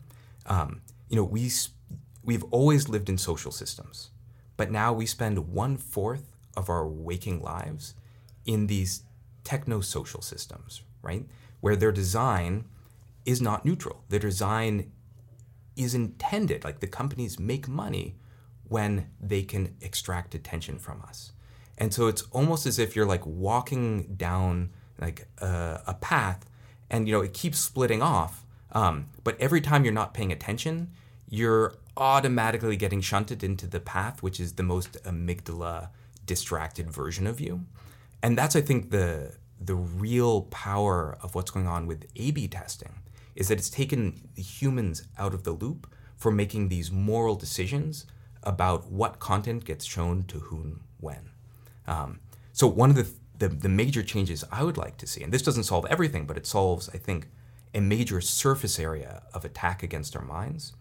Um, 0.47 0.81
you 1.09 1.17
know, 1.17 1.25
we, 1.25 1.51
we've 2.25 2.45
always 2.45 2.89
lived 2.89 3.09
in 3.09 3.19
social 3.19 3.53
systems, 3.53 4.11
but 4.57 4.71
now 4.71 4.93
we 4.93 5.07
spend 5.07 5.53
one 5.53 5.77
fourth 5.77 6.37
of 6.57 6.71
our 6.71 6.87
waking 6.87 7.43
lives 7.43 7.95
in 8.47 8.67
these 8.67 9.03
techno 9.45 9.81
social 9.81 10.23
systems, 10.23 10.83
right? 11.03 11.27
Where 11.61 11.77
their 11.77 11.93
design 11.93 12.65
is 13.27 13.43
not 13.43 13.65
neutral. 13.65 14.05
Their 14.09 14.19
design 14.19 14.93
is 15.77 15.95
intended, 15.95 16.65
like 16.65 16.81
the 16.81 16.87
companies 16.87 17.39
make 17.39 17.69
money 17.69 18.17
when 18.71 19.11
they 19.21 19.43
can 19.43 19.75
extract 19.83 20.35
attention 20.35 20.79
from 20.79 21.03
us. 21.03 21.33
And 21.77 21.93
so 21.93 22.07
it's 22.07 22.23
almost 22.31 22.67
as 22.67 22.79
if 22.79 22.95
you're 22.95 23.13
like 23.15 23.27
walking 23.27 24.15
down 24.17 24.71
like 24.99 25.27
a, 25.39 25.83
a 25.89 25.95
path 25.95 26.49
and 26.89 27.07
you 27.07 27.13
know 27.15 27.21
it 27.21 27.35
keeps 27.35 27.59
splitting 27.59 28.03
off. 28.03 28.45
Um, 28.73 29.09
but 29.25 29.35
every 29.41 29.61
time 29.61 29.85
you're 29.85 30.01
not 30.03 30.15
paying 30.15 30.33
attention, 30.33 30.93
you're 31.29 31.75
automatically 31.97 32.77
getting 32.77 33.01
shunted 33.01 33.43
into 33.43 33.67
the 33.67 33.81
path, 33.81 34.23
which 34.23 34.39
is 34.41 34.55
the 34.55 34.63
most 34.63 35.03
amygdala 35.05 35.89
distracted 36.27 36.91
version 36.91 37.27
of 37.27 37.41
you. 37.41 37.67
and 38.23 38.39
that's 38.39 38.57
I 38.57 38.61
think 38.61 38.91
the 38.91 39.35
the 39.61 39.75
real 39.75 40.43
power 40.43 41.19
of 41.23 41.35
what's 41.35 41.51
going 41.51 41.67
on 41.67 41.87
with 41.87 42.07
A/B 42.17 42.49
testing 42.49 42.95
is 43.35 43.49
that 43.49 43.59
it's 43.59 43.71
taken 43.71 44.01
the 44.35 44.43
humans 44.43 45.05
out 45.19 45.35
of 45.35 45.43
the 45.43 45.53
loop 45.53 45.93
for 46.17 46.31
making 46.31 46.69
these 46.69 46.91
moral 46.91 47.35
decisions 47.35 48.07
about 48.43 48.91
what 48.91 49.19
content 49.19 49.65
gets 49.65 49.85
shown 49.85 50.25
to 50.25 50.39
whom 50.39 50.83
when. 50.99 51.31
Um, 51.87 52.21
so 52.53 52.67
one 52.67 52.91
of 52.91 52.97
the, 52.97 53.09
the 53.39 53.49
the 53.49 53.69
major 53.69 54.03
changes 54.03 54.45
I 54.51 54.65
would 54.65 54.77
like 54.77 54.97
to 54.99 55.07
see, 55.07 55.23
and 55.23 55.33
this 55.33 55.43
doesn't 55.43 55.65
solve 55.65 55.87
everything, 55.87 56.27
but 56.27 56.37
it 56.37 56.47
solves 56.47 56.89
I 56.91 56.99
think 56.99 57.29
a 57.75 57.81
major 57.81 58.21
surface 58.21 58.79
area 58.79 59.23
of 59.33 59.45
attack 59.45 59.83
against 59.83 60.17
our 60.17 60.25
minds, 60.25 60.73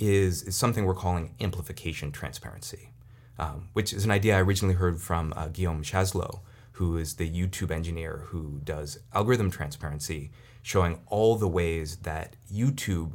is, 0.00 0.42
is 0.44 0.56
something 0.56 0.86
we're 0.86 0.94
calling 0.94 1.34
amplification 1.40 2.10
transparency, 2.10 2.90
um, 3.38 3.68
which 3.74 3.92
is 3.92 4.04
an 4.04 4.10
idea 4.10 4.36
I 4.36 4.40
originally 4.40 4.74
heard 4.74 5.00
from 5.00 5.32
uh, 5.36 5.48
Guillaume 5.48 5.82
Chaslot, 5.82 6.40
who 6.72 6.96
is 6.96 7.16
the 7.16 7.30
YouTube 7.30 7.70
engineer 7.70 8.24
who 8.28 8.60
does 8.64 8.98
algorithm 9.12 9.50
transparency, 9.50 10.30
showing 10.62 11.00
all 11.06 11.36
the 11.36 11.48
ways 11.48 11.96
that 11.96 12.36
YouTube 12.50 13.12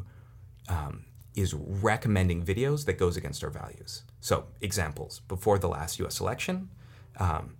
um, 0.69 1.05
is 1.35 1.53
recommending 1.53 2.43
videos 2.43 2.85
that 2.85 2.97
goes 2.97 3.17
against 3.17 3.43
our 3.43 3.49
values. 3.49 4.03
So, 4.19 4.45
examples: 4.61 5.21
before 5.27 5.59
the 5.59 5.69
last 5.69 5.99
U.S. 5.99 6.19
election, 6.19 6.69
um, 7.17 7.55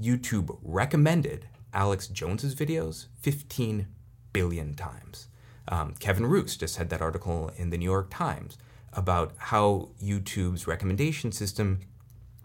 YouTube 0.00 0.58
recommended 0.62 1.48
Alex 1.72 2.06
Jones's 2.06 2.54
videos 2.54 3.06
15 3.20 3.86
billion 4.32 4.74
times. 4.74 5.28
Um, 5.68 5.94
Kevin 5.98 6.26
Roose 6.26 6.56
just 6.56 6.76
had 6.76 6.90
that 6.90 7.02
article 7.02 7.50
in 7.56 7.70
the 7.70 7.78
New 7.78 7.84
York 7.84 8.08
Times 8.10 8.56
about 8.92 9.32
how 9.36 9.90
YouTube's 10.02 10.66
recommendation 10.66 11.32
system 11.32 11.80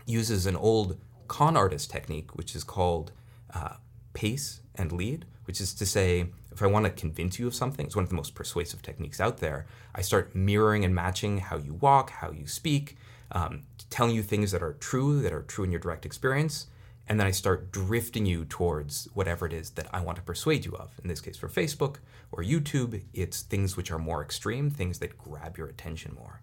uses 0.06 0.46
an 0.46 0.56
old 0.56 1.00
con 1.28 1.56
artist 1.56 1.90
technique, 1.92 2.36
which 2.36 2.56
is 2.56 2.64
called 2.64 3.12
uh, 3.54 3.76
pace 4.14 4.62
and 4.76 4.92
lead, 4.92 5.26
which 5.46 5.62
is 5.62 5.74
to 5.76 5.86
say, 5.86 6.28
if 6.52 6.62
I 6.62 6.68
want 6.68 6.86
to 6.86 6.92
convince 6.92 7.40
you 7.40 7.48
of 7.48 7.56
something, 7.56 7.86
it's 7.86 7.96
one 7.96 8.04
of 8.04 8.10
the 8.10 8.16
most 8.16 8.36
persuasive 8.36 8.82
techniques 8.82 9.20
out 9.20 9.38
there. 9.38 9.66
I 9.96 10.02
start 10.02 10.36
mirroring 10.36 10.84
and 10.84 10.94
matching 10.94 11.40
how 11.40 11.58
you 11.58 11.74
walk, 11.74 12.10
how 12.10 12.32
you 12.32 12.48
speak, 12.48 12.98
um, 13.32 13.64
telling 13.90 14.16
you 14.16 14.24
things 14.24 14.52
that 14.52 14.62
are 14.62 14.74
true, 14.74 15.22
that 15.22 15.34
are 15.34 15.44
true 15.44 15.64
in 15.64 15.72
your 15.72 15.80
direct 15.80 16.06
experience, 16.06 16.68
and 17.08 17.20
then 17.20 17.28
I 17.28 17.32
start 17.32 17.72
drifting 17.72 18.26
you 18.26 18.46
towards 18.46 19.10
whatever 19.14 19.46
it 19.46 19.54
is 19.54 19.72
that 19.72 19.88
I 19.92 20.02
want 20.02 20.18
to 20.18 20.24
persuade 20.24 20.66
you 20.66 20.74
of. 20.74 20.92
In 21.02 21.10
this 21.10 21.22
case, 21.22 21.38
for 21.38 21.50
Facebook 21.50 21.98
or 22.32 22.44
YouTube, 22.44 23.04
it's 23.14 23.42
things 23.42 23.76
which 23.76 23.92
are 23.92 24.00
more 24.00 24.24
extreme, 24.24 24.70
things 24.70 25.00
that 25.00 25.18
grab 25.18 25.58
your 25.58 25.68
attention 25.68 26.16
more. 26.16 26.42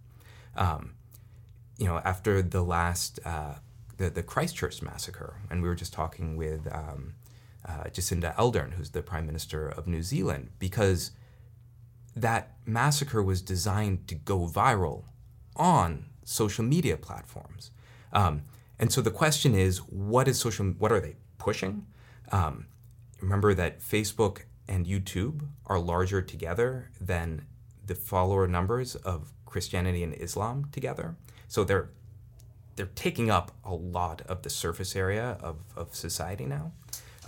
Um, 0.56 0.94
you 1.78 1.86
know, 1.86 1.98
after 2.04 2.42
the 2.42 2.62
last 2.62 3.20
uh, 3.24 3.54
the 3.96 4.10
the 4.10 4.22
Christchurch 4.22 4.82
massacre, 4.82 5.36
and 5.48 5.62
we 5.62 5.68
were 5.68 5.74
just 5.74 5.92
talking 5.92 6.36
with 6.36 6.66
um, 6.72 7.14
uh, 7.66 7.84
Jacinda 7.84 8.34
Ardern, 8.36 8.74
who's 8.74 8.90
the 8.90 9.02
Prime 9.02 9.26
Minister 9.26 9.68
of 9.68 9.86
New 9.86 10.02
Zealand, 10.02 10.50
because 10.58 11.12
that 12.14 12.56
massacre 12.66 13.22
was 13.22 13.42
designed 13.42 14.08
to 14.08 14.14
go 14.14 14.46
viral 14.46 15.04
on 15.56 16.06
social 16.24 16.64
media 16.64 16.96
platforms. 16.96 17.70
Um, 18.12 18.42
and 18.78 18.92
so 18.92 19.00
the 19.00 19.10
question 19.10 19.54
is, 19.54 19.78
what 19.78 20.28
is 20.28 20.38
social? 20.38 20.66
What 20.66 20.92
are 20.92 21.00
they 21.00 21.16
pushing? 21.38 21.86
Um, 22.30 22.66
remember 23.20 23.54
that 23.54 23.80
Facebook 23.80 24.42
and 24.68 24.86
YouTube 24.86 25.48
are 25.66 25.78
larger 25.78 26.22
together 26.22 26.90
than 27.00 27.46
the 27.84 27.94
follower 27.94 28.46
numbers 28.46 28.94
of 28.96 29.32
Christianity 29.46 30.02
and 30.02 30.14
Islam 30.14 30.68
together. 30.72 31.16
So 31.48 31.64
they're 31.64 31.90
they're 32.76 32.86
taking 32.94 33.28
up 33.28 33.50
a 33.64 33.74
lot 33.74 34.22
of 34.28 34.42
the 34.42 34.50
surface 34.50 34.94
area 34.94 35.36
of, 35.40 35.56
of 35.76 35.96
society 35.96 36.46
now. 36.46 36.70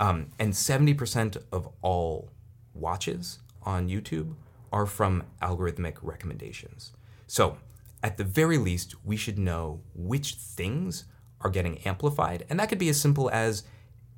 Um, 0.01 0.28
and 0.38 0.55
70% 0.55 1.36
of 1.53 1.68
all 1.82 2.30
watches 2.72 3.38
on 3.62 3.88
YouTube 3.88 4.34
are 4.72 4.86
from 4.86 5.24
algorithmic 5.42 5.98
recommendations. 6.01 6.92
So, 7.26 7.59
at 8.03 8.16
the 8.16 8.24
very 8.24 8.57
least, 8.57 8.94
we 9.05 9.18
should 9.18 9.38
know 9.38 9.82
which 9.94 10.34
things 10.34 11.05
are 11.42 11.51
getting 11.51 11.78
amplified. 11.80 12.46
And 12.48 12.59
that 12.59 12.70
could 12.70 12.78
be 12.78 12.88
as 12.88 12.98
simple 12.98 13.30
as 13.30 13.64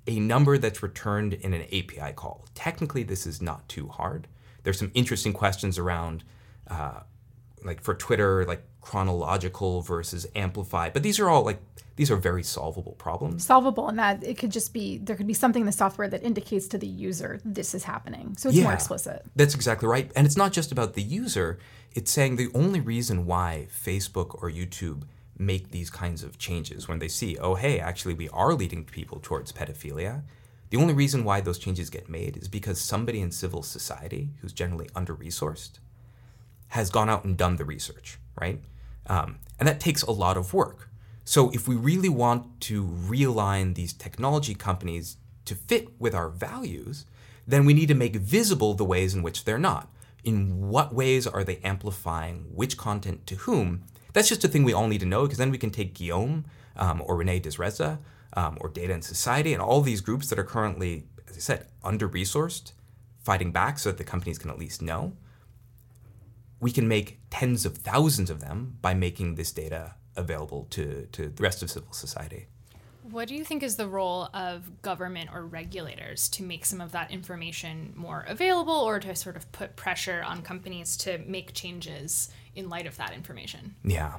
a 0.07 0.21
number 0.21 0.57
that's 0.57 0.85
returned 0.85 1.35
in 1.35 1.53
an 1.53 1.63
API 1.63 2.13
call. 2.15 2.47
Technically, 2.55 3.03
this 3.03 3.27
is 3.27 3.43
not 3.43 3.69
too 3.69 3.89
hard. 3.89 4.29
There's 4.63 4.79
some 4.79 4.93
interesting 4.95 5.33
questions 5.33 5.79
around, 5.79 6.23
uh, 6.69 7.01
like 7.65 7.83
for 7.83 7.95
Twitter, 7.95 8.45
like 8.45 8.65
chronological 8.83 9.81
versus 9.81 10.27
amplified. 10.35 10.93
But 10.93 11.03
these 11.03 11.19
are 11.19 11.29
all 11.29 11.43
like 11.45 11.61
these 11.97 12.11
are 12.11 12.17
very 12.17 12.43
solvable 12.43 12.93
problems. 12.93 13.45
Solvable 13.47 13.89
in 13.89 13.97
that 13.97 14.23
it 14.25 14.37
could 14.39 14.51
just 14.51 14.73
be 14.75 14.99
there 14.99 15.17
could 15.17 15.27
be 15.27 15.35
something 15.35 15.63
in 15.63 15.67
the 15.67 15.73
software 15.73 16.09
that 16.09 16.23
indicates 16.23 16.67
to 16.69 16.79
the 16.79 16.87
user 16.87 17.41
this 17.45 17.75
is 17.75 17.85
happening. 17.85 18.35
So 18.37 18.49
it's 18.49 18.59
Yeah. 18.59 18.65
more 18.65 18.75
explicit. 18.75 19.25
That's 19.37 19.55
exactly 19.55 19.89
right. 19.89 20.11
And 20.17 20.27
it's 20.27 20.37
not 20.37 20.53
just 20.53 20.73
about 20.73 20.95
the 20.95 21.03
user, 21.03 21.59
it's 21.95 22.11
saying 22.11 22.37
the 22.37 22.51
only 22.55 22.81
reason 22.81 23.25
why 23.27 23.69
Facebook 23.71 24.43
or 24.43 24.51
YouTube 24.51 25.03
make 25.39 25.71
these 25.71 25.91
kinds 25.91 26.23
of 26.23 26.39
changes 26.39 26.89
when 26.89 26.99
they 26.99 27.09
see, 27.09 27.37
oh, 27.39 27.55
hey, 27.55 27.79
actually, 27.81 28.15
we 28.15 28.29
are 28.31 28.55
leading 28.55 28.85
people 28.85 29.19
towards 29.21 29.53
pedophilia. 29.53 30.23
The 30.71 30.77
only 30.77 30.95
reason 30.95 31.25
why 31.25 31.41
those 31.41 31.59
changes 31.59 31.91
get 31.91 32.09
made 32.09 32.37
is 32.37 32.49
because 32.49 32.81
somebody 32.81 33.21
in 33.21 33.31
civil 33.31 33.63
society 33.63 34.31
who's 34.41 34.53
generally 34.53 34.89
under 34.95 35.15
resourced 35.15 35.73
has 36.69 36.91
gone 36.91 37.11
out 37.11 37.25
and 37.25 37.37
done 37.37 37.57
the 37.57 37.65
research, 37.65 38.19
right? 38.41 38.63
Um, 39.07 39.39
and 39.59 39.69
that 39.69 39.81
takes 39.81 40.03
a 40.03 40.11
lot 40.11 40.37
of 40.37 40.55
work. 40.55 40.89
So 41.25 41.51
if 41.51 41.69
we 41.69 41.77
really 41.77 42.09
want 42.09 42.61
to 42.63 42.85
realign 42.85 43.75
these 43.75 43.93
technology 43.93 44.55
companies 44.55 45.17
to 45.45 45.55
fit 45.55 46.01
with 46.01 46.15
our 46.15 46.29
values, 46.29 47.07
then 47.47 47.65
we 47.65 47.75
need 47.75 47.89
to 47.89 47.95
make 47.95 48.17
visible 48.17 48.75
the 48.75 48.85
ways 48.85 49.15
in 49.15 49.23
which 49.23 49.45
they're 49.45 49.59
not. 49.59 49.89
In 50.25 50.69
what 50.69 50.95
ways 50.95 51.27
are 51.27 51.45
they 51.45 51.59
amplifying 51.59 52.47
which 52.55 52.77
content 52.77 53.27
to 53.27 53.37
whom? 53.37 53.85
That's 54.13 54.29
just 54.29 54.45
a 54.45 54.49
thing 54.49 54.65
we 54.65 54.73
all 54.73 54.89
need 54.89 55.01
to 55.01 55.07
know 55.07 55.23
because 55.23 55.39
then 55.39 55.51
we 55.51 55.59
can 55.59 55.71
take 55.71 55.95
Guillaume 55.95 56.45
um, 56.77 57.03
or 57.05 57.17
Renee 57.17 57.41
DiResta 57.41 57.99
um, 58.35 58.59
or 58.61 58.69
Data 58.69 58.93
and 58.93 59.05
Society 59.05 59.53
and 59.53 59.63
all 59.63 59.81
these 59.81 60.01
groups 60.01 60.29
that 60.29 60.39
are 60.39 60.45
currently, 60.45 61.05
as 61.29 61.37
I 61.37 61.41
said, 61.41 61.67
under 61.83 62.09
resourced, 62.09 62.73
fighting 63.23 63.53
back 63.53 63.79
so 63.79 63.91
that 63.91 63.99
the 63.99 64.05
companies 64.05 64.39
can 64.39 64.51
at 64.51 64.59
least 64.59 64.83
know 64.83 65.13
we 66.63 66.71
can 66.71 66.87
make 66.87 67.19
tens 67.29 67.67
of 67.67 67.77
thousands 67.77 68.31
of 68.31 68.41
them 68.41 68.79
by 68.81 68.95
making 68.95 69.35
this 69.35 69.51
data 69.51 69.95
available 70.15 70.69
to, 70.71 71.09
to 71.11 71.29
the 71.29 71.43
rest 71.43 71.61
of 71.61 71.69
civil 71.69 71.93
society. 71.93 72.47
What 73.03 73.27
do 73.27 73.35
you 73.35 73.43
think 73.45 73.65
is 73.65 73.75
the 73.75 73.89
role 73.89 74.29
of 74.33 74.81
government 74.81 75.31
or 75.35 75.45
regulators 75.45 76.29
to 76.31 76.45
make 76.45 76.65
some 76.65 76.81
of 76.81 76.93
that 76.93 77.11
information 77.11 77.93
more 77.97 78.25
available 78.29 78.75
or 78.75 79.01
to 79.01 79.17
sort 79.17 79.37
of 79.37 79.51
put 79.51 79.75
pressure 79.75 80.23
on 80.25 80.43
companies 80.43 80.97
to 80.99 81.19
make 81.27 81.53
changes 81.53 82.31
in 82.55 82.69
light 82.69 82.87
of 82.87 82.97
that 82.97 83.13
information? 83.13 83.75
Yeah. 83.85 84.19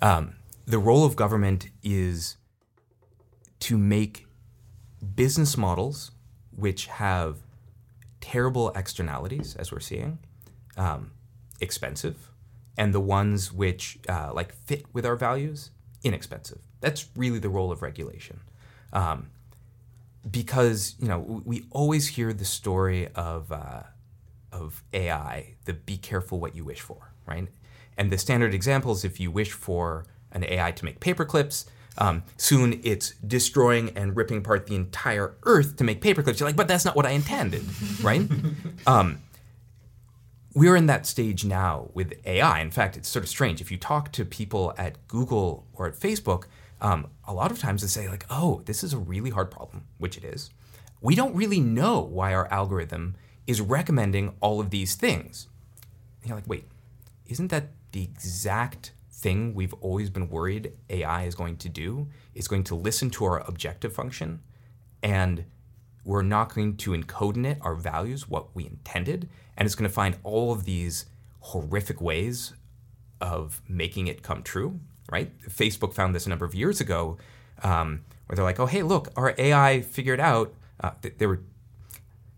Um, 0.00 0.36
the 0.66 0.78
role 0.78 1.04
of 1.04 1.16
government 1.16 1.70
is 1.82 2.36
to 3.60 3.76
make 3.76 4.26
business 5.16 5.56
models 5.56 6.12
which 6.54 6.86
have 6.86 7.38
terrible 8.20 8.70
externalities, 8.76 9.56
as 9.56 9.72
we're 9.72 9.80
seeing, 9.80 10.20
um, 10.76 11.10
expensive, 11.60 12.30
and 12.76 12.94
the 12.94 13.00
ones 13.00 13.52
which 13.52 13.98
uh, 14.08 14.32
like 14.32 14.54
fit 14.54 14.84
with 14.92 15.04
our 15.06 15.16
values, 15.16 15.70
inexpensive. 16.02 16.60
That's 16.80 17.08
really 17.16 17.38
the 17.38 17.48
role 17.48 17.70
of 17.70 17.82
regulation. 17.82 18.40
Um, 18.92 19.30
because 20.28 20.96
you 20.98 21.08
know 21.08 21.42
we 21.44 21.64
always 21.70 22.08
hear 22.08 22.32
the 22.32 22.44
story 22.44 23.08
of 23.14 23.50
uh, 23.52 23.82
of 24.52 24.82
AI, 24.92 25.54
the 25.64 25.72
be 25.72 25.96
careful 25.96 26.40
what 26.40 26.54
you 26.54 26.64
wish 26.64 26.80
for, 26.80 27.12
right? 27.26 27.48
And 27.96 28.10
the 28.10 28.18
standard 28.18 28.54
example 28.54 28.92
is 28.92 29.04
if 29.04 29.20
you 29.20 29.30
wish 29.30 29.52
for 29.52 30.06
an 30.32 30.44
AI 30.44 30.72
to 30.72 30.84
make 30.84 31.00
paperclips, 31.00 31.66
um, 31.98 32.22
soon 32.36 32.80
it's 32.82 33.10
destroying 33.26 33.90
and 33.90 34.16
ripping 34.16 34.38
apart 34.38 34.66
the 34.66 34.74
entire 34.74 35.34
Earth 35.42 35.76
to 35.76 35.84
make 35.84 36.00
paperclips. 36.00 36.40
You're 36.40 36.48
like, 36.48 36.56
but 36.56 36.68
that's 36.68 36.84
not 36.84 36.96
what 36.96 37.06
I 37.06 37.10
intended, 37.10 37.64
right? 38.02 38.22
Um, 38.86 39.20
we're 40.54 40.76
in 40.76 40.86
that 40.86 41.06
stage 41.06 41.44
now 41.44 41.90
with 41.94 42.14
AI. 42.26 42.60
In 42.60 42.70
fact, 42.70 42.96
it's 42.96 43.08
sort 43.08 43.24
of 43.24 43.28
strange. 43.28 43.60
If 43.60 43.70
you 43.70 43.76
talk 43.76 44.10
to 44.12 44.24
people 44.24 44.74
at 44.76 45.06
Google 45.06 45.66
or 45.72 45.86
at 45.86 45.94
Facebook, 45.94 46.44
um, 46.80 47.08
a 47.26 47.32
lot 47.32 47.50
of 47.50 47.58
times 47.58 47.82
they 47.82 47.88
say, 47.88 48.08
like, 48.08 48.26
oh, 48.30 48.62
this 48.64 48.82
is 48.82 48.92
a 48.92 48.98
really 48.98 49.30
hard 49.30 49.50
problem, 49.50 49.84
which 49.98 50.16
it 50.16 50.24
is. 50.24 50.50
We 51.00 51.14
don't 51.14 51.34
really 51.34 51.60
know 51.60 52.00
why 52.00 52.34
our 52.34 52.50
algorithm 52.52 53.16
is 53.46 53.60
recommending 53.60 54.34
all 54.40 54.60
of 54.60 54.70
these 54.70 54.94
things. 54.94 55.46
And 56.20 56.28
you're 56.28 56.36
like, 56.36 56.48
wait, 56.48 56.66
isn't 57.26 57.48
that 57.48 57.68
the 57.92 58.02
exact 58.02 58.92
thing 59.10 59.54
we've 59.54 59.74
always 59.74 60.10
been 60.10 60.28
worried 60.28 60.72
AI 60.88 61.24
is 61.24 61.34
going 61.34 61.56
to 61.58 61.68
do? 61.68 62.08
Is 62.34 62.48
going 62.48 62.64
to 62.64 62.74
listen 62.74 63.10
to 63.10 63.24
our 63.24 63.40
objective 63.46 63.92
function 63.92 64.40
and 65.02 65.44
we're 66.04 66.22
not 66.22 66.54
going 66.54 66.76
to 66.76 66.90
encode 66.92 67.36
in 67.36 67.44
it 67.44 67.58
our 67.60 67.74
values, 67.74 68.28
what 68.28 68.54
we 68.54 68.66
intended, 68.66 69.28
and 69.56 69.66
it's 69.66 69.74
going 69.74 69.88
to 69.88 69.94
find 69.94 70.16
all 70.22 70.52
of 70.52 70.64
these 70.64 71.06
horrific 71.40 72.00
ways 72.00 72.54
of 73.20 73.60
making 73.68 74.06
it 74.06 74.22
come 74.22 74.42
true, 74.42 74.80
right? 75.10 75.38
Facebook 75.48 75.92
found 75.92 76.14
this 76.14 76.26
a 76.26 76.28
number 76.28 76.44
of 76.44 76.54
years 76.54 76.80
ago, 76.80 77.18
um, 77.62 78.02
where 78.26 78.36
they're 78.36 78.44
like, 78.44 78.60
oh, 78.60 78.66
hey, 78.66 78.82
look, 78.82 79.08
our 79.16 79.34
AI 79.36 79.82
figured 79.82 80.20
out, 80.20 80.54
uh, 80.80 80.92
th- 81.02 81.14
they 81.18 81.26
were 81.26 81.40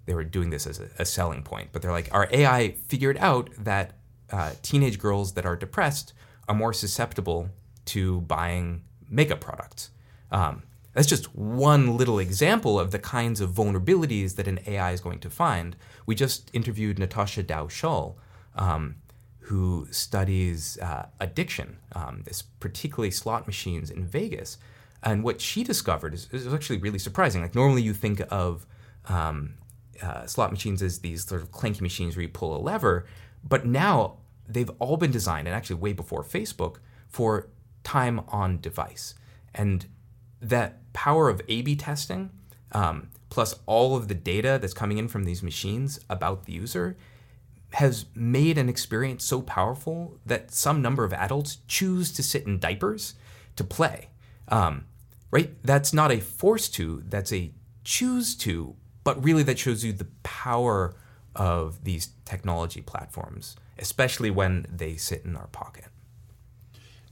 they 0.05 0.15
were 0.15 0.25
doing 0.25 0.51
this 0.51 0.67
as 0.67 0.81
a, 0.99 1.05
selling 1.05 1.45
point, 1.45 1.69
but 1.71 1.81
they're 1.81 1.93
like, 1.93 2.09
our 2.13 2.29
AI 2.33 2.73
figured 2.89 3.17
out 3.19 3.51
that 3.57 3.93
uh, 4.33 4.51
teenage 4.61 4.99
girls 4.99 5.35
that 5.35 5.47
are 5.47 5.55
depressed 5.55 6.13
are 6.49 6.55
more 6.57 6.73
susceptible 6.73 7.49
to 7.85 8.23
buying 8.23 8.83
makeup 9.09 9.41
products. 9.41 9.91
Um, 10.33 10.65
that's 10.93 11.09
just 11.09 11.35
one 11.35 11.97
little 11.97 12.19
example 12.19 12.79
of 12.79 12.91
the 12.91 12.99
kinds 12.99 13.41
of 13.41 13.51
vulnerabilities 13.51 14.37
that 14.37 14.47
an 14.47 14.61
AI 14.67 14.93
is 14.93 15.01
going 15.01 15.21
to 15.21 15.31
find. 15.31 15.77
We 16.07 16.15
just 16.15 16.51
interviewed 16.53 16.99
Natasha 16.99 17.43
Dow 17.43 17.67
Schull, 17.67 18.17
um, 18.57 18.97
who 19.41 19.89
studies 19.91 20.79
uh, 20.79 21.07
addiction, 21.19 21.79
um, 21.95 22.23
this 22.25 22.43
particularly 22.43 23.11
slot 23.11 23.47
machines 23.47 23.91
in 23.91 24.07
Vegas. 24.07 24.59
And 25.03 25.25
what 25.25 25.41
she 25.41 25.65
discovered 25.65 26.15
is, 26.15 26.29
is 26.33 26.53
actually 26.53 26.79
really 26.79 26.99
surprising. 26.99 27.43
Like 27.43 27.55
normally 27.55 27.83
you 27.83 27.95
think 27.95 28.21
of 28.31 28.67
um, 29.09 29.55
uh, 30.01 30.27
slot 30.27 30.53
machines 30.53 30.83
as 30.83 31.01
these 31.01 31.25
sort 31.25 31.43
of 31.43 31.51
clanky 31.51 31.81
machines 31.81 32.17
where 32.17 32.23
you 32.23 32.29
pull 32.29 32.57
a 32.57 32.61
lever, 32.61 33.07
but 33.43 33.67
now 33.67 34.19
they've 34.49 34.71
all 34.79 34.97
been 34.97 35.11
designed, 35.11 35.49
and 35.49 35.57
actually 35.57 35.77
way 35.77 35.93
before 35.93 36.23
Facebook, 36.23 36.77
for 37.09 37.49
time 37.85 38.21
on 38.29 38.61
device. 38.61 39.15
And 39.55 39.87
that 40.43 40.93
power 40.93 41.31
of 41.31 41.41
A 41.49 41.63
B 41.63 41.77
testing, 41.77 42.31
um, 42.73 43.09
plus 43.31 43.55
all 43.65 43.97
of 43.97 44.09
the 44.09 44.15
data 44.15 44.59
that's 44.61 44.75
coming 44.75 44.99
in 44.99 45.09
from 45.09 45.25
these 45.25 45.43
machines 45.43 46.01
about 46.11 46.45
the 46.45 46.53
user, 46.53 46.97
has 47.75 48.05
made 48.15 48.59
an 48.59 48.69
experience 48.69 49.25
so 49.25 49.41
powerful 49.41 50.19
that 50.27 50.51
some 50.51 50.83
number 50.83 51.05
of 51.05 51.13
adults 51.15 51.59
choose 51.67 52.13
to 52.13 52.23
sit 52.23 52.47
in 52.47 52.59
diapers 52.59 53.15
to 53.57 53.65
play. 53.65 54.09
Um, 54.49 54.85
right? 55.31 55.51
That's 55.65 55.95
not 55.95 56.13
a 56.13 56.21
force 56.21 56.69
to, 56.71 57.03
that's 57.09 57.33
a 57.33 57.53
choose 57.85 58.35
to, 58.37 58.77
but 59.05 59.25
really 59.25 59.43
that 59.45 59.59
shows 59.59 59.83
you 59.85 59.93
the 59.95 60.09
power 60.23 60.95
of 61.35 61.83
these 61.85 62.11
technology 62.27 62.83
platforms, 62.83 63.57
especially 63.79 64.31
when 64.31 64.67
they 64.71 64.97
sit 64.97 65.25
in 65.25 65.35
our 65.35 65.47
pocket. 65.47 65.87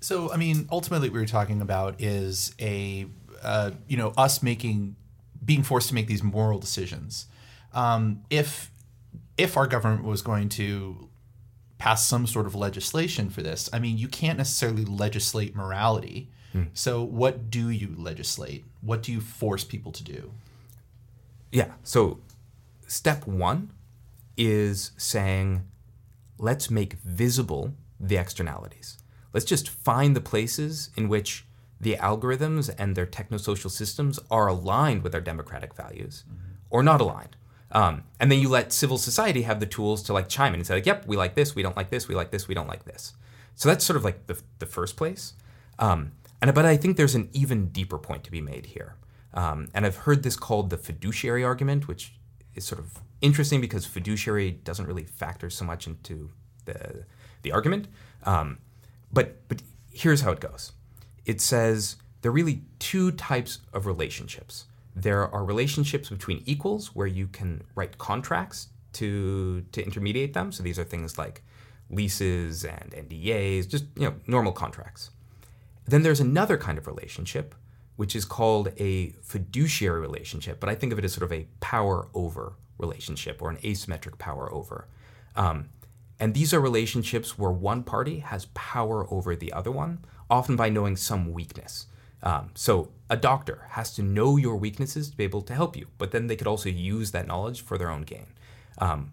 So, 0.03 0.33
I 0.33 0.37
mean, 0.37 0.69
ultimately, 0.71 1.09
what 1.09 1.21
we're 1.21 1.27
talking 1.27 1.61
about 1.61 2.01
is 2.01 2.55
a, 2.59 3.07
uh, 3.43 3.73
you 3.89 3.97
know, 3.97 4.13
us 4.17 4.43
making, 4.43 4.97
being 5.45 5.63
forced 5.63 5.89
to 5.89 5.95
make 5.95 6.07
these 6.07 6.23
moral 6.23 6.59
decisions. 6.59 7.27
Um, 7.73 8.23
if, 8.31 8.71
if 9.39 9.57
our 9.57 9.67
government 9.67 10.05
was 10.05 10.23
going 10.23 10.49
to 10.51 11.09
pass 11.79 12.07
some 12.07 12.27
sort 12.27 12.47
of 12.47 12.55
legislation 12.55 13.31
for 13.31 13.43
this, 13.43 13.71
I 13.73 13.79
mean, 13.79 13.97
you 13.97 14.09
can't 14.09 14.39
necessarily 14.39 14.85
legislate 14.85 15.55
morality. 15.57 16.31
Mm. 16.55 16.69
So, 16.75 17.03
what 17.03 17.51
do 17.51 17.69
you 17.71 17.95
legislate? 17.97 18.65
What 18.81 19.03
do 19.03 19.13
you 19.13 19.21
force 19.21 19.65
people 19.65 19.93
to 19.93 20.05
do? 20.05 20.33
Yeah. 21.53 21.73
So, 21.85 22.21
step 22.87 23.27
one 23.27 23.71
is 24.37 24.93
saying, 24.97 25.63
let's 26.39 26.71
make 26.71 26.95
visible 26.95 27.75
the 28.01 28.17
externalities. 28.17 28.99
Let's 29.33 29.47
just 29.47 29.69
find 29.69 30.17
the 30.17 30.21
places 30.21 30.91
in 30.97 31.09
which 31.09 31.47
the 31.81 31.97
algorithms 31.97 32.73
and 32.79 32.95
their 32.95 33.07
technosocial 33.07 33.71
systems 33.71 34.19
are 34.31 34.47
aligned 34.47 35.03
with 35.03 35.15
our 35.15 35.21
democratic 35.21 35.75
values 35.75 36.25
mm-hmm. 36.29 36.53
or 36.69 36.83
not 36.83 37.01
aligned. 37.01 37.37
Um, 37.73 38.03
and 38.19 38.31
then 38.31 38.41
you 38.41 38.49
let 38.49 38.73
civil 38.73 38.99
society 38.99 39.43
have 39.43 39.61
the 39.61 39.67
tools 39.67 40.03
to 40.05 40.13
like 40.13 40.29
chime 40.29 40.55
in 40.55 40.61
and 40.61 40.67
say, 40.67 40.75
like, 40.75 40.87
yep, 40.87 41.07
we 41.07 41.17
like 41.17 41.35
this, 41.35 41.55
we 41.55 41.63
don't 41.63 41.77
like 41.77 41.91
this, 41.91 42.09
we 42.09 42.15
like 42.15 42.31
this, 42.31 42.49
we 42.49 42.55
don't 42.55 42.67
like 42.67 42.85
this. 42.85 43.15
So 43.55 43.69
that's 43.69 43.85
sort 43.85 43.97
of 43.97 44.05
like 44.05 44.27
the, 44.27 44.41
the 44.59 44.67
first 44.67 44.97
place. 44.97 45.35
Um, 45.79 46.13
and 46.43 46.53
but 46.55 46.65
I 46.65 46.77
think 46.77 46.97
there's 46.97 47.15
an 47.15 47.29
even 47.33 47.69
deeper 47.69 47.99
point 47.99 48.25
to 48.25 48.31
be 48.31 48.41
made 48.41 48.67
here. 48.67 48.97
Um, 49.33 49.69
and 49.75 49.87
I've 49.87 49.99
heard 49.99 50.23
this 50.23 50.37
called 50.37 50.71
the 50.71 50.77
fiduciary 50.77 51.45
argument, 51.45 51.87
which 51.87 52.15
is 52.55 52.65
sort 52.65 52.81
of 52.81 52.99
interesting 53.21 53.61
because 53.61 53.87
fiduciary 53.87 54.51
doesn't 54.51 54.87
really 54.87 55.05
factor 55.05 55.51
so 55.51 55.65
much 55.65 55.87
into 55.87 56.31
the 56.65 57.05
the 57.43 57.53
argument. 57.53 57.89
Um, 58.25 58.59
but 59.13 59.47
but 59.49 59.63
here's 59.93 60.23
how 60.23 60.33
it 60.33 60.41
goes. 60.41 60.73
It 61.27 61.41
says 61.41 61.97
there 62.23 62.31
are 62.31 62.35
really 62.35 62.63
two 62.79 63.13
types 63.13 63.61
of 63.73 63.87
relationships. 63.87 64.67
There 64.95 65.27
are 65.29 65.45
relationships 65.45 66.09
between 66.09 66.43
equals 66.47 66.95
where 66.95 67.07
you 67.07 67.29
can 67.29 67.63
write 67.75 67.99
contracts 67.99 68.69
to 68.95 69.63
to 69.73 69.85
intermediate 69.85 70.35
them. 70.35 70.53
So 70.53 70.63
these 70.63 70.79
are 70.79 70.85
things 70.85 71.17
like 71.19 71.43
leases 71.89 72.65
and 72.65 72.91
NDAs, 72.93 73.69
just 73.69 73.85
you 73.97 74.05
know 74.07 74.15
normal 74.27 74.53
contracts. 74.53 75.11
Then 75.87 76.03
there's 76.03 76.21
another 76.21 76.57
kind 76.57 76.79
of 76.79 76.87
relationship 76.87 77.55
which 78.01 78.17
is 78.17 78.25
called 78.25 78.73
a 78.79 79.11
fiduciary 79.21 80.01
relationship, 80.01 80.59
but 80.59 80.71
I 80.71 80.75
think 80.75 80.91
of 80.91 80.99
it 80.99 81.05
as 81.05 81.13
sort 81.13 81.25
of 81.25 81.33
a 81.35 81.47
power 81.61 82.09
over 82.15 82.55
relationship 82.79 83.43
or 83.43 83.51
an 83.51 83.59
asymmetric 83.59 84.17
power 84.17 84.51
over. 84.55 84.87
Um, 85.37 85.69
and 86.19 86.33
these 86.33 86.55
are 86.55 86.61
relationships 86.61 87.39
where 87.39 87.51
one 87.51 87.83
party 87.83 88.21
has 88.21 88.47
power 88.55 89.07
over 89.13 89.37
the 89.37 89.53
other 89.53 89.71
one, 89.71 89.99
often 90.31 90.57
by 90.57 90.69
knowing 90.69 90.97
some 90.97 91.33
weakness. 91.33 91.87
Um, 92.23 92.51
so 92.55 92.91
a 93.09 93.17
doctor 93.17 93.67
has 93.71 93.93
to 93.95 94.03
know 94.03 94.37
your 94.37 94.57
weaknesses 94.57 95.11
to 95.11 95.17
be 95.17 95.25
able 95.25 95.43
to 95.43 95.55
help 95.55 95.77
you, 95.77 95.89
but 95.99 96.11
then 96.11 96.27
they 96.27 96.37
could 96.37 96.47
also 96.47 96.69
use 96.69 97.11
that 97.11 97.27
knowledge 97.27 97.63
for 97.63 97.79
their 97.79 97.91
own 97.91 98.03
gain. 98.03 98.27
Um, 98.79 99.13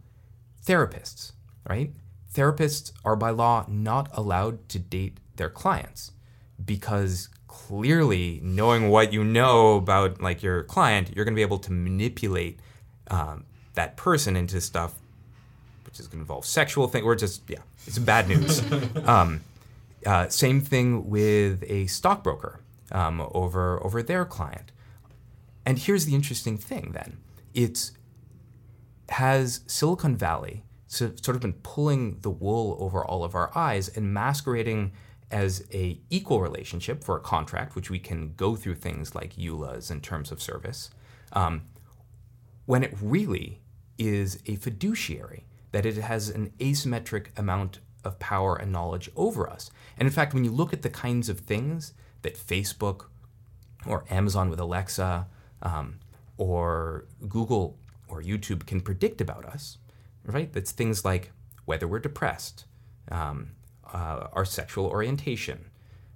therapists, 0.66 1.32
right? 1.68 1.92
Therapists 2.34 2.92
are 3.04 3.16
by 3.16 3.32
law 3.32 3.66
not 3.68 4.10
allowed 4.14 4.68
to 4.70 4.80
date 4.80 5.20
their 5.38 5.50
clients 5.50 6.12
because 6.64 7.30
clearly 7.48 8.40
knowing 8.44 8.90
what 8.90 9.14
you 9.14 9.24
know 9.24 9.78
about 9.78 10.22
like 10.22 10.44
your 10.44 10.64
client, 10.64 11.16
you're 11.16 11.26
going 11.26 11.34
to 11.34 11.40
be 11.40 11.42
able 11.42 11.60
to 11.60 11.72
manipulate 11.72 12.60
um, 13.10 13.46
that 13.74 13.96
person 13.96 14.36
into 14.36 14.60
stuff 14.60 14.96
which 15.98 16.02
is 16.02 16.08
going 16.08 16.20
to 16.20 16.24
involve 16.24 16.46
sexual 16.46 16.88
things. 16.88 17.06
Or 17.06 17.16
just 17.16 17.42
yeah, 17.48 17.60
it's 17.88 17.98
bad 17.98 18.28
news. 18.28 18.62
um, 19.06 19.42
uh, 20.08 20.30
same 20.30 20.62
thing 20.62 21.10
with 21.10 21.64
a 21.68 21.86
stockbroker 21.88 22.62
um, 22.92 23.28
over 23.34 23.84
over 23.86 24.02
their 24.02 24.26
client. 24.26 24.72
And 25.66 25.78
here's 25.78 26.06
the 26.06 26.16
interesting 26.16 26.58
thing. 26.58 26.92
Then 26.94 27.18
it's 27.54 27.92
has 29.10 29.62
Silicon 29.68 30.16
Valley 30.16 30.64
sort 30.88 31.28
of 31.30 31.42
been 31.42 31.54
pulling 31.54 32.20
the 32.22 32.30
wool 32.30 32.78
over 32.80 33.04
all 33.04 33.26
of 33.26 33.36
our 33.36 33.56
eyes 33.58 33.90
and 33.90 34.14
masquerading 34.14 34.94
as 35.30 35.66
a 35.74 36.00
equal 36.10 36.42
relationship 36.42 37.04
for 37.04 37.18
a 37.18 37.20
contract, 37.20 37.76
which 37.76 37.90
we 37.90 38.00
can 38.00 38.34
go 38.36 38.56
through 38.56 38.76
things 38.76 39.14
like 39.14 39.36
EULAs 39.36 39.92
and 39.92 40.02
terms 40.02 40.32
of 40.32 40.42
service, 40.42 40.90
um, 41.34 41.64
when 42.66 42.84
it 42.84 42.96
really 43.02 43.60
is 43.98 44.42
a 44.46 44.56
fiduciary, 44.56 45.46
that 45.74 45.86
it 45.86 45.96
has 45.96 46.30
an 46.30 46.54
asymmetric 46.60 47.38
amount 47.38 47.80
of 48.08 48.18
power 48.20 48.56
and 48.56 48.72
knowledge 48.72 49.10
over 49.16 49.50
us. 49.50 49.70
And 49.98 50.08
in 50.08 50.14
fact, 50.14 50.34
when 50.34 50.44
you 50.44 50.52
look 50.52 50.74
at 50.74 50.82
the 50.82 50.90
kinds 50.90 51.30
of 51.30 51.40
things 51.42 51.94
that 52.24 52.36
Facebook 52.36 53.06
or 53.86 54.06
Amazon 54.10 54.50
with 54.50 54.60
Alexa 54.60 55.28
um, 55.62 56.00
or 56.38 57.06
Google 57.28 57.78
or 58.08 58.22
YouTube 58.22 58.66
can 58.66 58.82
predict 58.82 59.22
about 59.22 59.46
us, 59.46 59.78
right? 60.26 60.52
That's 60.52 60.72
things 60.72 61.06
like 61.06 61.32
whether 61.66 61.88
we're 61.88 62.00
depressed, 62.00 62.66
um, 63.12 63.52
uh, 63.94 64.28
our 64.34 64.46
sexual 64.46 64.86
orientation, 64.88 65.70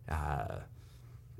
uh, 0.10 0.56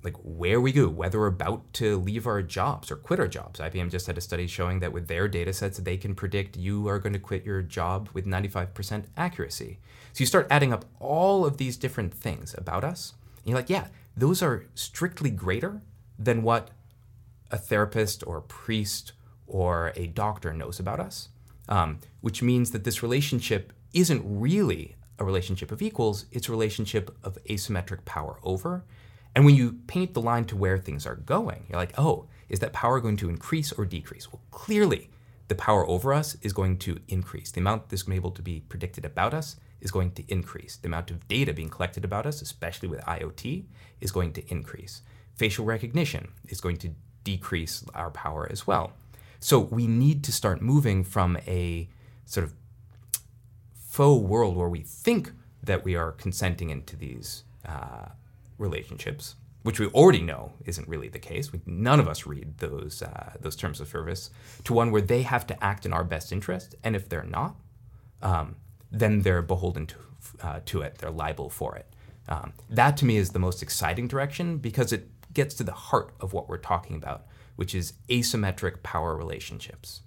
like 0.04 0.16
where 0.24 0.60
we 0.60 0.72
go, 0.72 0.88
whether 0.88 1.20
we're 1.20 1.28
about 1.28 1.72
to 1.74 1.98
leave 1.98 2.26
our 2.26 2.42
jobs 2.42 2.90
or 2.92 2.96
quit 2.96 3.20
our 3.20 3.28
jobs. 3.28 3.60
IBM 3.60 3.92
just 3.92 4.08
had 4.08 4.18
a 4.18 4.22
study 4.22 4.48
showing 4.48 4.80
that 4.80 4.94
with 4.94 5.08
their 5.08 5.28
data 5.28 5.54
sets, 5.54 5.78
they 5.78 5.98
can 5.98 6.16
predict 6.16 6.58
you 6.58 6.88
are 6.88 7.00
going 7.00 7.14
to 7.14 7.20
quit 7.20 7.46
your 7.46 7.62
job 7.62 8.10
with 8.14 8.26
95% 8.26 9.06
accuracy. 9.16 9.80
So 10.14 10.22
you 10.22 10.26
start 10.26 10.48
adding 10.50 10.74
up 10.74 10.86
all 11.00 11.46
of 11.46 11.58
these 11.58 11.78
different 11.78 12.14
things 12.14 12.56
about 12.58 12.84
us, 12.84 13.14
and 13.38 13.50
you're 13.50 13.58
like, 13.58 13.70
yeah, 13.70 13.88
those 14.16 14.42
are 14.42 14.66
strictly 14.76 15.30
greater 15.30 15.82
than 16.18 16.44
what 16.44 16.72
a 17.50 17.58
therapist 17.58 18.26
or 18.26 18.38
a 18.38 18.42
priest 18.42 19.14
or 19.48 19.92
a 19.96 20.08
doctor 20.08 20.54
knows 20.54 20.80
about 20.80 21.00
us, 21.00 21.30
um, 21.70 22.00
which 22.22 22.42
means 22.42 22.72
that 22.72 22.84
this 22.84 23.04
relationship 23.04 23.74
isn't 23.94 24.22
really 24.26 24.96
a 25.20 25.26
relationship 25.26 25.72
of 25.72 25.82
equals, 25.82 26.26
it's 26.32 26.50
a 26.50 26.52
relationship 26.52 27.16
of 27.24 27.38
asymmetric 27.46 28.04
power 28.06 28.40
over. 28.44 28.84
And 29.36 29.46
when 29.46 29.56
you 29.56 29.80
paint 29.88 30.14
the 30.14 30.22
line 30.22 30.46
to 30.46 30.58
where 30.58 30.78
things 30.78 31.06
are 31.06 31.16
going, 31.16 31.66
you're 31.70 31.80
like, 31.80 31.98
oh, 31.98 32.28
is 32.50 32.60
that 32.60 32.74
power 32.74 33.00
going 33.00 33.18
to 33.18 33.30
increase 33.30 33.72
or 33.72 33.86
decrease? 33.86 34.32
Well, 34.32 34.42
clearly, 34.52 35.10
the 35.48 35.56
power 35.56 35.88
over 35.88 36.14
us 36.14 36.36
is 36.42 36.54
going 36.54 36.78
to 36.80 37.00
increase. 37.08 37.52
The 37.52 37.62
amount 37.62 37.90
that's 37.90 38.04
going 38.04 38.16
to 38.16 38.22
be 38.22 38.24
able 38.26 38.32
to 38.32 38.42
be 38.42 38.60
predicted 38.68 39.06
about 39.06 39.34
us 39.34 39.56
is 39.80 39.92
going 39.92 40.12
to 40.12 40.24
increase. 40.28 40.76
The 40.76 40.88
amount 40.88 41.12
of 41.12 41.28
data 41.28 41.54
being 41.54 41.70
collected 41.70 42.06
about 42.06 42.26
us, 42.26 42.42
especially 42.42 42.90
with 42.90 43.02
IoT, 43.02 43.66
is 44.00 44.12
going 44.12 44.34
to 44.34 44.52
increase. 44.52 45.02
Facial 45.36 45.66
recognition 45.66 46.30
is 46.50 46.62
going 46.62 46.78
to 46.78 46.90
decrease 47.24 47.84
our 47.94 48.12
power 48.12 48.48
as 48.52 48.68
well. 48.68 48.94
So 49.40 49.60
we 49.60 49.88
need 49.88 50.24
to 50.26 50.32
start 50.32 50.62
moving 50.62 51.04
from 51.04 51.38
a 51.48 51.90
sort 52.26 52.46
of 52.46 52.54
faux 53.74 54.24
world 54.24 54.56
where 54.56 54.70
we 54.70 54.82
think 54.82 55.32
that 55.64 55.84
we 55.84 55.96
are 55.96 56.12
consenting 56.12 56.70
into 56.70 56.96
these 56.96 57.44
uh, 57.68 58.10
relationships 58.62 59.36
which 59.64 59.80
we 59.80 59.88
already 59.88 60.22
know 60.22 60.54
isn't 60.66 60.88
really 60.88 61.08
the 61.08 61.20
case. 61.20 61.52
We, 61.52 61.62
none 61.66 62.00
of 62.00 62.08
us 62.08 62.26
read 62.26 62.58
those 62.58 63.02
uh, 63.02 63.34
those 63.40 63.56
terms 63.56 63.80
of 63.80 63.88
service 63.88 64.30
to 64.64 64.74
one 64.74 64.92
where 64.92 65.02
they 65.02 65.22
have 65.22 65.46
to 65.48 65.64
act 65.64 65.86
in 65.86 65.94
our 65.94 66.04
best 66.04 66.32
interest, 66.32 66.76
and 66.84 66.96
if 66.96 67.10
they're 67.10 67.24
not, 67.24 67.56
um, 68.22 68.56
then 68.92 69.22
they're 69.22 69.42
beholden 69.42 69.88
to 69.88 69.96
uh, 70.42 70.60
to 70.66 70.82
it. 70.82 70.98
They're 70.98 71.12
liable 71.12 71.50
for 71.50 71.76
it. 71.76 71.88
Um, 72.28 72.54
that 72.70 72.98
to 72.98 73.06
me 73.06 73.18
is 73.18 73.32
the 73.32 73.40
most 73.40 73.62
exciting 73.62 74.08
direction 74.08 74.58
because 74.58 74.94
it 74.94 75.10
gets 75.34 75.56
to 75.56 75.64
the 75.64 75.72
heart 75.72 76.14
of 76.20 76.34
what 76.34 76.50
we're 76.50 76.58
talking 76.58 76.96
about, 76.96 77.26
which 77.56 77.76
is 77.76 77.94
asymmetric 78.10 78.84
power 78.84 79.16
relationships. 79.16 80.02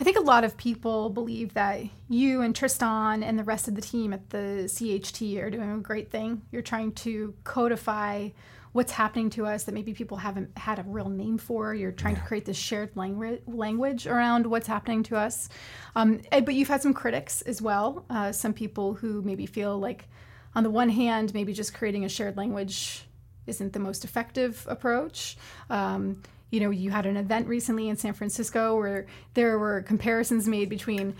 I 0.00 0.02
think 0.02 0.16
a 0.16 0.22
lot 0.22 0.44
of 0.44 0.56
people 0.56 1.10
believe 1.10 1.52
that 1.52 1.82
you 2.08 2.40
and 2.40 2.56
Tristan 2.56 3.22
and 3.22 3.38
the 3.38 3.44
rest 3.44 3.68
of 3.68 3.74
the 3.74 3.82
team 3.82 4.14
at 4.14 4.30
the 4.30 4.66
CHT 4.66 5.38
are 5.42 5.50
doing 5.50 5.70
a 5.70 5.76
great 5.76 6.10
thing. 6.10 6.40
You're 6.50 6.62
trying 6.62 6.92
to 6.92 7.34
codify 7.44 8.30
what's 8.72 8.92
happening 8.92 9.28
to 9.30 9.44
us 9.44 9.64
that 9.64 9.72
maybe 9.72 9.92
people 9.92 10.16
haven't 10.16 10.56
had 10.56 10.78
a 10.78 10.84
real 10.84 11.10
name 11.10 11.36
for. 11.36 11.74
You're 11.74 11.92
trying 11.92 12.14
yeah. 12.14 12.22
to 12.22 12.26
create 12.26 12.46
this 12.46 12.56
shared 12.56 12.96
language 12.96 13.42
language 13.46 14.06
around 14.06 14.46
what's 14.46 14.66
happening 14.66 15.02
to 15.04 15.16
us. 15.16 15.50
Um, 15.94 16.22
but 16.30 16.54
you've 16.54 16.68
had 16.68 16.80
some 16.80 16.94
critics 16.94 17.42
as 17.42 17.60
well. 17.60 18.06
Uh, 18.08 18.32
some 18.32 18.54
people 18.54 18.94
who 18.94 19.20
maybe 19.20 19.44
feel 19.44 19.78
like, 19.78 20.08
on 20.54 20.62
the 20.62 20.70
one 20.70 20.88
hand, 20.88 21.34
maybe 21.34 21.52
just 21.52 21.74
creating 21.74 22.06
a 22.06 22.08
shared 22.08 22.38
language 22.38 23.04
isn't 23.46 23.74
the 23.74 23.78
most 23.78 24.06
effective 24.06 24.66
approach. 24.66 25.36
Um, 25.68 26.22
you 26.50 26.60
know, 26.60 26.70
you 26.70 26.90
had 26.90 27.06
an 27.06 27.16
event 27.16 27.46
recently 27.46 27.88
in 27.88 27.96
San 27.96 28.12
Francisco 28.12 28.76
where 28.76 29.06
there 29.34 29.58
were 29.58 29.82
comparisons 29.82 30.48
made 30.48 30.68
between 30.68 31.14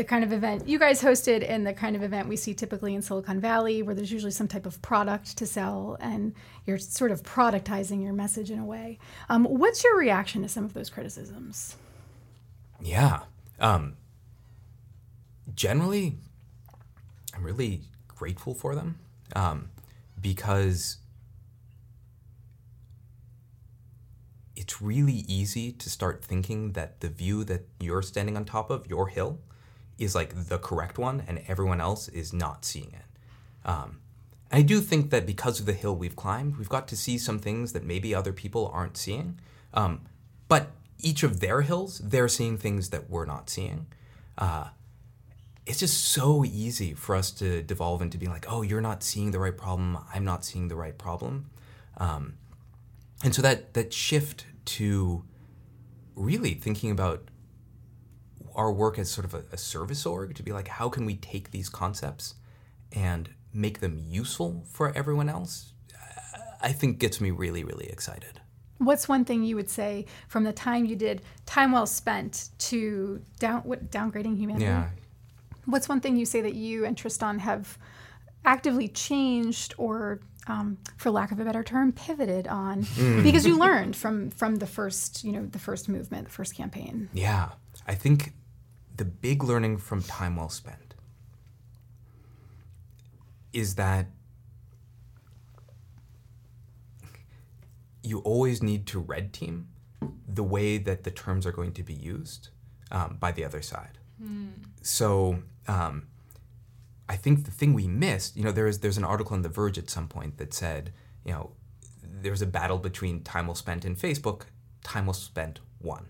the 0.00 0.04
kind 0.04 0.24
of 0.24 0.32
event 0.32 0.66
you 0.66 0.78
guys 0.78 1.02
hosted 1.02 1.44
and 1.46 1.66
the 1.66 1.74
kind 1.74 1.94
of 1.94 2.02
event 2.02 2.26
we 2.26 2.34
see 2.34 2.54
typically 2.54 2.94
in 2.94 3.02
Silicon 3.02 3.38
Valley, 3.38 3.82
where 3.82 3.94
there's 3.94 4.10
usually 4.10 4.30
some 4.30 4.48
type 4.48 4.64
of 4.64 4.80
product 4.80 5.36
to 5.36 5.46
sell 5.46 5.98
and 6.00 6.32
you're 6.64 6.78
sort 6.78 7.10
of 7.10 7.22
productizing 7.22 8.02
your 8.02 8.14
message 8.14 8.50
in 8.50 8.58
a 8.58 8.64
way. 8.64 8.98
Um, 9.28 9.44
what's 9.44 9.84
your 9.84 9.98
reaction 9.98 10.40
to 10.40 10.48
some 10.48 10.64
of 10.64 10.72
those 10.72 10.88
criticisms? 10.88 11.76
Yeah. 12.80 13.20
Um, 13.58 13.98
generally, 15.54 16.16
I'm 17.34 17.42
really 17.42 17.82
grateful 18.08 18.54
for 18.54 18.74
them 18.74 18.98
um, 19.36 19.68
because 20.18 20.96
it's 24.60 24.82
really 24.82 25.24
easy 25.26 25.72
to 25.72 25.88
start 25.88 26.22
thinking 26.22 26.72
that 26.72 27.00
the 27.00 27.08
view 27.08 27.44
that 27.44 27.66
you're 27.80 28.02
standing 28.02 28.36
on 28.36 28.44
top 28.44 28.68
of, 28.68 28.86
your 28.86 29.08
hill, 29.08 29.38
is 29.98 30.14
like 30.14 30.48
the 30.48 30.58
correct 30.58 30.98
one 30.98 31.24
and 31.26 31.42
everyone 31.48 31.80
else 31.80 32.08
is 32.08 32.34
not 32.34 32.66
seeing 32.66 32.92
it. 32.92 33.68
Um, 33.68 34.00
I 34.52 34.60
do 34.60 34.80
think 34.80 35.08
that 35.10 35.24
because 35.24 35.60
of 35.60 35.66
the 35.66 35.72
hill 35.72 35.96
we've 35.96 36.14
climbed, 36.14 36.58
we've 36.58 36.68
got 36.68 36.88
to 36.88 36.96
see 36.96 37.16
some 37.16 37.38
things 37.38 37.72
that 37.72 37.84
maybe 37.84 38.14
other 38.14 38.34
people 38.34 38.70
aren't 38.74 38.98
seeing. 38.98 39.40
Um, 39.72 40.02
but 40.46 40.72
each 40.98 41.22
of 41.22 41.40
their 41.40 41.62
hills, 41.62 41.98
they're 42.04 42.28
seeing 42.28 42.58
things 42.58 42.90
that 42.90 43.08
we're 43.08 43.24
not 43.24 43.48
seeing. 43.48 43.86
Uh, 44.36 44.68
it's 45.64 45.78
just 45.78 46.04
so 46.04 46.44
easy 46.44 46.92
for 46.92 47.16
us 47.16 47.30
to 47.30 47.62
devolve 47.62 48.02
into 48.02 48.18
being 48.18 48.32
like, 48.32 48.44
oh, 48.52 48.60
you're 48.60 48.82
not 48.82 49.02
seeing 49.02 49.30
the 49.30 49.38
right 49.38 49.56
problem, 49.56 49.96
I'm 50.12 50.26
not 50.26 50.44
seeing 50.44 50.68
the 50.68 50.76
right 50.76 50.98
problem. 50.98 51.48
Um, 51.96 52.34
and 53.22 53.34
so 53.34 53.42
that 53.42 53.74
that 53.74 53.92
shift 53.92 54.46
to 54.64 55.24
really 56.14 56.54
thinking 56.54 56.90
about 56.90 57.28
our 58.54 58.72
work 58.72 58.98
as 58.98 59.10
sort 59.10 59.24
of 59.24 59.34
a, 59.34 59.44
a, 59.52 59.56
service 59.56 60.04
org 60.04 60.34
to 60.34 60.42
be 60.42 60.52
like, 60.52 60.68
how 60.68 60.88
can 60.88 61.06
we 61.06 61.14
take 61.14 61.50
these 61.50 61.68
concepts 61.68 62.34
and 62.92 63.30
make 63.54 63.80
them 63.80 63.96
useful 63.98 64.64
for 64.68 64.92
everyone 64.96 65.28
else? 65.28 65.72
I 66.60 66.72
think 66.72 66.98
gets 66.98 67.20
me 67.20 67.30
really, 67.30 67.64
really 67.64 67.86
excited. 67.86 68.40
What's 68.78 69.08
one 69.08 69.24
thing 69.24 69.44
you 69.44 69.56
would 69.56 69.70
say 69.70 70.06
from 70.28 70.44
the 70.44 70.52
time 70.52 70.84
you 70.84 70.96
did 70.96 71.22
time 71.46 71.72
well 71.72 71.86
spent 71.86 72.50
to 72.58 73.22
down 73.38 73.62
what 73.62 73.90
downgrading 73.90 74.36
humanity? 74.38 74.66
Yeah. 74.66 74.88
What's 75.66 75.88
one 75.88 76.00
thing 76.00 76.16
you 76.16 76.26
say 76.26 76.40
that 76.40 76.54
you 76.54 76.84
and 76.84 76.96
Tristan 76.96 77.38
have 77.38 77.78
actively 78.44 78.88
changed 78.88 79.74
or 79.76 80.20
um, 80.46 80.78
for 80.96 81.10
lack 81.10 81.32
of 81.32 81.40
a 81.40 81.44
better 81.44 81.62
term, 81.62 81.92
pivoted 81.92 82.48
on 82.48 82.84
mm. 82.84 83.22
because 83.22 83.46
you 83.46 83.58
learned 83.58 83.96
from 83.96 84.30
from 84.30 84.56
the 84.56 84.66
first, 84.66 85.24
you 85.24 85.32
know, 85.32 85.46
the 85.46 85.58
first 85.58 85.88
movement, 85.88 86.26
the 86.26 86.32
first 86.32 86.56
campaign. 86.56 87.08
Yeah, 87.12 87.50
I 87.86 87.94
think 87.94 88.32
the 88.96 89.04
big 89.04 89.42
learning 89.42 89.78
from 89.78 90.02
time 90.02 90.36
well 90.36 90.48
spent 90.48 90.94
is 93.52 93.74
that 93.76 94.06
you 98.02 98.20
always 98.20 98.62
need 98.62 98.86
to 98.86 98.98
red 98.98 99.32
team 99.32 99.68
the 100.26 100.42
way 100.42 100.78
that 100.78 101.04
the 101.04 101.10
terms 101.10 101.46
are 101.46 101.52
going 101.52 101.72
to 101.72 101.82
be 101.82 101.92
used 101.92 102.48
um, 102.90 103.16
by 103.20 103.32
the 103.32 103.44
other 103.44 103.62
side. 103.62 103.98
Mm. 104.22 104.50
So 104.82 105.42
um, 105.68 106.06
I 107.10 107.16
think 107.16 107.44
the 107.44 107.50
thing 107.50 107.74
we 107.74 107.88
missed, 107.88 108.36
you 108.36 108.44
know, 108.44 108.52
there's 108.52 108.78
there's 108.78 108.96
an 108.96 109.02
article 109.02 109.34
in 109.34 109.42
The 109.42 109.48
Verge 109.48 109.78
at 109.78 109.90
some 109.90 110.06
point 110.06 110.38
that 110.38 110.54
said, 110.54 110.92
you 111.24 111.32
know, 111.32 111.50
there's 112.04 112.40
a 112.40 112.46
battle 112.46 112.78
between 112.78 113.24
time 113.24 113.48
well 113.48 113.56
spent 113.56 113.84
and 113.84 113.98
Facebook. 113.98 114.42
Time 114.84 115.06
well 115.06 115.12
spent 115.12 115.58
won, 115.80 116.06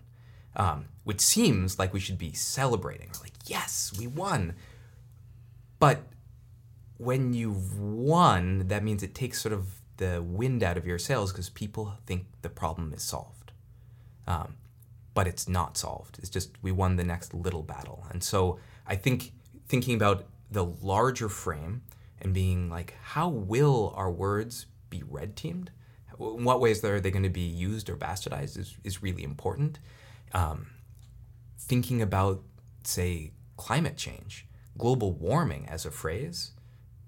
um, 0.55 0.85
which 1.03 1.19
seems 1.19 1.79
like 1.79 1.91
we 1.91 1.99
should 1.99 2.19
be 2.19 2.33
celebrating. 2.33 3.09
We're 3.15 3.23
like, 3.23 3.33
yes, 3.47 3.91
we 3.97 4.05
won. 4.05 4.53
But 5.79 6.03
when 6.97 7.33
you've 7.33 7.79
won, 7.79 8.67
that 8.67 8.83
means 8.83 9.01
it 9.01 9.15
takes 9.15 9.41
sort 9.41 9.53
of 9.53 9.81
the 9.97 10.21
wind 10.21 10.61
out 10.61 10.77
of 10.77 10.85
your 10.85 10.99
sails 10.99 11.31
because 11.31 11.49
people 11.49 11.95
think 12.05 12.27
the 12.43 12.49
problem 12.49 12.93
is 12.93 13.01
solved. 13.01 13.51
Um, 14.27 14.53
but 15.15 15.25
it's 15.25 15.49
not 15.49 15.79
solved. 15.79 16.19
It's 16.19 16.29
just 16.29 16.51
we 16.61 16.71
won 16.71 16.97
the 16.97 17.03
next 17.03 17.33
little 17.33 17.63
battle. 17.63 18.05
And 18.11 18.23
so 18.23 18.59
I 18.85 18.95
think 18.95 19.33
thinking 19.67 19.95
about 19.95 20.25
the 20.51 20.65
larger 20.65 21.29
frame 21.29 21.81
and 22.21 22.33
being 22.33 22.69
like, 22.69 22.95
how 23.01 23.29
will 23.29 23.93
our 23.95 24.11
words 24.11 24.67
be 24.89 25.01
red 25.07 25.35
teamed? 25.35 25.71
In 26.19 26.43
what 26.43 26.59
ways 26.59 26.83
are 26.83 26.99
they 26.99 27.09
going 27.09 27.23
to 27.23 27.29
be 27.29 27.41
used 27.41 27.89
or 27.89 27.95
bastardized 27.95 28.57
is, 28.59 28.75
is 28.83 29.01
really 29.01 29.23
important. 29.23 29.79
Um, 30.33 30.67
thinking 31.57 32.01
about, 32.01 32.43
say, 32.83 33.31
climate 33.57 33.97
change, 33.97 34.45
global 34.77 35.13
warming 35.13 35.67
as 35.67 35.85
a 35.85 35.91
phrase, 35.91 36.51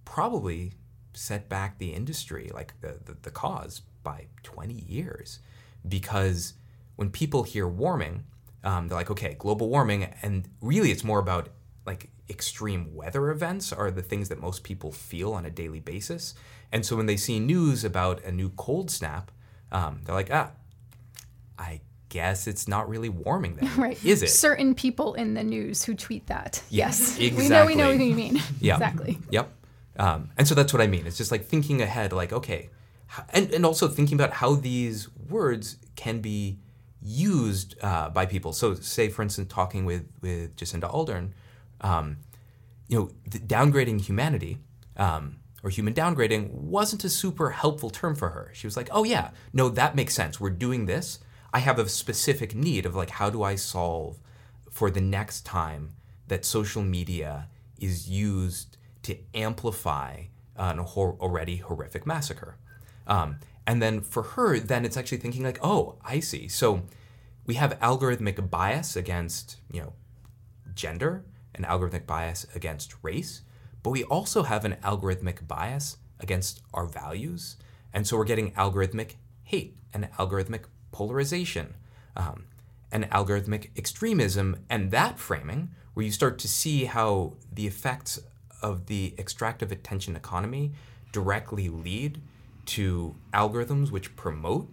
probably 0.06 0.74
set 1.14 1.48
back 1.50 1.78
the 1.78 1.94
industry, 1.94 2.50
like 2.54 2.74
the, 2.82 2.98
the, 3.06 3.18
the 3.22 3.32
cause, 3.32 3.82
by 4.04 4.28
20 4.44 4.74
years. 4.74 5.40
Because 5.88 6.54
when 6.96 7.10
people 7.10 7.44
hear 7.44 7.68
warming, 7.68 8.24
um, 8.64 8.88
they're 8.88 8.98
like, 8.98 9.12
okay, 9.12 9.36
global 9.38 9.70
warming, 9.70 10.06
and 10.22 10.48
really 10.62 10.92
it's 10.92 11.04
more 11.04 11.20
about 11.20 11.50
like 11.86 12.10
extreme 12.30 12.94
weather 12.94 13.30
events 13.30 13.74
are 13.74 13.92
the 13.92 14.02
things 14.02 14.30
that 14.30 14.40
most 14.40 14.64
people 14.64 14.92
feel 14.92 15.34
on 15.34 15.46
a 15.46 15.50
daily 15.50 15.80
basis. 15.80 16.34
And 16.72 16.86
so 16.86 16.96
when 16.96 17.06
they 17.06 17.18
see 17.18 17.40
news 17.40 17.84
about 17.84 18.24
a 18.24 18.32
new 18.32 18.50
cold 18.52 18.90
snap, 18.90 19.32
um, 19.72 20.02
they're 20.06 20.16
like, 20.16 20.30
ah, 20.32 20.52
I 21.58 21.82
guess 22.10 22.48
it's 22.48 22.68
not 22.68 22.88
really 22.88 23.10
warming 23.10 23.56
then, 23.56 23.72
right. 23.78 24.04
is 24.06 24.24
it? 24.24 24.30
Certain 24.30 24.76
people 24.76 25.16
in 25.16 25.34
the 25.34 25.44
news 25.44 25.84
who 25.84 25.96
tweet 25.96 26.28
that. 26.28 26.62
Yes, 26.70 27.18
yes. 27.20 27.34
exactly. 27.34 27.44
We 27.44 27.50
know, 27.50 27.66
we 27.66 27.76
know 27.76 27.90
what 27.90 28.06
you 28.06 28.16
mean. 28.16 28.42
Yeah, 28.60 28.76
exactly. 28.76 29.20
Yep. 29.30 29.52
Um, 29.98 30.30
and 30.38 30.48
so 30.48 30.56
that's 30.56 30.74
what 30.74 30.82
I 30.82 30.88
mean. 30.88 31.06
It's 31.06 31.18
just 31.18 31.32
like 31.32 31.46
thinking 31.46 31.82
ahead, 31.82 32.14
like, 32.14 32.34
okay, 32.34 32.70
and, 33.30 33.52
and 33.52 33.66
also 33.66 33.88
thinking 33.88 34.16
about 34.16 34.34
how 34.34 34.56
these 34.56 35.10
words 35.30 35.78
can 35.96 36.20
be 36.20 36.60
used 37.02 37.76
uh, 37.82 38.10
by 38.10 38.26
people. 38.26 38.54
So, 38.54 38.74
say, 38.76 39.10
for 39.10 39.22
instance, 39.22 39.52
talking 39.54 39.86
with, 39.86 40.08
with 40.22 40.56
Jacinda 40.56 40.92
Ardern, 40.92 41.32
um, 41.84 42.18
you 42.88 42.98
know, 42.98 43.12
downgrading 43.30 44.02
humanity 44.02 44.58
um, 44.98 45.38
or 45.64 45.70
human 45.70 45.94
downgrading 45.94 46.52
wasn't 46.52 47.04
a 47.04 47.10
super 47.10 47.52
helpful 47.52 47.90
term 47.90 48.16
for 48.16 48.30
her. 48.30 48.50
She 48.54 48.68
was 48.68 48.76
like, 48.76 48.90
oh, 48.92 49.04
yeah, 49.04 49.32
no, 49.52 49.70
that 49.70 49.96
makes 49.96 50.14
sense. 50.14 50.40
We're 50.40 50.50
doing 50.50 50.86
this. 50.86 51.20
I 51.54 51.60
have 51.60 51.78
a 51.78 51.88
specific 51.88 52.56
need 52.56 52.86
of 52.86 52.96
like, 52.96 53.12
how 53.12 53.30
do 53.30 53.44
I 53.44 53.56
solve 53.56 54.20
for 54.72 54.90
the 54.90 55.02
next 55.02 55.46
time 55.46 55.96
that 56.28 56.46
social 56.46 56.82
media 56.82 57.48
is 57.80 58.10
used 58.10 58.78
to 59.04 59.18
amplify 59.36 60.24
an 60.56 60.80
hor- 60.80 61.18
already 61.20 61.58
horrific 61.58 62.08
massacre? 62.08 62.58
Um, 63.06 63.38
and 63.68 63.82
then 63.82 64.02
for 64.02 64.24
her, 64.24 64.60
then 64.60 64.84
it's 64.86 64.98
actually 64.98 65.20
thinking 65.20 65.44
like, 65.44 65.60
oh, 65.62 66.00
I 66.04 66.20
see. 66.20 66.48
So 66.48 66.84
we 67.46 67.56
have 67.56 67.80
algorithmic 67.80 68.50
bias 68.50 68.96
against, 68.96 69.58
you 69.72 69.82
know, 69.82 69.94
gender 70.74 71.24
an 71.56 71.64
algorithmic 71.64 72.06
bias 72.06 72.46
against 72.56 72.96
race, 73.02 73.42
but 73.82 73.92
we 73.92 74.04
also 74.06 74.44
have 74.44 74.66
an 74.66 74.78
algorithmic 74.84 75.48
bias 75.48 75.98
against 76.20 76.62
our 76.74 76.86
values. 76.86 77.58
And 77.94 78.08
so 78.08 78.18
we're 78.18 78.24
getting 78.26 78.52
algorithmic 78.54 79.16
hate 79.44 79.78
and 79.94 80.10
algorithmic 80.14 80.64
polarization 80.92 81.76
um, 82.16 82.46
and 82.92 83.10
algorithmic 83.12 83.70
extremism. 83.78 84.58
And 84.70 84.92
that 84.92 85.20
framing, 85.20 85.72
where 85.94 86.06
you 86.06 86.12
start 86.12 86.40
to 86.40 86.48
see 86.48 86.86
how 86.86 87.34
the 87.52 87.68
effects 87.68 88.20
of 88.62 88.86
the 88.86 89.14
extractive 89.18 89.72
attention 89.72 90.16
economy 90.16 90.72
directly 91.12 91.70
lead 91.70 92.22
to 92.66 93.16
algorithms 93.34 93.92
which 93.92 94.16
promote 94.16 94.70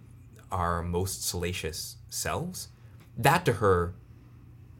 our 0.51 0.81
most 0.81 1.27
salacious 1.27 1.97
selves, 2.09 2.69
that 3.17 3.45
to 3.45 3.53
her 3.53 3.93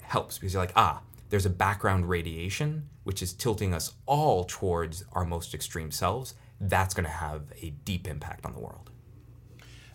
helps 0.01 0.37
because 0.37 0.53
you're 0.53 0.63
like, 0.63 0.73
ah, 0.75 1.01
there's 1.31 1.45
a 1.45 1.49
background 1.49 2.07
radiation 2.07 2.89
which 3.03 3.23
is 3.23 3.33
tilting 3.33 3.73
us 3.73 3.93
all 4.05 4.43
towards 4.43 5.03
our 5.13 5.25
most 5.25 5.55
extreme 5.55 5.89
selves. 5.89 6.35
That's 6.59 6.93
going 6.93 7.05
to 7.05 7.09
have 7.09 7.51
a 7.59 7.71
deep 7.83 8.07
impact 8.07 8.45
on 8.45 8.53
the 8.53 8.59
world. 8.59 8.91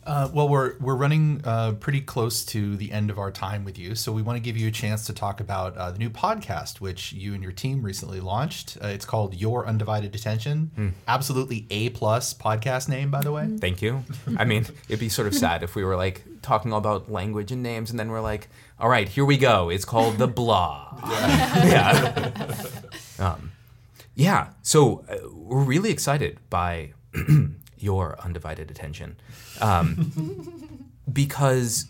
Uh, 0.04 0.30
well, 0.32 0.48
we're 0.48 0.78
we're 0.78 0.94
running 0.94 1.40
uh, 1.44 1.72
pretty 1.72 2.00
close 2.00 2.44
to 2.44 2.76
the 2.76 2.92
end 2.92 3.10
of 3.10 3.18
our 3.18 3.32
time 3.32 3.64
with 3.64 3.76
you, 3.76 3.96
so 3.96 4.12
we 4.12 4.22
want 4.22 4.36
to 4.36 4.40
give 4.40 4.56
you 4.56 4.68
a 4.68 4.70
chance 4.70 5.04
to 5.04 5.12
talk 5.12 5.40
about 5.40 5.76
uh, 5.76 5.90
the 5.90 5.98
new 5.98 6.08
podcast 6.08 6.80
which 6.80 7.12
you 7.12 7.34
and 7.34 7.42
your 7.42 7.50
team 7.50 7.82
recently 7.82 8.20
launched. 8.20 8.78
Uh, 8.80 8.86
it's 8.86 9.04
called 9.04 9.34
Your 9.34 9.66
Undivided 9.66 10.14
Attention. 10.14 10.94
Absolutely 11.08 11.66
a 11.70 11.90
plus 11.90 12.32
podcast 12.34 12.88
name, 12.88 13.10
by 13.10 13.20
the 13.20 13.32
way. 13.32 13.48
Thank 13.60 13.82
you. 13.82 14.04
I 14.38 14.44
mean, 14.44 14.64
it'd 14.88 15.00
be 15.00 15.08
sort 15.08 15.26
of 15.26 15.34
sad 15.34 15.64
if 15.64 15.74
we 15.74 15.82
were 15.82 15.96
like 15.96 16.24
talking 16.46 16.72
all 16.72 16.78
about 16.78 17.10
language 17.10 17.50
and 17.50 17.62
names, 17.62 17.90
and 17.90 17.98
then 17.98 18.08
we're 18.08 18.20
like, 18.20 18.48
all 18.78 18.88
right, 18.88 19.08
here 19.08 19.24
we 19.24 19.36
go. 19.36 19.68
It's 19.68 19.84
called 19.84 20.16
the 20.18 20.28
blah. 20.38 20.96
Yeah. 21.02 22.30
um, 23.18 23.52
yeah. 24.14 24.50
So 24.62 25.04
uh, 25.10 25.16
we're 25.32 25.64
really 25.64 25.90
excited 25.90 26.38
by 26.48 26.92
your 27.78 28.16
undivided 28.20 28.70
attention 28.70 29.16
um, 29.60 30.88
because 31.12 31.86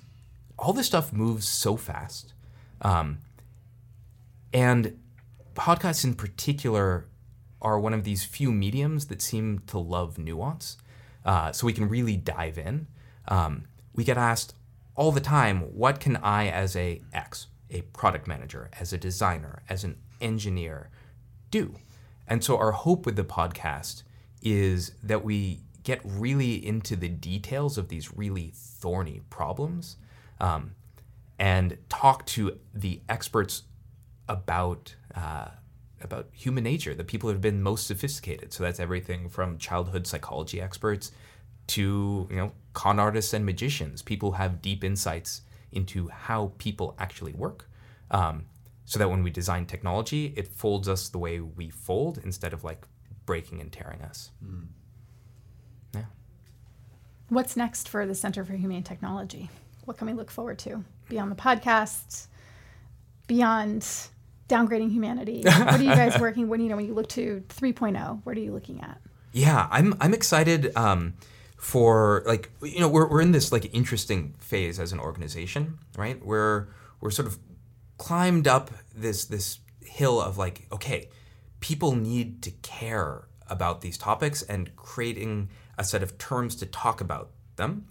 all 0.59 0.73
this 0.73 0.87
stuff 0.87 1.13
moves 1.13 1.47
so 1.47 1.77
fast. 1.77 2.33
Um, 2.81 3.19
and 4.53 4.99
podcasts 5.55 6.03
in 6.03 6.15
particular 6.15 7.07
are 7.61 7.79
one 7.79 7.93
of 7.93 8.05
these 8.05 8.25
few 8.25 8.53
mediums 8.53 9.07
that 9.07 9.21
seem 9.21 9.61
to 9.67 9.79
love 9.79 10.19
nuance. 10.19 10.79
Uh, 11.27 11.53
so 11.53 11.67
we 11.67 11.75
can 11.75 11.89
really 11.89 12.17
dive 12.17 12.57
in. 12.57 12.87
Um, 13.29 13.65
we 13.97 14.05
get 14.05 14.19
asked 14.19 14.55
all 14.95 15.13
the 15.13 15.21
time, 15.21 15.61
what 15.61 16.01
can 16.01 16.17
I, 16.17 16.49
as 16.49 16.77
a 16.77 17.03
X, 17.13 17.49
a 17.71 17.83
product 17.83 18.27
manager, 18.27 18.71
as 18.79 18.93
a 18.93 18.99
designer, 18.99 19.63
as 19.69 19.85
an 19.85 19.97
engineer, 20.21 20.91
do? 21.51 21.75
And 22.29 22.43
so 22.43 22.57
our 22.59 22.73
hope 22.73 23.05
with 23.07 23.17
the 23.17 23.25
podcast 23.25 24.03
is 24.43 24.93
that 25.03 25.25
we 25.25 25.61
get 25.83 26.01
really 26.05 26.55
into 26.67 26.97
the 26.97 27.09
details 27.09 27.79
of 27.79 27.89
these 27.89 28.17
really 28.17 28.53
thorny 28.55 29.21
problems 29.31 29.97
um, 30.41 30.75
and 31.39 31.77
talk 31.89 32.27
to 32.27 32.59
the 32.75 33.01
experts 33.09 33.63
about 34.29 34.97
uh, 35.15 35.49
about 36.03 36.29
human 36.33 36.65
nature, 36.65 36.95
the 36.95 37.05
people 37.05 37.29
who 37.29 37.35
have 37.35 37.41
been 37.41 37.63
most 37.63 37.87
sophisticated. 37.87 38.53
So 38.53 38.63
that's 38.63 38.79
everything 38.79 39.29
from 39.29 39.59
childhood 39.59 40.07
psychology 40.07 40.61
experts 40.61 41.13
to 41.69 42.29
you 42.31 42.37
know 42.37 42.53
con 42.77 42.99
artists 43.01 43.33
and 43.33 43.47
magicians. 43.47 44.03
People 44.03 44.33
have 44.33 44.61
deep 44.61 44.85
insights 44.85 45.41
into 45.73 46.09
how 46.09 46.53
people 46.59 46.95
actually 46.99 47.33
work. 47.33 47.71
Um, 48.11 48.45
so 48.85 48.99
that 48.99 49.09
when 49.09 49.23
we 49.23 49.31
design 49.31 49.65
technology, 49.65 50.35
it 50.37 50.47
folds 50.47 50.87
us 50.87 51.09
the 51.09 51.19
way 51.19 51.41
we 51.41 51.71
fold 51.71 52.21
instead 52.23 52.53
of 52.53 52.63
like 52.63 52.87
breaking 53.25 53.63
and 53.63 53.73
tearing 53.73 54.03
us. 54.03 54.31
Yeah. 55.95 56.05
What's 57.31 57.57
next 57.57 57.89
for 57.89 58.07
the 58.07 58.15
Center 58.15 58.45
for 58.45 58.53
Humane 58.53 58.85
Technology? 58.85 59.49
What 59.87 59.97
can 59.97 60.07
we 60.07 60.13
look 60.13 60.31
forward 60.31 60.59
to 60.61 60.85
beyond 61.09 61.33
the 61.33 61.37
podcasts, 61.37 62.27
beyond 63.27 63.89
downgrading 64.51 64.93
humanity? 64.93 65.43
what 65.45 65.81
are 65.81 65.83
you 65.83 65.89
guys 65.89 66.21
working? 66.21 66.49
What 66.49 66.61
you 66.61 66.69
know 66.69 66.77
when 66.77 66.87
you 66.87 66.95
look 66.95 67.09
to 67.11 67.43
3.0? 67.49 68.21
What 68.23 68.37
are 68.37 68.41
you 68.41 68.53
looking 68.53 68.83
at? 68.83 69.01
Yeah, 69.33 69.67
I'm 69.71 69.95
I'm 70.01 70.15
excited 70.15 70.77
um, 70.77 71.15
for 71.57 72.23
like 72.27 72.51
you 72.63 72.81
know 72.81 72.89
we're 72.89 73.09
we're 73.09 73.21
in 73.21 73.33
this 73.33 73.51
like 73.51 73.75
interesting 73.75 74.35
phase 74.39 74.79
as 74.79 74.93
an 74.93 75.01
organization, 75.01 75.79
right? 75.97 76.25
We're 76.25 76.69
we're 77.01 77.11
sort 77.11 77.29
of 77.29 77.39
climbed 77.99 78.47
up 78.47 78.71
this 78.95 79.25
this 79.25 79.59
hill 79.81 80.21
of 80.21 80.39
like 80.39 80.67
okay, 80.73 81.09
people 81.61 81.95
need 81.95 82.43
to 82.43 82.51
care 82.51 83.29
about 83.49 83.81
these 83.81 83.97
topics 83.97 84.43
and 84.43 84.75
creating 84.77 85.49
a 85.79 85.85
set 85.85 86.03
of 86.03 86.19
terms 86.19 86.57
to 86.57 86.67
talk 86.67 87.01
about 87.01 87.31
them. 87.57 87.87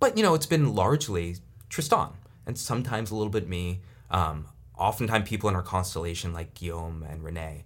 But 0.00 0.16
you 0.16 0.22
know, 0.22 0.34
it's 0.34 0.46
been 0.46 0.74
largely 0.74 1.36
Tristan 1.68 2.10
and 2.46 2.58
sometimes 2.58 3.10
a 3.10 3.16
little 3.16 3.30
bit 3.30 3.48
me. 3.48 3.80
Um, 4.10 4.46
oftentimes 4.76 5.28
people 5.28 5.48
in 5.48 5.54
our 5.54 5.62
constellation 5.62 6.32
like 6.32 6.54
Guillaume 6.54 7.04
and 7.08 7.22
Renee. 7.22 7.64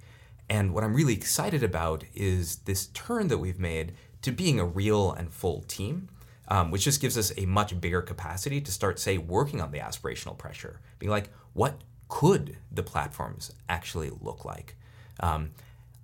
And 0.49 0.73
what 0.73 0.85
I'm 0.85 0.95
really 0.95 1.15
excited 1.15 1.63
about 1.63 2.05
is 2.15 2.57
this 2.67 2.87
turn 2.89 3.29
that 3.29 3.39
we've 3.39 3.59
made 3.59 3.95
to 4.23 4.33
being 4.33 4.59
a 4.59 4.65
real 4.65 5.13
and 5.13 5.33
full 5.33 5.63
team, 5.63 6.09
um, 6.49 6.71
which 6.71 6.85
just 6.85 7.01
gives 7.01 7.19
us 7.19 7.33
a 7.37 7.47
much 7.47 7.81
bigger 7.81 8.03
capacity 8.03 8.61
to 8.61 8.73
start, 8.73 8.99
say, 8.99 9.19
working 9.19 9.61
on 9.61 9.71
the 9.71 9.79
aspirational 9.79 10.37
pressure, 10.37 10.81
being 10.99 11.11
like, 11.11 11.31
what 11.53 11.81
could 12.09 12.57
the 12.71 12.83
platforms 12.83 13.53
actually 13.69 14.11
look 14.21 14.45
like? 14.45 14.77
Um, 15.21 15.51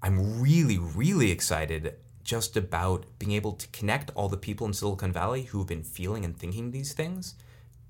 I'm 0.03 0.41
really, 0.41 0.79
really 0.79 1.31
excited 1.31 1.95
just 2.25 2.57
about 2.57 3.07
being 3.19 3.33
able 3.33 3.53
to 3.53 3.67
connect 3.69 4.11
all 4.15 4.29
the 4.29 4.37
people 4.37 4.67
in 4.67 4.73
Silicon 4.73 5.13
Valley 5.13 5.43
who 5.45 5.59
have 5.59 5.67
been 5.67 5.83
feeling 5.83 6.25
and 6.25 6.37
thinking 6.37 6.71
these 6.71 6.93
things 6.93 7.35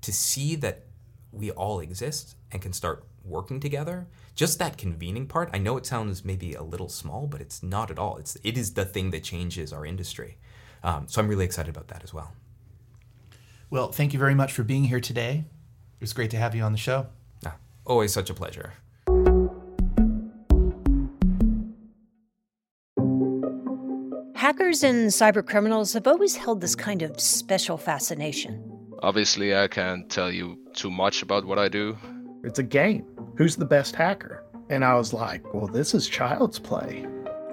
to 0.01 0.11
see 0.11 0.55
that 0.55 0.83
we 1.31 1.51
all 1.51 1.79
exist 1.79 2.35
and 2.51 2.61
can 2.61 2.73
start 2.73 3.03
working 3.23 3.59
together. 3.59 4.07
Just 4.35 4.57
that 4.57 4.77
convening 4.77 5.27
part, 5.27 5.49
I 5.53 5.59
know 5.59 5.77
it 5.77 5.85
sounds 5.85 6.25
maybe 6.25 6.53
a 6.53 6.63
little 6.63 6.89
small, 6.89 7.27
but 7.27 7.39
it's 7.39 7.61
not 7.61 7.91
at 7.91 7.99
all. 7.99 8.17
It's 8.17 8.35
it 8.43 8.57
is 8.57 8.73
the 8.73 8.85
thing 8.85 9.11
that 9.11 9.23
changes 9.23 9.71
our 9.71 9.85
industry. 9.85 10.37
Um, 10.83 11.07
so 11.07 11.21
I'm 11.21 11.27
really 11.27 11.45
excited 11.45 11.69
about 11.69 11.87
that 11.89 12.03
as 12.03 12.13
well. 12.13 12.31
Well, 13.69 13.91
thank 13.91 14.11
you 14.11 14.19
very 14.19 14.33
much 14.33 14.51
for 14.51 14.63
being 14.63 14.85
here 14.85 14.99
today. 14.99 15.45
It 15.95 16.01
was 16.01 16.13
great 16.13 16.31
to 16.31 16.37
have 16.37 16.55
you 16.55 16.63
on 16.63 16.71
the 16.71 16.77
show. 16.79 17.07
Ah, 17.45 17.57
always 17.85 18.11
such 18.11 18.29
a 18.29 18.33
pleasure. 18.33 18.73
Hackers 24.35 24.83
and 24.83 25.09
cybercriminals 25.09 25.93
have 25.93 26.07
always 26.07 26.35
held 26.35 26.59
this 26.59 26.75
kind 26.75 27.03
of 27.03 27.19
special 27.19 27.77
fascination. 27.77 28.69
Obviously, 29.01 29.55
I 29.55 29.67
can't 29.67 30.09
tell 30.09 30.31
you 30.31 30.57
too 30.73 30.89
much 30.89 31.21
about 31.21 31.45
what 31.45 31.59
I 31.59 31.69
do. 31.69 31.97
It's 32.43 32.59
a 32.59 32.63
game. 32.63 33.05
Who's 33.37 33.55
the 33.55 33.65
best 33.65 33.95
hacker? 33.95 34.43
And 34.69 34.83
I 34.83 34.95
was 34.95 35.13
like, 35.13 35.53
well, 35.53 35.67
this 35.67 35.93
is 35.93 36.07
child's 36.09 36.59
play. 36.59 37.05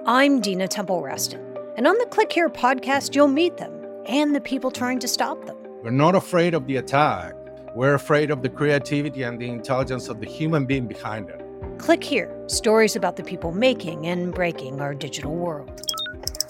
I'm 0.05 0.41
Dina 0.41 0.67
Temple-Raston, 0.67 1.39
and 1.77 1.87
on 1.87 1.97
the 1.97 2.05
Click 2.07 2.31
Here 2.31 2.49
podcast, 2.49 3.15
you'll 3.15 3.27
meet 3.27 3.55
them 3.57 3.71
and 4.05 4.35
the 4.35 4.41
people 4.41 4.71
trying 4.71 4.99
to 4.99 5.07
stop 5.07 5.45
them. 5.45 5.55
We're 5.83 5.91
not 5.91 6.15
afraid 6.15 6.53
of 6.53 6.67
the 6.67 6.77
attack. 6.77 7.33
We're 7.75 7.93
afraid 7.93 8.31
of 8.31 8.41
the 8.41 8.49
creativity 8.49 9.23
and 9.23 9.39
the 9.39 9.47
intelligence 9.47 10.09
of 10.09 10.19
the 10.19 10.25
human 10.27 10.65
being 10.65 10.87
behind 10.87 11.29
it. 11.29 11.41
Click 11.77 12.03
Here 12.03 12.29
stories 12.47 12.95
about 12.97 13.15
the 13.15 13.23
people 13.23 13.51
making 13.53 14.07
and 14.07 14.33
breaking 14.33 14.81
our 14.81 14.93
digital 14.93 15.33
world. 15.33 15.69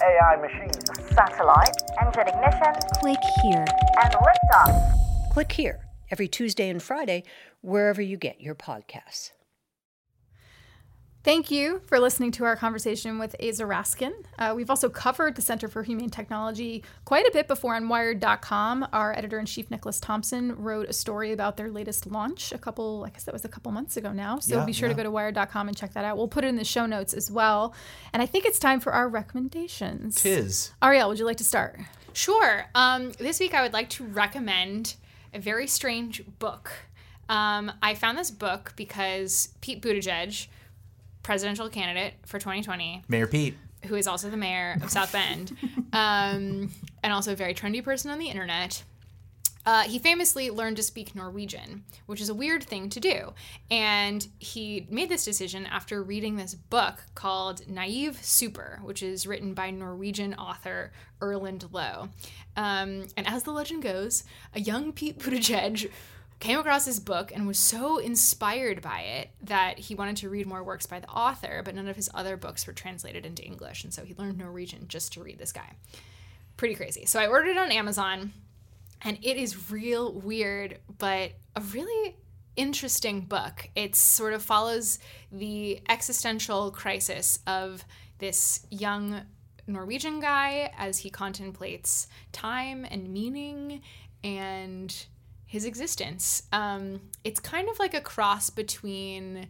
AI 0.03 0.35
machines, 0.37 0.77
satellite, 1.13 1.75
engine 2.01 2.27
ignition, 2.27 2.73
Click 3.01 3.19
Here. 3.43 3.65
and 4.03 4.13
liftoff. 4.15 4.93
Click 5.31 5.51
Here 5.51 5.85
every 6.09 6.27
Tuesday 6.27 6.69
and 6.69 6.81
Friday, 6.81 7.23
wherever 7.61 8.01
you 8.01 8.17
get 8.17 8.41
your 8.41 8.55
podcasts. 8.55 9.31
Thank 11.23 11.51
you 11.51 11.81
for 11.85 11.99
listening 11.99 12.31
to 12.31 12.45
our 12.45 12.55
conversation 12.55 13.19
with 13.19 13.35
Aza 13.39 13.67
Raskin. 13.67 14.11
Uh, 14.39 14.53
we've 14.55 14.71
also 14.71 14.89
covered 14.89 15.35
the 15.35 15.41
Center 15.43 15.67
for 15.67 15.83
Humane 15.83 16.09
Technology 16.09 16.83
quite 17.05 17.27
a 17.27 17.31
bit 17.31 17.47
before 17.47 17.75
on 17.75 17.87
Wired.com. 17.87 18.87
Our 18.91 19.15
editor 19.15 19.37
in 19.37 19.45
chief, 19.45 19.69
Nicholas 19.69 19.99
Thompson, 19.99 20.55
wrote 20.55 20.89
a 20.89 20.93
story 20.93 21.31
about 21.31 21.57
their 21.57 21.69
latest 21.69 22.07
launch 22.07 22.51
a 22.51 22.57
couple, 22.57 23.03
I 23.05 23.11
guess 23.11 23.25
that 23.25 23.33
was 23.33 23.45
a 23.45 23.49
couple 23.49 23.71
months 23.71 23.97
ago 23.97 24.11
now. 24.11 24.39
So 24.39 24.57
Yeah, 24.57 24.65
be 24.65 24.73
sure 24.73 24.89
to 24.89 24.95
go 24.95 25.03
to 25.03 25.11
Wired.com 25.11 25.67
and 25.67 25.77
check 25.77 25.93
that 25.93 26.05
out. 26.05 26.17
We'll 26.17 26.27
put 26.27 26.43
it 26.43 26.47
in 26.47 26.55
the 26.55 26.63
show 26.63 26.87
notes 26.87 27.13
as 27.13 27.29
well. 27.29 27.75
And 28.13 28.23
I 28.23 28.25
think 28.25 28.45
it's 28.45 28.57
time 28.57 28.79
for 28.79 28.91
our 28.91 29.07
recommendations. 29.07 30.15
Tis. 30.23 30.71
Arielle, 30.81 31.07
would 31.09 31.19
you 31.19 31.25
like 31.25 31.37
to 31.37 31.43
start? 31.43 31.79
Sure. 32.13 32.65
Um, 32.73 33.11
this 33.19 33.39
week, 33.39 33.53
I 33.53 33.61
would 33.61 33.73
like 33.73 33.89
to 33.91 34.03
recommend 34.03 34.95
a 35.35 35.39
very 35.39 35.67
strange 35.67 36.23
book. 36.39 36.71
Um, 37.31 37.71
I 37.81 37.95
found 37.95 38.17
this 38.17 38.29
book 38.29 38.73
because 38.75 39.49
Pete 39.61 39.81
Buttigieg, 39.81 40.47
presidential 41.23 41.69
candidate 41.69 42.15
for 42.25 42.39
2020, 42.39 43.03
Mayor 43.07 43.25
Pete. 43.25 43.57
who 43.85 43.95
is 43.95 44.05
also 44.05 44.29
the 44.29 44.35
mayor 44.35 44.77
of 44.83 44.91
South 44.91 45.13
Bend, 45.13 45.55
um, 45.93 46.69
and 47.01 47.13
also 47.13 47.31
a 47.31 47.35
very 47.35 47.53
trendy 47.53 47.81
person 47.81 48.11
on 48.11 48.19
the 48.19 48.27
internet. 48.27 48.83
Uh, 49.65 49.83
he 49.83 49.99
famously 49.99 50.49
learned 50.49 50.75
to 50.75 50.83
speak 50.83 51.15
Norwegian, 51.15 51.83
which 52.07 52.19
is 52.19 52.29
a 52.29 52.33
weird 52.33 52.63
thing 52.63 52.89
to 52.89 52.99
do. 52.99 53.33
And 53.69 54.27
he 54.39 54.87
made 54.89 55.07
this 55.07 55.23
decision 55.23 55.67
after 55.67 56.01
reading 56.01 56.35
this 56.35 56.55
book 56.55 57.03
called 57.13 57.67
Naive 57.69 58.17
Super, 58.25 58.79
which 58.83 59.03
is 59.03 59.27
written 59.27 59.53
by 59.53 59.69
Norwegian 59.69 60.33
author 60.33 60.91
Erlend 61.21 61.71
Loe. 61.71 62.09
Um, 62.57 63.05
and 63.15 63.27
as 63.27 63.43
the 63.43 63.51
legend 63.51 63.83
goes, 63.83 64.23
a 64.55 64.59
young 64.59 64.91
Pete 64.93 65.19
Buttigieg 65.19 65.91
came 66.41 66.59
across 66.59 66.85
this 66.85 66.99
book 66.99 67.31
and 67.33 67.47
was 67.47 67.57
so 67.57 67.99
inspired 67.99 68.81
by 68.81 69.01
it 69.01 69.29
that 69.43 69.79
he 69.79 69.95
wanted 69.95 70.17
to 70.17 70.29
read 70.29 70.47
more 70.47 70.63
works 70.63 70.85
by 70.85 70.99
the 70.99 71.07
author, 71.07 71.61
but 71.63 71.75
none 71.75 71.87
of 71.87 71.95
his 71.95 72.09
other 72.13 72.35
books 72.35 72.67
were 72.67 72.73
translated 72.73 73.25
into 73.25 73.43
English. 73.43 73.83
And 73.83 73.93
so 73.93 74.03
he 74.03 74.15
learned 74.15 74.37
Norwegian 74.37 74.87
just 74.87 75.13
to 75.13 75.23
read 75.23 75.37
this 75.37 75.53
guy 75.53 75.75
pretty 76.57 76.75
crazy. 76.75 77.05
So 77.05 77.19
I 77.19 77.27
ordered 77.27 77.51
it 77.51 77.57
on 77.57 77.71
Amazon, 77.71 78.33
and 79.01 79.17
it 79.21 79.37
is 79.37 79.71
real 79.71 80.13
weird, 80.13 80.77
but 80.99 81.31
a 81.55 81.61
really 81.61 82.17
interesting 82.55 83.21
book. 83.21 83.69
It 83.75 83.95
sort 83.95 84.33
of 84.33 84.43
follows 84.43 84.99
the 85.31 85.81
existential 85.89 86.69
crisis 86.69 87.39
of 87.47 87.83
this 88.19 88.65
young 88.69 89.21
Norwegian 89.65 90.19
guy 90.19 90.71
as 90.77 90.99
he 90.99 91.09
contemplates 91.09 92.07
time 92.31 92.85
and 92.89 93.09
meaning 93.09 93.81
and 94.23 95.05
his 95.51 95.65
existence. 95.65 96.43
Um, 96.53 97.01
it's 97.25 97.41
kind 97.41 97.67
of 97.67 97.77
like 97.77 97.93
a 97.93 97.99
cross 97.99 98.49
between 98.49 99.49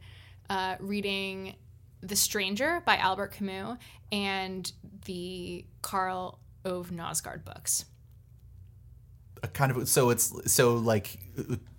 uh, 0.50 0.78
reading 0.80 1.58
The 2.02 2.16
Stranger 2.16 2.82
by 2.88 2.98
Albert 2.98 3.34
Camus 3.34 3.78
and 4.12 4.72
the 5.06 5.64
Karl 5.84 6.40
Ove 6.66 6.90
Knausgaard 6.90 7.46
books. 7.46 7.86
A 9.44 9.48
kind 9.48 9.72
of 9.72 9.90
so 9.90 10.12
it's 10.12 10.54
so 10.54 10.76
like 10.76 11.18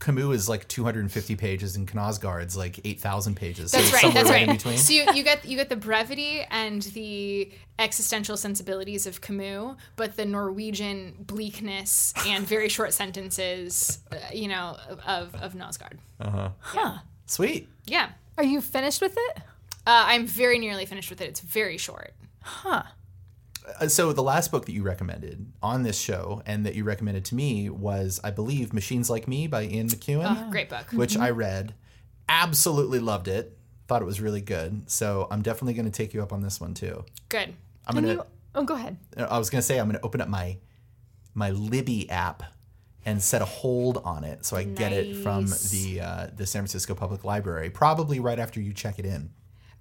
Camus 0.01 0.35
is 0.35 0.49
like 0.49 0.67
250 0.67 1.37
pages 1.37 1.77
and 1.77 1.87
Knausgaard's 1.87 2.57
like 2.57 2.81
8,000 2.85 3.37
pages. 3.37 3.71
So 3.71 3.77
That's 3.77 3.89
it's 3.89 3.95
right. 3.95 4.03
somewhere 4.03 4.25
That's 4.25 4.33
right 4.33 4.49
in 4.49 4.57
between. 4.57 4.79
So 4.79 4.93
you, 4.93 5.05
you 5.15 5.23
get 5.23 5.45
you 5.45 5.57
get 5.57 5.69
the 5.69 5.77
brevity 5.77 6.43
and 6.51 6.83
the 6.83 7.53
existential 7.79 8.37
sensibilities 8.37 9.07
of 9.07 9.21
Camus, 9.21 9.77
but 9.95 10.17
the 10.17 10.25
Norwegian 10.25 11.15
bleakness 11.21 12.13
and 12.27 12.45
very 12.47 12.69
short 12.69 12.93
sentences, 12.93 14.01
uh, 14.11 14.17
you 14.33 14.49
know, 14.49 14.77
of 15.07 15.35
of 15.37 15.55
Knausgaard. 15.55 15.99
Uh 16.21 16.31
huh. 16.31 16.49
Huh. 16.59 16.99
Sweet. 17.27 17.69
Yeah. 17.87 18.11
Are 18.39 18.45
you 18.45 18.61
finished 18.61 19.01
with 19.01 19.15
it? 19.17 19.39
Uh, 19.87 20.05
I'm 20.07 20.27
very 20.27 20.59
nearly 20.59 20.87
finished 20.87 21.11
with 21.11 21.21
it. 21.21 21.29
It's 21.29 21.41
very 21.41 21.77
short. 21.77 22.15
Huh. 22.43 22.83
Uh, 23.81 23.89
so 23.89 24.13
the 24.13 24.23
last 24.23 24.51
book 24.51 24.67
that 24.67 24.73
you 24.73 24.83
recommended 24.83 25.53
on 25.63 25.83
this 25.83 25.99
show 25.99 26.43
and 26.47 26.67
that 26.67 26.75
you 26.75 26.85
recommended 26.85 27.25
to 27.27 27.35
me 27.35 27.69
was, 27.71 28.21
I 28.25 28.31
believe, 28.31 28.73
Machines 28.73 29.09
Like 29.09 29.29
Me 29.29 29.47
by 29.47 29.65
Ian 29.65 29.89
McEwan. 29.89 30.47
Oh, 30.47 30.51
great 30.51 30.69
book. 30.69 30.87
Which 30.93 31.15
Mhm. 31.15 31.21
I 31.23 31.31
read. 31.31 31.75
Absolutely 32.29 32.99
loved 32.99 33.29
it. 33.29 33.57
Thought 33.89 34.03
it 34.03 34.07
was 34.07 34.21
really 34.21 34.41
good. 34.41 34.91
So 34.91 35.29
I'm 35.31 35.43
definitely 35.43 35.75
going 35.75 35.85
to 35.87 35.93
take 35.93 36.15
you 36.15 36.23
up 36.23 36.33
on 36.33 36.41
this 36.43 36.61
one 36.61 36.75
too. 36.75 37.05
Good. 37.29 37.55
I'm 37.87 37.95
Can 37.95 38.05
gonna. 38.05 38.15
you- 38.15 38.25
oh, 38.55 38.65
go 38.65 38.75
ahead. 38.75 38.97
I 39.17 39.39
was 39.39 39.51
gonna 39.51 39.61
say 39.63 39.79
I'm 39.79 39.87
gonna 39.87 39.99
open 40.03 40.21
up 40.21 40.29
my 40.29 40.57
my 41.35 41.51
Libby 41.51 42.09
app 42.11 42.43
and 43.05 43.21
set 43.23 43.43
a 43.43 43.45
hold 43.45 43.99
on 44.05 44.23
it 44.23 44.45
so 44.45 44.57
I 44.57 44.63
get 44.65 44.93
it 44.93 45.17
from 45.23 45.47
the 45.71 46.01
uh, 46.01 46.27
the 46.37 46.47
San 46.47 46.61
Francisco 46.63 46.95
Public 46.95 47.25
Library. 47.25 47.71
Probably 47.71 48.21
right 48.21 48.39
after 48.39 48.61
you 48.61 48.73
check 48.73 48.99
it 49.01 49.05
in. 49.07 49.31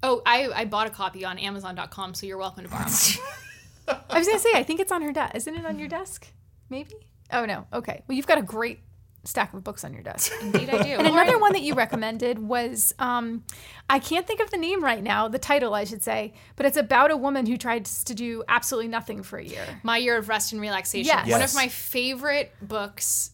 Oh, 0.04 0.24
I, 0.26 0.48
I 0.48 0.66
bought 0.66 0.88
a 0.88 0.90
copy 0.90 1.24
on 1.24 1.38
Amazon.com, 1.38 2.16
so 2.16 2.26
you're 2.26 2.40
welcome 2.40 2.64
to 2.64 2.70
borrow. 2.72 2.86
I 3.88 4.18
was 4.18 4.28
gonna 4.28 4.40
say, 4.40 4.52
I 4.54 4.64
think 4.64 4.80
it's 4.80 4.92
on 4.92 5.02
her 5.02 5.12
desk. 5.12 5.36
Isn't 5.36 5.56
it 5.56 5.66
on 5.66 5.80
your 5.80 5.88
desk? 5.88 6.28
Maybe. 6.70 6.96
Oh 7.32 7.46
no. 7.46 7.68
Okay. 7.74 8.04
Well, 8.08 8.16
you've 8.16 8.28
got 8.28 8.38
a 8.38 8.44
great 8.44 8.80
stack 9.24 9.54
of 9.54 9.64
books 9.64 9.84
on 9.84 9.94
your 9.94 10.02
desk. 10.02 10.32
Indeed, 10.42 10.70
I 10.70 10.82
do. 10.82 10.90
And 10.90 11.08
another 11.08 11.38
one 11.38 11.54
that 11.54 11.62
you 11.62 11.76
recommended 11.76 12.40
was, 12.40 12.94
um, 12.98 13.44
I 13.88 14.00
can't 14.00 14.26
think 14.26 14.40
of 14.40 14.50
the 14.50 14.58
name 14.58 14.84
right 14.84 15.04
now, 15.04 15.28
the 15.28 15.38
title, 15.38 15.76
I 15.76 15.84
should 15.84 16.02
say, 16.02 16.34
but 16.56 16.66
it's 16.66 16.78
about 16.78 17.12
a 17.12 17.18
woman 17.18 17.46
who 17.46 17.56
tried 17.56 17.86
to 17.86 18.16
do 18.16 18.44
absolutely 18.48 18.88
nothing 18.88 19.22
for 19.22 19.38
a 19.38 19.44
year. 19.44 19.64
My 19.84 19.98
Year 19.98 20.18
of 20.18 20.28
Rest 20.28 20.54
and 20.54 20.62
Relaxation. 20.62 21.06
Yes. 21.06 21.30
One 21.30 21.42
of 21.44 21.54
my 21.54 21.68
favorite 21.68 22.52
books 22.64 23.32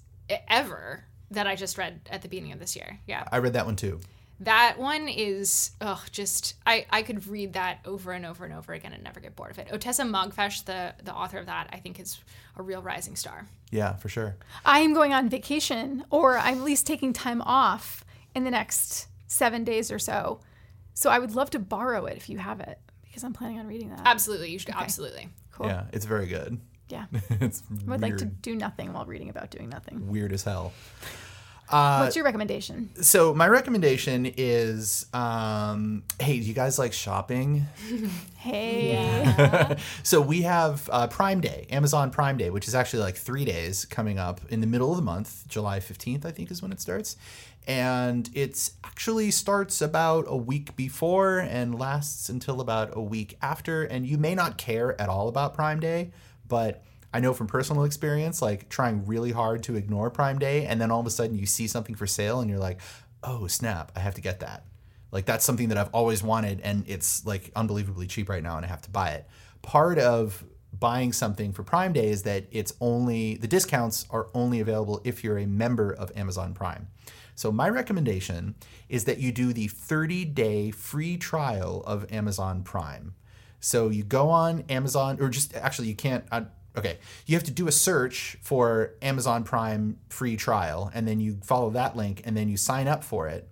ever 0.50 1.06
that 1.32 1.48
I 1.48 1.56
just 1.56 1.78
read 1.78 2.02
at 2.10 2.22
the 2.22 2.28
beginning 2.28 2.52
of 2.52 2.60
this 2.60 2.76
year. 2.76 3.00
Yeah. 3.08 3.26
I 3.32 3.38
read 3.38 3.54
that 3.54 3.66
one 3.66 3.78
too. 3.78 4.02
That 4.42 4.78
one 4.78 5.08
is 5.08 5.72
oh, 5.82 6.04
just 6.12 6.56
I, 6.66 6.86
I 6.90 7.02
could 7.02 7.28
read 7.28 7.54
that 7.54 7.80
over 7.86 8.12
and 8.12 8.26
over 8.26 8.46
and 8.46 8.54
over 8.54 8.74
again 8.74 8.94
and 8.94 9.04
never 9.04 9.20
get 9.20 9.36
bored 9.36 9.52
of 9.52 9.60
it. 9.60 9.70
Ottessa 9.70 10.08
Moshfegh, 10.08 10.66
the 10.66 10.94
the 11.04 11.14
author 11.14 11.40
of 11.40 11.48
that, 11.48 11.70
I 11.74 11.78
think 11.78 12.00
is 12.00 12.20
a 12.56 12.62
real 12.62 12.82
rising 12.82 13.16
star. 13.16 13.48
Yeah, 13.72 13.96
for 13.96 14.10
sure. 14.10 14.38
I 14.64 14.80
am 14.80 14.94
going 14.94 15.14
on 15.14 15.28
vacation, 15.28 16.06
or 16.12 16.38
I'm 16.38 16.60
at 16.60 16.64
least 16.64 16.86
taking 16.86 17.14
time 17.14 17.42
off 17.42 18.06
in 18.36 18.44
the 18.44 18.52
next 18.52 19.08
seven 19.28 19.64
days 19.64 19.92
or 19.92 20.00
so. 20.00 20.40
So 20.94 21.10
I 21.10 21.20
would 21.20 21.36
love 21.36 21.50
to 21.52 21.60
borrow 21.60 22.06
it 22.06 22.18
if 22.18 22.30
you 22.30 22.38
have 22.38 22.60
it, 22.60 22.80
because 23.04 23.24
I'm 23.24 23.34
planning 23.34 23.60
on 23.60 23.68
reading 23.68 23.90
that. 23.90 24.02
Absolutely, 24.06 24.52
you 24.52 24.60
should 24.60 24.74
absolutely. 24.76 25.30
Cool. 25.52 25.68
Yeah, 25.68 25.86
it's 25.92 26.06
very 26.06 26.28
good. 26.28 26.60
Yeah. 26.90 27.06
it's 27.30 27.64
I 27.88 27.92
would 27.92 28.02
like 28.02 28.18
to 28.18 28.26
do 28.26 28.56
nothing 28.56 28.94
while 28.94 29.06
reading 29.06 29.30
about 29.30 29.50
doing 29.50 29.70
nothing. 29.70 30.08
weird 30.08 30.32
as 30.32 30.44
hell. 30.44 30.74
Uh, 31.70 32.00
What's 32.02 32.16
your 32.16 32.24
recommendation? 32.26 32.90
so 33.02 33.34
my 33.34 33.48
recommendation 33.48 34.26
is, 34.38 35.06
um, 35.14 36.04
hey, 36.20 36.40
do 36.40 36.46
you 36.46 36.54
guys 36.54 36.80
like 36.80 36.94
shopping? 36.94 37.66
Hey. 38.38 39.76
so 40.04 40.22
we 40.22 40.44
have 40.44 40.90
uh, 40.94 41.08
Prime 41.08 41.42
Day, 41.42 41.68
Amazon 41.70 42.12
Prime 42.12 42.38
Day, 42.38 42.50
which 42.50 42.68
is 42.70 42.76
actually 42.76 43.04
like 43.04 43.16
three 43.18 43.44
days 43.44 43.84
coming 43.84 44.20
up 44.20 44.40
in 44.50 44.62
the 44.62 44.68
middle 44.68 44.92
of 44.92 44.96
the 44.96 45.04
month. 45.04 45.44
July 45.50 45.80
15th, 45.82 46.24
I 46.24 46.32
think, 46.32 46.50
is 46.50 46.62
when 46.62 46.72
it 46.72 46.80
starts. 46.80 47.18
And 47.68 48.30
it 48.34 48.70
actually 48.86 49.32
starts 49.32 49.82
about 49.82 50.26
a 50.30 50.38
week 50.38 50.78
before 50.78 51.40
and 51.40 51.78
lasts 51.78 52.30
until 52.30 52.62
about 52.62 52.96
a 52.96 53.02
week 53.02 53.38
after. 53.42 53.84
And 53.84 54.06
you 54.06 54.18
may 54.18 54.34
not 54.34 54.58
care 54.58 55.00
at 55.02 55.10
all 55.10 55.28
about 55.28 55.54
Prime 55.54 55.82
Day, 55.82 56.12
but 56.48 56.82
I 57.14 57.20
know 57.20 57.34
from 57.34 57.48
personal 57.48 57.84
experience, 57.84 58.42
like 58.42 58.70
trying 58.70 59.06
really 59.06 59.32
hard 59.32 59.64
to 59.64 59.76
ignore 59.76 60.10
Prime 60.10 60.40
Day, 60.40 60.66
and 60.66 60.80
then 60.80 60.92
all 60.92 61.00
of 61.00 61.08
a 61.08 61.12
sudden 61.12 61.38
you 61.38 61.46
see 61.46 61.68
something 61.68 61.96
for 61.96 62.08
sale 62.08 62.42
and 62.42 62.50
you're 62.50 62.60
like, 62.60 62.80
oh, 63.24 63.48
snap, 63.48 63.92
I 63.96 64.00
have 64.00 64.16
to 64.16 64.22
get 64.22 64.42
that. 64.42 64.66
Like 65.12 65.26
that's 65.26 65.46
something 65.46 65.70
that 65.70 65.78
I've 65.78 65.90
always 65.94 66.22
wanted, 66.22 66.60
and 66.62 66.84
it's 66.88 67.26
like 67.26 67.52
unbelievably 67.56 68.08
cheap 68.08 68.30
right 68.30 68.44
now, 68.44 68.58
and 68.58 68.66
I 68.66 68.70
have 68.70 68.82
to 68.84 68.90
buy 68.90 69.12
it. 69.12 69.28
Part 69.62 70.00
of 70.00 70.44
buying 70.78 71.14
something 71.14 71.54
for 71.54 71.64
Prime 71.64 71.94
Day 71.94 72.10
is 72.10 72.24
that 72.24 72.46
it's 72.52 72.74
only 72.82 73.36
the 73.36 73.48
discounts 73.48 74.06
are 74.10 74.28
only 74.34 74.60
available 74.60 75.02
if 75.04 75.24
you're 75.24 75.38
a 75.38 75.46
member 75.48 75.92
of 75.92 76.12
Amazon 76.16 76.54
Prime. 76.54 76.88
So 77.36 77.52
my 77.52 77.70
recommendation 77.70 78.56
is 78.90 79.06
that 79.06 79.20
you 79.20 79.32
do 79.32 79.54
the 79.54 79.68
30-day 79.68 80.72
free 80.72 81.18
trial 81.18 81.84
of 81.86 82.12
Amazon 82.12 82.64
Prime. 82.64 83.14
So 83.60 83.90
you 83.90 84.04
go 84.04 84.30
on 84.30 84.66
Amazon, 84.70 85.18
or 85.22 85.30
just 85.30 85.56
actually 85.56 85.88
you 85.88 85.96
can't. 85.96 86.26
Uh, 86.32 86.42
okay, 86.78 87.00
you 87.26 87.36
have 87.36 87.44
to 87.44 87.52
do 87.52 87.68
a 87.68 87.72
search 87.72 88.38
for 88.42 88.94
Amazon 89.02 89.44
Prime 89.44 89.98
free 90.10 90.38
trial, 90.38 90.92
and 90.94 91.08
then 91.08 91.20
you 91.20 91.40
follow 91.44 91.70
that 91.72 91.96
link, 91.96 92.22
and 92.26 92.38
then 92.38 92.50
you 92.50 92.58
sign 92.58 92.88
up 92.88 93.04
for 93.04 93.28
it 93.28 93.50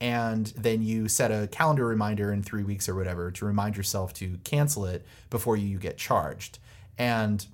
and 0.00 0.46
then 0.48 0.82
you 0.82 1.08
set 1.08 1.30
a 1.30 1.46
calendar 1.48 1.86
reminder 1.86 2.32
in 2.32 2.42
three 2.42 2.62
weeks 2.62 2.88
or 2.88 2.94
whatever 2.94 3.30
to 3.30 3.46
remind 3.46 3.76
yourself 3.76 4.12
to 4.12 4.38
cancel 4.44 4.84
it 4.84 5.04
before 5.30 5.56
you 5.56 5.78
get 5.78 5.96
charged. 5.96 6.58
And 6.98 7.46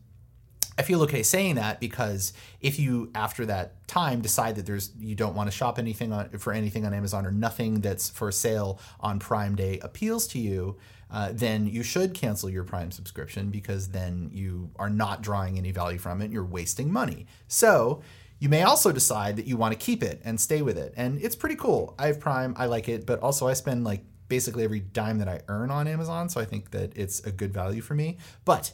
I 0.78 0.82
feel 0.82 1.02
okay 1.02 1.22
saying 1.22 1.56
that 1.56 1.80
because 1.80 2.32
if 2.60 2.78
you 2.78 3.10
after 3.14 3.46
that 3.46 3.86
time 3.86 4.22
decide 4.22 4.56
that 4.56 4.66
there's 4.66 4.90
you 4.98 5.14
don't 5.14 5.34
want 5.34 5.50
to 5.50 5.56
shop 5.56 5.78
anything 5.78 6.12
on 6.12 6.30
for 6.30 6.52
anything 6.52 6.86
on 6.86 6.94
Amazon 6.94 7.26
or 7.26 7.30
nothing 7.30 7.80
that's 7.80 8.08
for 8.08 8.32
sale 8.32 8.80
on 8.98 9.18
Prime 9.18 9.54
Day 9.54 9.78
appeals 9.80 10.26
to 10.28 10.38
you, 10.38 10.78
uh, 11.12 11.30
then 11.32 11.66
you 11.66 11.82
should 11.82 12.14
cancel 12.14 12.48
your 12.48 12.64
Prime 12.64 12.90
subscription 12.90 13.50
because 13.50 13.88
then 13.88 14.30
you 14.32 14.70
are 14.76 14.90
not 14.90 15.22
drawing 15.22 15.58
any 15.58 15.70
value 15.70 15.98
from 15.98 16.22
it. 16.22 16.30
You're 16.32 16.44
wasting 16.44 16.90
money. 16.90 17.26
So 17.48 18.02
you 18.38 18.48
may 18.48 18.62
also 18.62 18.90
decide 18.90 19.36
that 19.36 19.46
you 19.46 19.56
want 19.56 19.72
to 19.72 19.78
keep 19.78 20.02
it 20.02 20.20
and 20.24 20.40
stay 20.40 20.62
with 20.62 20.76
it, 20.76 20.92
and 20.96 21.20
it's 21.22 21.36
pretty 21.36 21.54
cool. 21.54 21.94
I 21.98 22.08
have 22.08 22.18
Prime, 22.18 22.54
I 22.56 22.66
like 22.66 22.88
it, 22.88 23.06
but 23.06 23.20
also 23.20 23.46
I 23.46 23.52
spend 23.52 23.84
like 23.84 24.04
basically 24.26 24.64
every 24.64 24.80
dime 24.80 25.18
that 25.18 25.28
I 25.28 25.42
earn 25.46 25.70
on 25.70 25.86
Amazon, 25.86 26.28
so 26.28 26.40
I 26.40 26.44
think 26.44 26.72
that 26.72 26.96
it's 26.96 27.20
a 27.20 27.30
good 27.30 27.52
value 27.52 27.82
for 27.82 27.94
me. 27.94 28.16
But 28.44 28.72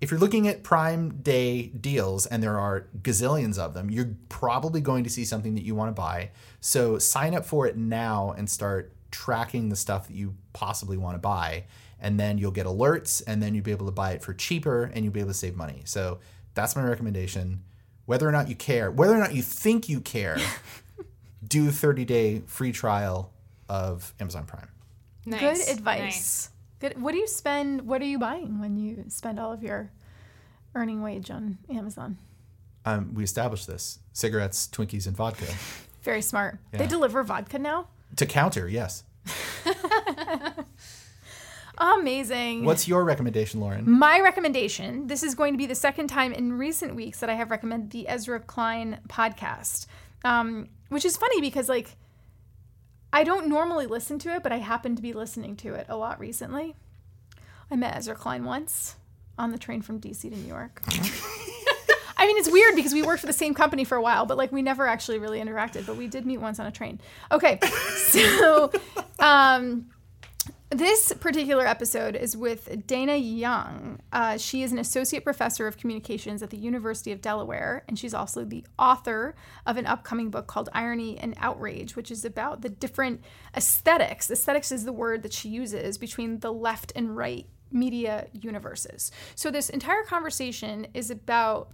if 0.00 0.10
you're 0.10 0.20
looking 0.20 0.46
at 0.48 0.62
Prime 0.62 1.20
Day 1.22 1.66
deals, 1.68 2.26
and 2.26 2.42
there 2.42 2.58
are 2.58 2.86
gazillions 3.02 3.58
of 3.58 3.74
them, 3.74 3.90
you're 3.90 4.14
probably 4.28 4.80
going 4.80 5.04
to 5.04 5.10
see 5.10 5.24
something 5.24 5.54
that 5.56 5.64
you 5.64 5.74
want 5.74 5.88
to 5.88 6.00
buy. 6.00 6.30
So 6.60 6.98
sign 6.98 7.34
up 7.34 7.44
for 7.44 7.66
it 7.66 7.76
now 7.76 8.34
and 8.36 8.48
start 8.48 8.92
tracking 9.16 9.70
the 9.70 9.76
stuff 9.76 10.08
that 10.08 10.14
you 10.14 10.34
possibly 10.52 10.98
want 10.98 11.14
to 11.14 11.18
buy. 11.18 11.64
And 11.98 12.20
then 12.20 12.36
you'll 12.36 12.50
get 12.50 12.66
alerts, 12.66 13.22
and 13.26 13.42
then 13.42 13.54
you'll 13.54 13.64
be 13.64 13.70
able 13.70 13.86
to 13.86 13.92
buy 13.92 14.12
it 14.12 14.22
for 14.22 14.34
cheaper 14.34 14.90
and 14.92 15.02
you'll 15.02 15.14
be 15.14 15.20
able 15.20 15.30
to 15.30 15.34
save 15.34 15.56
money. 15.56 15.80
So 15.86 16.18
that's 16.54 16.76
my 16.76 16.82
recommendation. 16.82 17.62
Whether 18.04 18.28
or 18.28 18.32
not 18.32 18.50
you 18.50 18.54
care, 18.54 18.90
whether 18.90 19.14
or 19.14 19.18
not 19.18 19.34
you 19.34 19.40
think 19.40 19.88
you 19.88 20.00
care, 20.00 20.36
do 21.48 21.68
a 21.68 21.72
30 21.72 22.04
day 22.04 22.42
free 22.46 22.70
trial 22.70 23.32
of 23.70 24.12
Amazon 24.20 24.44
Prime. 24.44 24.68
Nice. 25.24 25.40
Good 25.40 25.78
advice. 25.78 26.02
Nice. 26.02 26.50
Good. 26.80 27.00
What 27.00 27.12
do 27.12 27.18
you 27.18 27.26
spend? 27.26 27.82
What 27.82 28.02
are 28.02 28.06
you 28.06 28.18
buying 28.18 28.60
when 28.60 28.76
you 28.76 29.04
spend 29.08 29.40
all 29.40 29.52
of 29.52 29.62
your 29.62 29.90
earning 30.74 31.02
wage 31.02 31.30
on 31.30 31.56
Amazon? 31.70 32.18
Um, 32.84 33.14
we 33.14 33.24
established 33.24 33.66
this 33.66 33.98
cigarettes, 34.12 34.68
Twinkies, 34.70 35.06
and 35.06 35.16
vodka. 35.16 35.46
Very 36.02 36.22
smart. 36.22 36.58
They 36.70 36.86
deliver 36.86 37.24
vodka 37.24 37.58
now. 37.58 37.88
To 38.16 38.26
counter, 38.26 38.68
yes. 38.68 39.04
Amazing. 41.78 42.64
What's 42.64 42.88
your 42.88 43.04
recommendation, 43.04 43.60
Lauren? 43.60 43.90
My 43.90 44.20
recommendation 44.20 45.06
this 45.08 45.22
is 45.22 45.34
going 45.34 45.52
to 45.52 45.58
be 45.58 45.66
the 45.66 45.74
second 45.74 46.08
time 46.08 46.32
in 46.32 46.54
recent 46.54 46.94
weeks 46.94 47.20
that 47.20 47.28
I 47.28 47.34
have 47.34 47.50
recommended 47.50 47.90
the 47.90 48.08
Ezra 48.08 48.40
Klein 48.40 49.00
podcast, 49.08 49.86
um, 50.24 50.68
which 50.88 51.04
is 51.04 51.16
funny 51.16 51.40
because, 51.40 51.68
like, 51.68 51.96
I 53.12 53.24
don't 53.24 53.48
normally 53.48 53.86
listen 53.86 54.18
to 54.20 54.34
it, 54.34 54.42
but 54.42 54.52
I 54.52 54.58
happen 54.58 54.96
to 54.96 55.02
be 55.02 55.12
listening 55.12 55.56
to 55.56 55.74
it 55.74 55.86
a 55.88 55.96
lot 55.96 56.18
recently. 56.18 56.76
I 57.70 57.76
met 57.76 57.96
Ezra 57.96 58.14
Klein 58.14 58.44
once 58.44 58.96
on 59.38 59.50
the 59.50 59.58
train 59.58 59.82
from 59.82 60.00
DC 60.00 60.22
to 60.22 60.30
New 60.30 60.48
York. 60.48 60.82
I 62.16 62.26
mean, 62.26 62.38
it's 62.38 62.50
weird 62.50 62.74
because 62.74 62.94
we 62.94 63.02
worked 63.02 63.20
for 63.20 63.26
the 63.26 63.32
same 63.32 63.54
company 63.54 63.84
for 63.84 63.96
a 63.96 64.02
while, 64.02 64.26
but 64.26 64.36
like 64.36 64.52
we 64.52 64.62
never 64.62 64.86
actually 64.86 65.18
really 65.18 65.40
interacted. 65.40 65.86
But 65.86 65.96
we 65.96 66.06
did 66.06 66.24
meet 66.24 66.38
once 66.38 66.58
on 66.58 66.66
a 66.66 66.72
train. 66.72 67.00
Okay, 67.30 67.58
so 67.96 68.72
um, 69.18 69.90
this 70.70 71.12
particular 71.12 71.66
episode 71.66 72.16
is 72.16 72.36
with 72.36 72.86
Dana 72.86 73.16
Young. 73.16 74.00
Uh, 74.12 74.36
she 74.36 74.62
is 74.62 74.72
an 74.72 74.78
associate 74.78 75.22
professor 75.22 75.66
of 75.66 75.76
communications 75.76 76.42
at 76.42 76.50
the 76.50 76.56
University 76.56 77.12
of 77.12 77.20
Delaware, 77.20 77.84
and 77.86 77.98
she's 77.98 78.14
also 78.14 78.44
the 78.44 78.64
author 78.78 79.36
of 79.64 79.76
an 79.76 79.86
upcoming 79.86 80.30
book 80.30 80.46
called 80.46 80.68
Irony 80.72 81.18
and 81.18 81.34
Outrage, 81.38 81.94
which 81.94 82.10
is 82.10 82.24
about 82.24 82.62
the 82.62 82.68
different 82.68 83.22
aesthetics. 83.56 84.30
Aesthetics 84.30 84.72
is 84.72 84.84
the 84.84 84.92
word 84.92 85.22
that 85.22 85.32
she 85.32 85.48
uses 85.48 85.98
between 85.98 86.40
the 86.40 86.52
left 86.52 86.92
and 86.96 87.16
right 87.16 87.46
media 87.70 88.26
universes. 88.32 89.12
So, 89.34 89.50
this 89.50 89.68
entire 89.70 90.02
conversation 90.02 90.88
is 90.94 91.10
about 91.10 91.70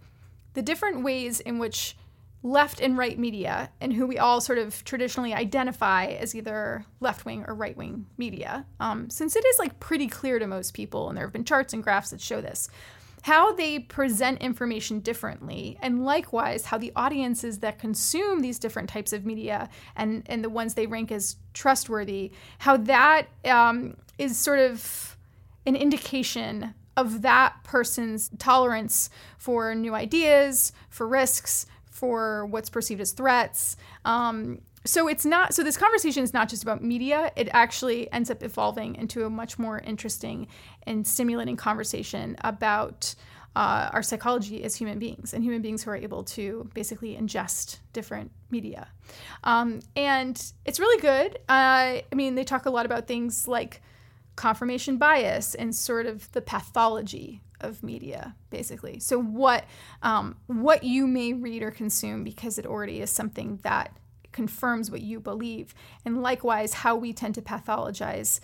the 0.55 0.63
different 0.63 1.03
ways 1.03 1.41
in 1.41 1.59
which 1.59 1.97
left 2.43 2.81
and 2.81 2.99
right 2.99 3.19
media, 3.19 3.71
and 3.81 3.93
who 3.93 4.07
we 4.07 4.19
all 4.19 4.41
sort 4.41 4.59
of 4.59 4.85
traditionally 4.85 5.33
identify 5.33 6.07
as 6.07 6.35
either 6.35 6.85
left 7.01 7.25
wing 7.25 7.45
or 7.47 7.55
right 7.55 7.77
wing 7.77 8.07
media, 8.19 8.67
um, 8.81 9.09
since 9.09 9.37
it 9.37 9.45
is 9.45 9.59
like 9.59 9.79
pretty 9.79 10.09
clear 10.09 10.39
to 10.39 10.47
most 10.47 10.75
people, 10.75 11.09
and 11.09 11.17
there 11.17 11.25
have 11.25 11.33
been 11.33 11.45
charts 11.45 11.73
and 11.73 11.85
graphs 11.85 12.11
that 12.11 12.21
show 12.21 12.41
this, 12.41 12.69
how 13.23 13.53
they 13.53 13.79
present 13.79 14.41
information 14.41 14.99
differently, 14.99 15.79
and 15.81 16.05
likewise 16.05 16.67
how 16.67 16.77
the 16.77 16.93
audiences 16.97 17.61
that 17.61 17.79
consume 17.79 18.41
these 18.41 18.59
different 18.59 18.89
types 18.89 19.13
of 19.13 19.25
media 19.25 19.69
and 19.95 20.25
and 20.27 20.43
the 20.43 20.51
ones 20.51 20.75
they 20.75 20.89
rank 20.89 21.13
as 21.13 21.37
trustworthy, 21.55 22.33
how 22.59 22.77
that 22.77 23.29
um, 23.45 23.97
is 24.19 24.37
sort 24.37 24.59
of 24.59 25.17
an 25.65 25.77
indication 25.77 26.75
of 26.97 27.22
that 27.22 27.57
person's 27.64 28.30
tolerance 28.38 29.11
for 29.38 29.74
new 29.74 29.95
ideas, 29.95 30.72
for 30.90 31.07
risks, 31.07 31.66
for 31.86 32.47
what's 32.47 32.68
perceived 32.68 33.01
as 33.01 33.12
threats. 33.12 33.76
Um, 34.05 34.61
so 34.84 35.07
it's 35.07 35.24
not 35.24 35.55
so 35.55 35.62
this 35.62 35.76
conversation 35.76 36.24
is 36.24 36.34
not 36.34 36.49
just 36.49 36.62
about 36.62 36.82
media. 36.82 37.30
It 37.36 37.49
actually 37.53 38.12
ends 38.12 38.30
up 38.30 38.43
evolving 38.43 38.97
into 38.97 39.24
a 39.24 39.30
much 39.30 39.59
more 39.59 39.78
interesting 39.78 40.49
and 40.84 41.07
stimulating 41.07 41.57
conversation 41.57 42.36
about 42.43 43.14
uh, 43.55 43.90
our 43.93 44.03
psychology 44.03 44.64
as 44.64 44.74
human 44.74 44.99
beings 44.99 45.34
and 45.34 45.45
human 45.45 45.62
beings 45.62 45.82
who 45.82 45.90
are 45.90 45.97
able 45.97 46.24
to 46.24 46.68
basically 46.74 47.16
ingest 47.16 47.78
different 47.93 48.30
media. 48.51 48.88
Um, 49.45 49.80
and 49.95 50.43
it's 50.64 50.80
really 50.80 51.01
good. 51.01 51.36
Uh, 51.49 52.01
i 52.11 52.14
mean 52.14 52.34
they 52.34 52.45
talk 52.45 52.66
a 52.66 52.70
lot 52.70 52.86
about 52.86 53.07
things 53.07 53.47
like 53.47 53.82
confirmation 54.37 54.97
bias 54.97 55.55
and 55.55 55.74
sort 55.74 56.07
of 56.07 56.30
the 56.33 56.41
pathology 56.41 57.41
of 57.61 57.83
media 57.83 58.35
basically 58.51 58.99
so 58.99 59.18
what 59.20 59.64
um, 60.03 60.37
what 60.47 60.83
you 60.85 61.07
may 61.07 61.33
read 61.33 61.62
or 61.62 61.70
consume 61.70 62.24
because 62.24 62.59
it 62.59 62.66
already 62.66 63.01
is 63.01 63.11
something 63.11 63.59
that 63.62 63.97
confirms 64.33 64.91
what 64.91 65.01
you 65.03 65.20
believe 65.20 65.74
and 66.05 66.22
likewise 66.22 66.72
how 66.72 66.97
we 66.97 67.12
tend 67.12 67.35
to 67.35 67.43
pathologize 67.43 68.41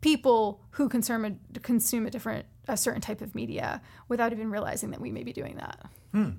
people 0.00 0.60
who 0.72 0.88
consume 0.88 1.24
a, 1.24 1.58
consume 1.60 2.06
a 2.06 2.10
different 2.10 2.46
a 2.66 2.76
certain 2.76 3.00
type 3.00 3.20
of 3.20 3.34
media 3.34 3.80
without 4.08 4.32
even 4.32 4.50
realizing 4.50 4.90
that 4.90 5.00
we 5.00 5.10
may 5.12 5.22
be 5.22 5.32
doing 5.32 5.56
that 5.56 5.80
Hmm. 6.12 6.30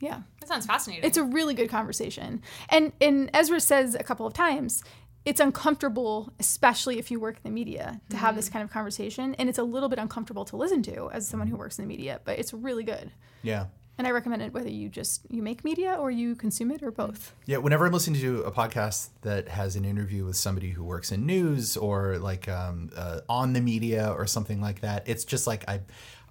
yeah 0.00 0.20
That 0.40 0.48
sounds 0.48 0.66
fascinating. 0.66 1.04
it's 1.04 1.16
a 1.16 1.24
really 1.24 1.54
good 1.54 1.68
conversation. 1.70 2.42
And 2.68 2.92
and 3.00 3.30
Ezra 3.34 3.60
says 3.60 3.94
a 3.94 4.02
couple 4.02 4.26
of 4.26 4.34
times, 4.34 4.82
it's 5.30 5.38
uncomfortable, 5.38 6.32
especially 6.40 6.98
if 6.98 7.08
you 7.08 7.20
work 7.20 7.36
in 7.36 7.42
the 7.44 7.54
media, 7.54 8.00
to 8.08 8.16
have 8.16 8.34
this 8.34 8.48
kind 8.48 8.64
of 8.64 8.70
conversation. 8.70 9.36
And 9.36 9.48
it's 9.48 9.58
a 9.58 9.62
little 9.62 9.88
bit 9.88 10.00
uncomfortable 10.00 10.44
to 10.46 10.56
listen 10.56 10.82
to 10.82 11.08
as 11.12 11.28
someone 11.28 11.46
who 11.46 11.56
works 11.56 11.78
in 11.78 11.84
the 11.84 11.88
media, 11.88 12.20
but 12.24 12.40
it's 12.40 12.52
really 12.52 12.82
good. 12.82 13.12
Yeah. 13.44 13.66
And 13.96 14.08
I 14.08 14.10
recommend 14.10 14.42
it 14.42 14.52
whether 14.52 14.68
you 14.68 14.88
just 14.88 15.26
you 15.30 15.40
make 15.40 15.62
media 15.62 15.94
or 15.94 16.10
you 16.10 16.34
consume 16.34 16.72
it 16.72 16.82
or 16.82 16.90
both. 16.90 17.32
Yeah, 17.46 17.58
whenever 17.58 17.86
I'm 17.86 17.92
listening 17.92 18.20
to 18.22 18.42
a 18.42 18.50
podcast 18.50 19.10
that 19.20 19.46
has 19.46 19.76
an 19.76 19.84
interview 19.84 20.24
with 20.24 20.34
somebody 20.36 20.70
who 20.70 20.82
works 20.82 21.12
in 21.12 21.26
news 21.26 21.76
or 21.76 22.18
like 22.18 22.48
um, 22.48 22.90
uh, 22.96 23.20
on 23.28 23.52
the 23.52 23.60
media 23.60 24.10
or 24.10 24.26
something 24.26 24.60
like 24.60 24.80
that, 24.80 25.08
it's 25.08 25.24
just 25.24 25.46
like 25.46 25.68
I, 25.68 25.82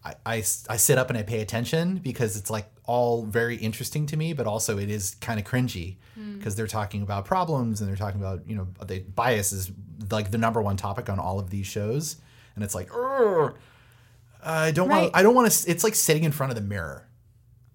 I, 0.04 0.16
I, 0.26 0.36
I 0.70 0.78
sit 0.78 0.98
up 0.98 1.10
and 1.10 1.18
I 1.18 1.24
pay 1.24 1.42
attention 1.42 1.98
because 1.98 2.38
it's 2.38 2.50
like 2.50 2.72
all 2.86 3.24
very 3.26 3.58
interesting 3.58 4.06
to 4.08 4.18
me, 4.18 4.34
but 4.34 4.48
also 4.48 4.78
it 4.78 4.90
is 4.90 5.16
kind 5.16 5.40
of 5.40 5.46
cringy 5.46 5.98
hmm. 6.16 6.38
because 6.38 6.56
they're 6.56 6.68
talking 6.68 7.02
about 7.02 7.26
problems 7.26 7.82
and 7.82 7.90
they're 7.90 7.98
talking 7.98 8.20
about 8.20 8.48
you 8.48 8.56
know 8.56 8.68
the 8.86 9.00
bias 9.00 9.52
is 9.52 9.72
like 10.10 10.32
the 10.32 10.38
number 10.38 10.62
one 10.62 10.78
topic 10.78 11.10
on 11.10 11.20
all 11.20 11.40
of 11.40 11.50
these 11.50 11.68
shows, 11.68 12.18
and 12.56 12.64
it's 12.64 12.74
like, 12.76 12.90
I 12.94 14.72
don't 14.72 14.88
Right. 14.88 15.04
want, 15.04 15.16
I 15.16 15.22
don't 15.22 15.36
want 15.36 15.52
to. 15.52 15.72
It's 15.72 15.84
like 15.84 15.96
sitting 15.96 16.24
in 16.24 16.32
front 16.32 16.52
of 16.52 16.56
the 16.56 16.62
mirror 16.62 17.08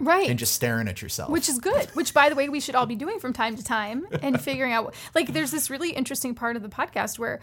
Right. 0.00 0.28
and 0.28 0.38
just 0.38 0.54
staring 0.54 0.88
at 0.88 1.02
yourself. 1.02 1.30
Which 1.30 1.48
is 1.48 1.58
good. 1.58 1.88
Which, 1.94 2.14
by 2.14 2.28
the 2.28 2.34
way, 2.34 2.48
we 2.48 2.60
should 2.60 2.74
all 2.74 2.86
be 2.86 2.96
doing 2.96 3.18
from 3.20 3.32
time 3.32 3.56
to 3.56 3.64
time 3.64 4.06
and 4.22 4.40
figuring 4.40 4.72
out. 4.72 4.94
Like, 5.14 5.32
there's 5.32 5.50
this 5.50 5.70
really 5.70 5.90
interesting 5.90 6.34
part 6.34 6.56
of 6.56 6.62
the 6.62 6.68
podcast 6.68 7.18
where 7.18 7.40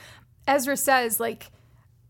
Ezra 0.47 0.75
says, 0.75 1.19
like, 1.19 1.51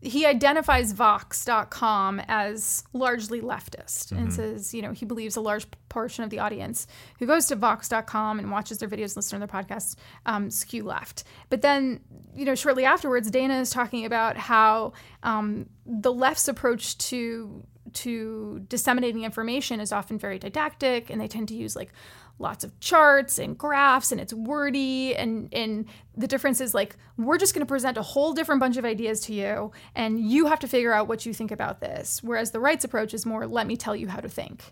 he 0.02 0.26
identifies 0.26 0.90
Vox.com 0.90 2.20
as 2.26 2.82
largely 2.92 3.40
leftist 3.40 4.10
and 4.10 4.32
says, 4.32 4.74
you 4.74 4.82
know, 4.82 4.90
he 4.90 5.04
believes 5.04 5.36
a 5.36 5.40
large 5.40 5.64
portion 5.88 6.24
of 6.24 6.30
the 6.30 6.40
audience 6.40 6.88
who 7.20 7.26
goes 7.26 7.46
to 7.46 7.54
Vox.com 7.54 8.40
and 8.40 8.50
watches 8.50 8.78
their 8.78 8.88
videos, 8.88 9.14
listens 9.16 9.30
to 9.30 9.38
their 9.38 9.46
podcasts, 9.46 9.94
um, 10.26 10.50
skew 10.50 10.82
left. 10.82 11.22
But 11.50 11.62
then, 11.62 12.00
you 12.34 12.44
know, 12.44 12.56
shortly 12.56 12.84
afterwards, 12.84 13.30
Dana 13.30 13.60
is 13.60 13.70
talking 13.70 14.04
about 14.04 14.36
how 14.36 14.92
um, 15.22 15.68
the 15.86 16.12
left's 16.12 16.48
approach 16.48 16.98
to 16.98 17.64
to 17.92 18.64
disseminating 18.68 19.24
information 19.24 19.78
is 19.78 19.92
often 19.92 20.18
very 20.18 20.38
didactic 20.38 21.10
and 21.10 21.20
they 21.20 21.28
tend 21.28 21.46
to 21.48 21.54
use 21.54 21.76
like 21.76 21.92
lots 22.38 22.64
of 22.64 22.78
charts 22.80 23.38
and 23.38 23.56
graphs 23.56 24.10
and 24.10 24.20
it's 24.20 24.32
wordy 24.32 25.14
and 25.14 25.52
and 25.52 25.86
the 26.16 26.26
difference 26.26 26.60
is 26.60 26.74
like 26.74 26.96
we're 27.16 27.38
just 27.38 27.54
going 27.54 27.60
to 27.60 27.66
present 27.66 27.96
a 27.96 28.02
whole 28.02 28.32
different 28.32 28.60
bunch 28.60 28.76
of 28.76 28.84
ideas 28.84 29.20
to 29.20 29.32
you 29.32 29.70
and 29.94 30.18
you 30.18 30.46
have 30.46 30.58
to 30.58 30.66
figure 30.66 30.92
out 30.92 31.06
what 31.08 31.24
you 31.24 31.32
think 31.32 31.50
about 31.50 31.80
this 31.80 32.20
whereas 32.22 32.50
the 32.50 32.60
rights 32.60 32.84
approach 32.84 33.14
is 33.14 33.24
more 33.24 33.46
let 33.46 33.66
me 33.66 33.76
tell 33.76 33.94
you 33.94 34.08
how 34.08 34.18
to 34.18 34.28
think 34.28 34.64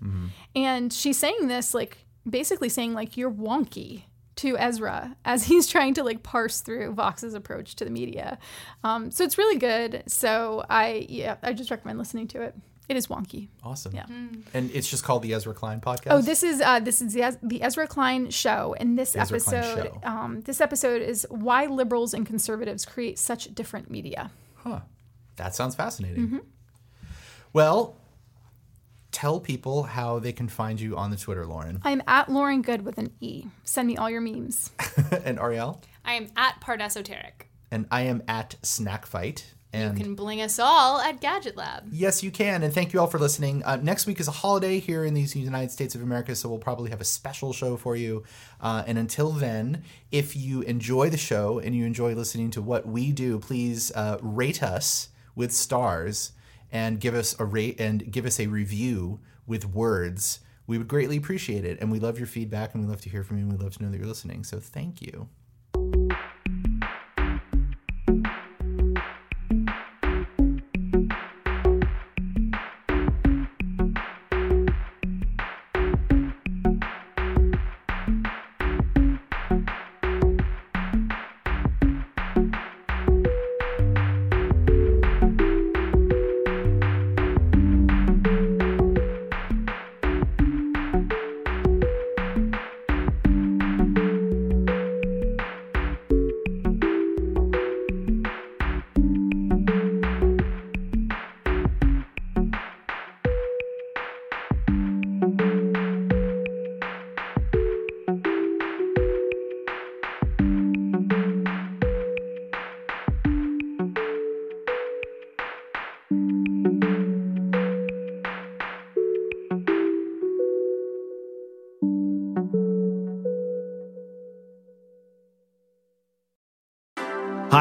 and 0.57 0.93
she's 0.93 1.17
saying 1.19 1.47
this 1.47 1.73
like 1.73 1.99
basically 2.29 2.69
saying 2.69 2.93
like 2.93 3.17
you're 3.17 3.31
wonky 3.31 4.03
to 4.37 4.57
Ezra 4.57 5.17
as 5.25 5.45
he's 5.45 5.67
trying 5.67 5.93
to 5.95 6.03
like 6.03 6.23
parse 6.23 6.61
through 6.63 6.95
Vox's 6.95 7.35
approach 7.35 7.77
to 7.77 7.85
the 7.85 7.91
media. 7.91 8.39
Um, 8.83 9.11
so 9.11 9.23
it's 9.23 9.37
really 9.37 9.59
good. 9.59 10.03
So 10.07 10.65
I 10.71 11.07
yeah, 11.11 11.37
I 11.43 11.53
just 11.53 11.71
recommend 11.71 11.99
listening 11.99 12.27
to 12.29 12.41
it. 12.43 12.55
It 12.91 12.97
is 12.97 13.07
wonky. 13.07 13.47
Awesome. 13.62 13.95
Yeah. 13.95 14.07
And 14.53 14.68
it's 14.74 14.91
just 14.91 15.05
called 15.05 15.22
the 15.22 15.32
Ezra 15.32 15.55
Klein 15.55 15.80
podcast. 15.80 16.09
Oh, 16.11 16.20
this 16.20 16.43
is 16.43 16.61
uh, 16.61 16.80
this 16.80 17.01
is 17.01 17.14
the, 17.14 17.38
the 17.41 17.62
Ezra 17.62 17.86
Klein 17.86 18.30
show, 18.30 18.74
and 18.80 18.99
this 18.99 19.14
Ezra 19.14 19.36
episode 19.36 19.93
um, 20.03 20.41
this 20.41 20.61
episode 20.61 21.01
is 21.01 21.24
why 21.30 21.66
liberals 21.66 22.12
and 22.12 22.26
conservatives 22.26 22.84
create 22.84 23.16
such 23.16 23.55
different 23.55 23.93
media. 23.93 24.32
Huh. 24.57 24.80
That 25.36 25.55
sounds 25.55 25.76
fascinating. 25.76 26.26
Mm-hmm. 26.26 26.38
Well, 27.53 27.95
tell 29.12 29.38
people 29.38 29.84
how 29.84 30.18
they 30.18 30.32
can 30.32 30.49
find 30.49 30.80
you 30.80 30.97
on 30.97 31.12
the 31.12 31.16
Twitter, 31.16 31.47
Lauren. 31.47 31.80
I'm 31.84 32.03
at 32.09 32.28
Lauren 32.28 32.61
Goode 32.61 32.82
with 32.82 32.99
an 32.99 33.12
E. 33.20 33.45
Send 33.62 33.86
me 33.86 33.97
all 33.99 34.11
your 34.11 34.20
memes. 34.20 34.72
and 35.24 35.38
Arielle. 35.38 35.80
I 36.05 36.14
am 36.14 36.26
at 36.36 36.61
Pardesoteric. 36.61 37.47
And 37.70 37.86
I 37.88 38.03
am 38.03 38.24
at 38.26 38.57
Snack 38.64 39.07
Fight. 39.07 39.55
And 39.73 39.97
You 39.97 40.05
can 40.05 40.14
bling 40.16 40.41
us 40.41 40.59
all 40.59 41.01
at 41.01 41.21
Gadget 41.21 41.57
Lab. 41.57 41.85
Yes, 41.93 42.23
you 42.25 42.31
can. 42.31 42.62
And 42.62 42.75
thank 42.75 42.93
you 42.93 43.01
all 43.01 43.07
for 43.07 43.18
listening. 43.18 43.62
Uh, 43.62 43.77
next 43.77 44.07
week 44.07 44.18
is 44.18 44.27
a 44.27 44.33
holiday 44.33 44.81
here 44.81 45.05
in 45.05 45.14
the 45.14 45.23
United 45.23 45.71
States 45.71 45.95
of 45.95 46.03
America, 46.03 46.35
so 46.35 46.49
we'll 46.49 46.59
probably 46.59 46.91
have 46.91 47.01
a 47.01 47.05
special 47.05 47.53
show 47.53 47.77
for 47.77 47.95
you. 47.95 48.25
Uh, 48.61 48.83
and 48.87 48.99
until 48.99 49.31
then, 49.31 49.85
if 50.11 50.35
you 50.35 50.62
enjoy 50.62 51.09
the 51.09 51.16
show 51.16 51.61
and 51.61 51.75
you 51.77 51.85
enjoy 51.85 52.14
listening 52.14 52.51
to 52.51 52.62
what 52.62 52.87
we 52.87 53.12
do, 53.12 53.39
please 53.39 53.93
uh, 53.93 54.18
rate 54.21 54.62
us 54.62 55.11
with 55.37 55.53
stars 55.53 56.33
and 56.73 57.01
give 57.01 57.14
us 57.14 57.39
a 57.39 57.45
rate 57.45 57.81
and 57.81 58.11
give 58.11 58.27
us 58.27 58.41
a 58.41 58.47
review 58.49 59.21
with 59.47 59.64
words. 59.66 60.41
We 60.66 60.79
would 60.79 60.89
greatly 60.89 61.16
appreciate 61.16 61.64
it. 61.64 61.81
And 61.81 61.91
we 61.91 61.99
love 61.99 62.18
your 62.18 62.27
feedback 62.27 62.75
and 62.75 62.83
we 62.83 62.89
love 62.89 63.01
to 63.03 63.11
hear 63.11 63.25
from 63.25 63.39
you 63.39 63.45
and 63.45 63.53
we 63.53 63.62
love 63.62 63.77
to 63.77 63.83
know 63.83 63.91
that 63.91 63.99
you're 63.99 64.07
listening. 64.07 64.45
So 64.45 64.59
thank 64.61 65.03
you. 65.03 65.29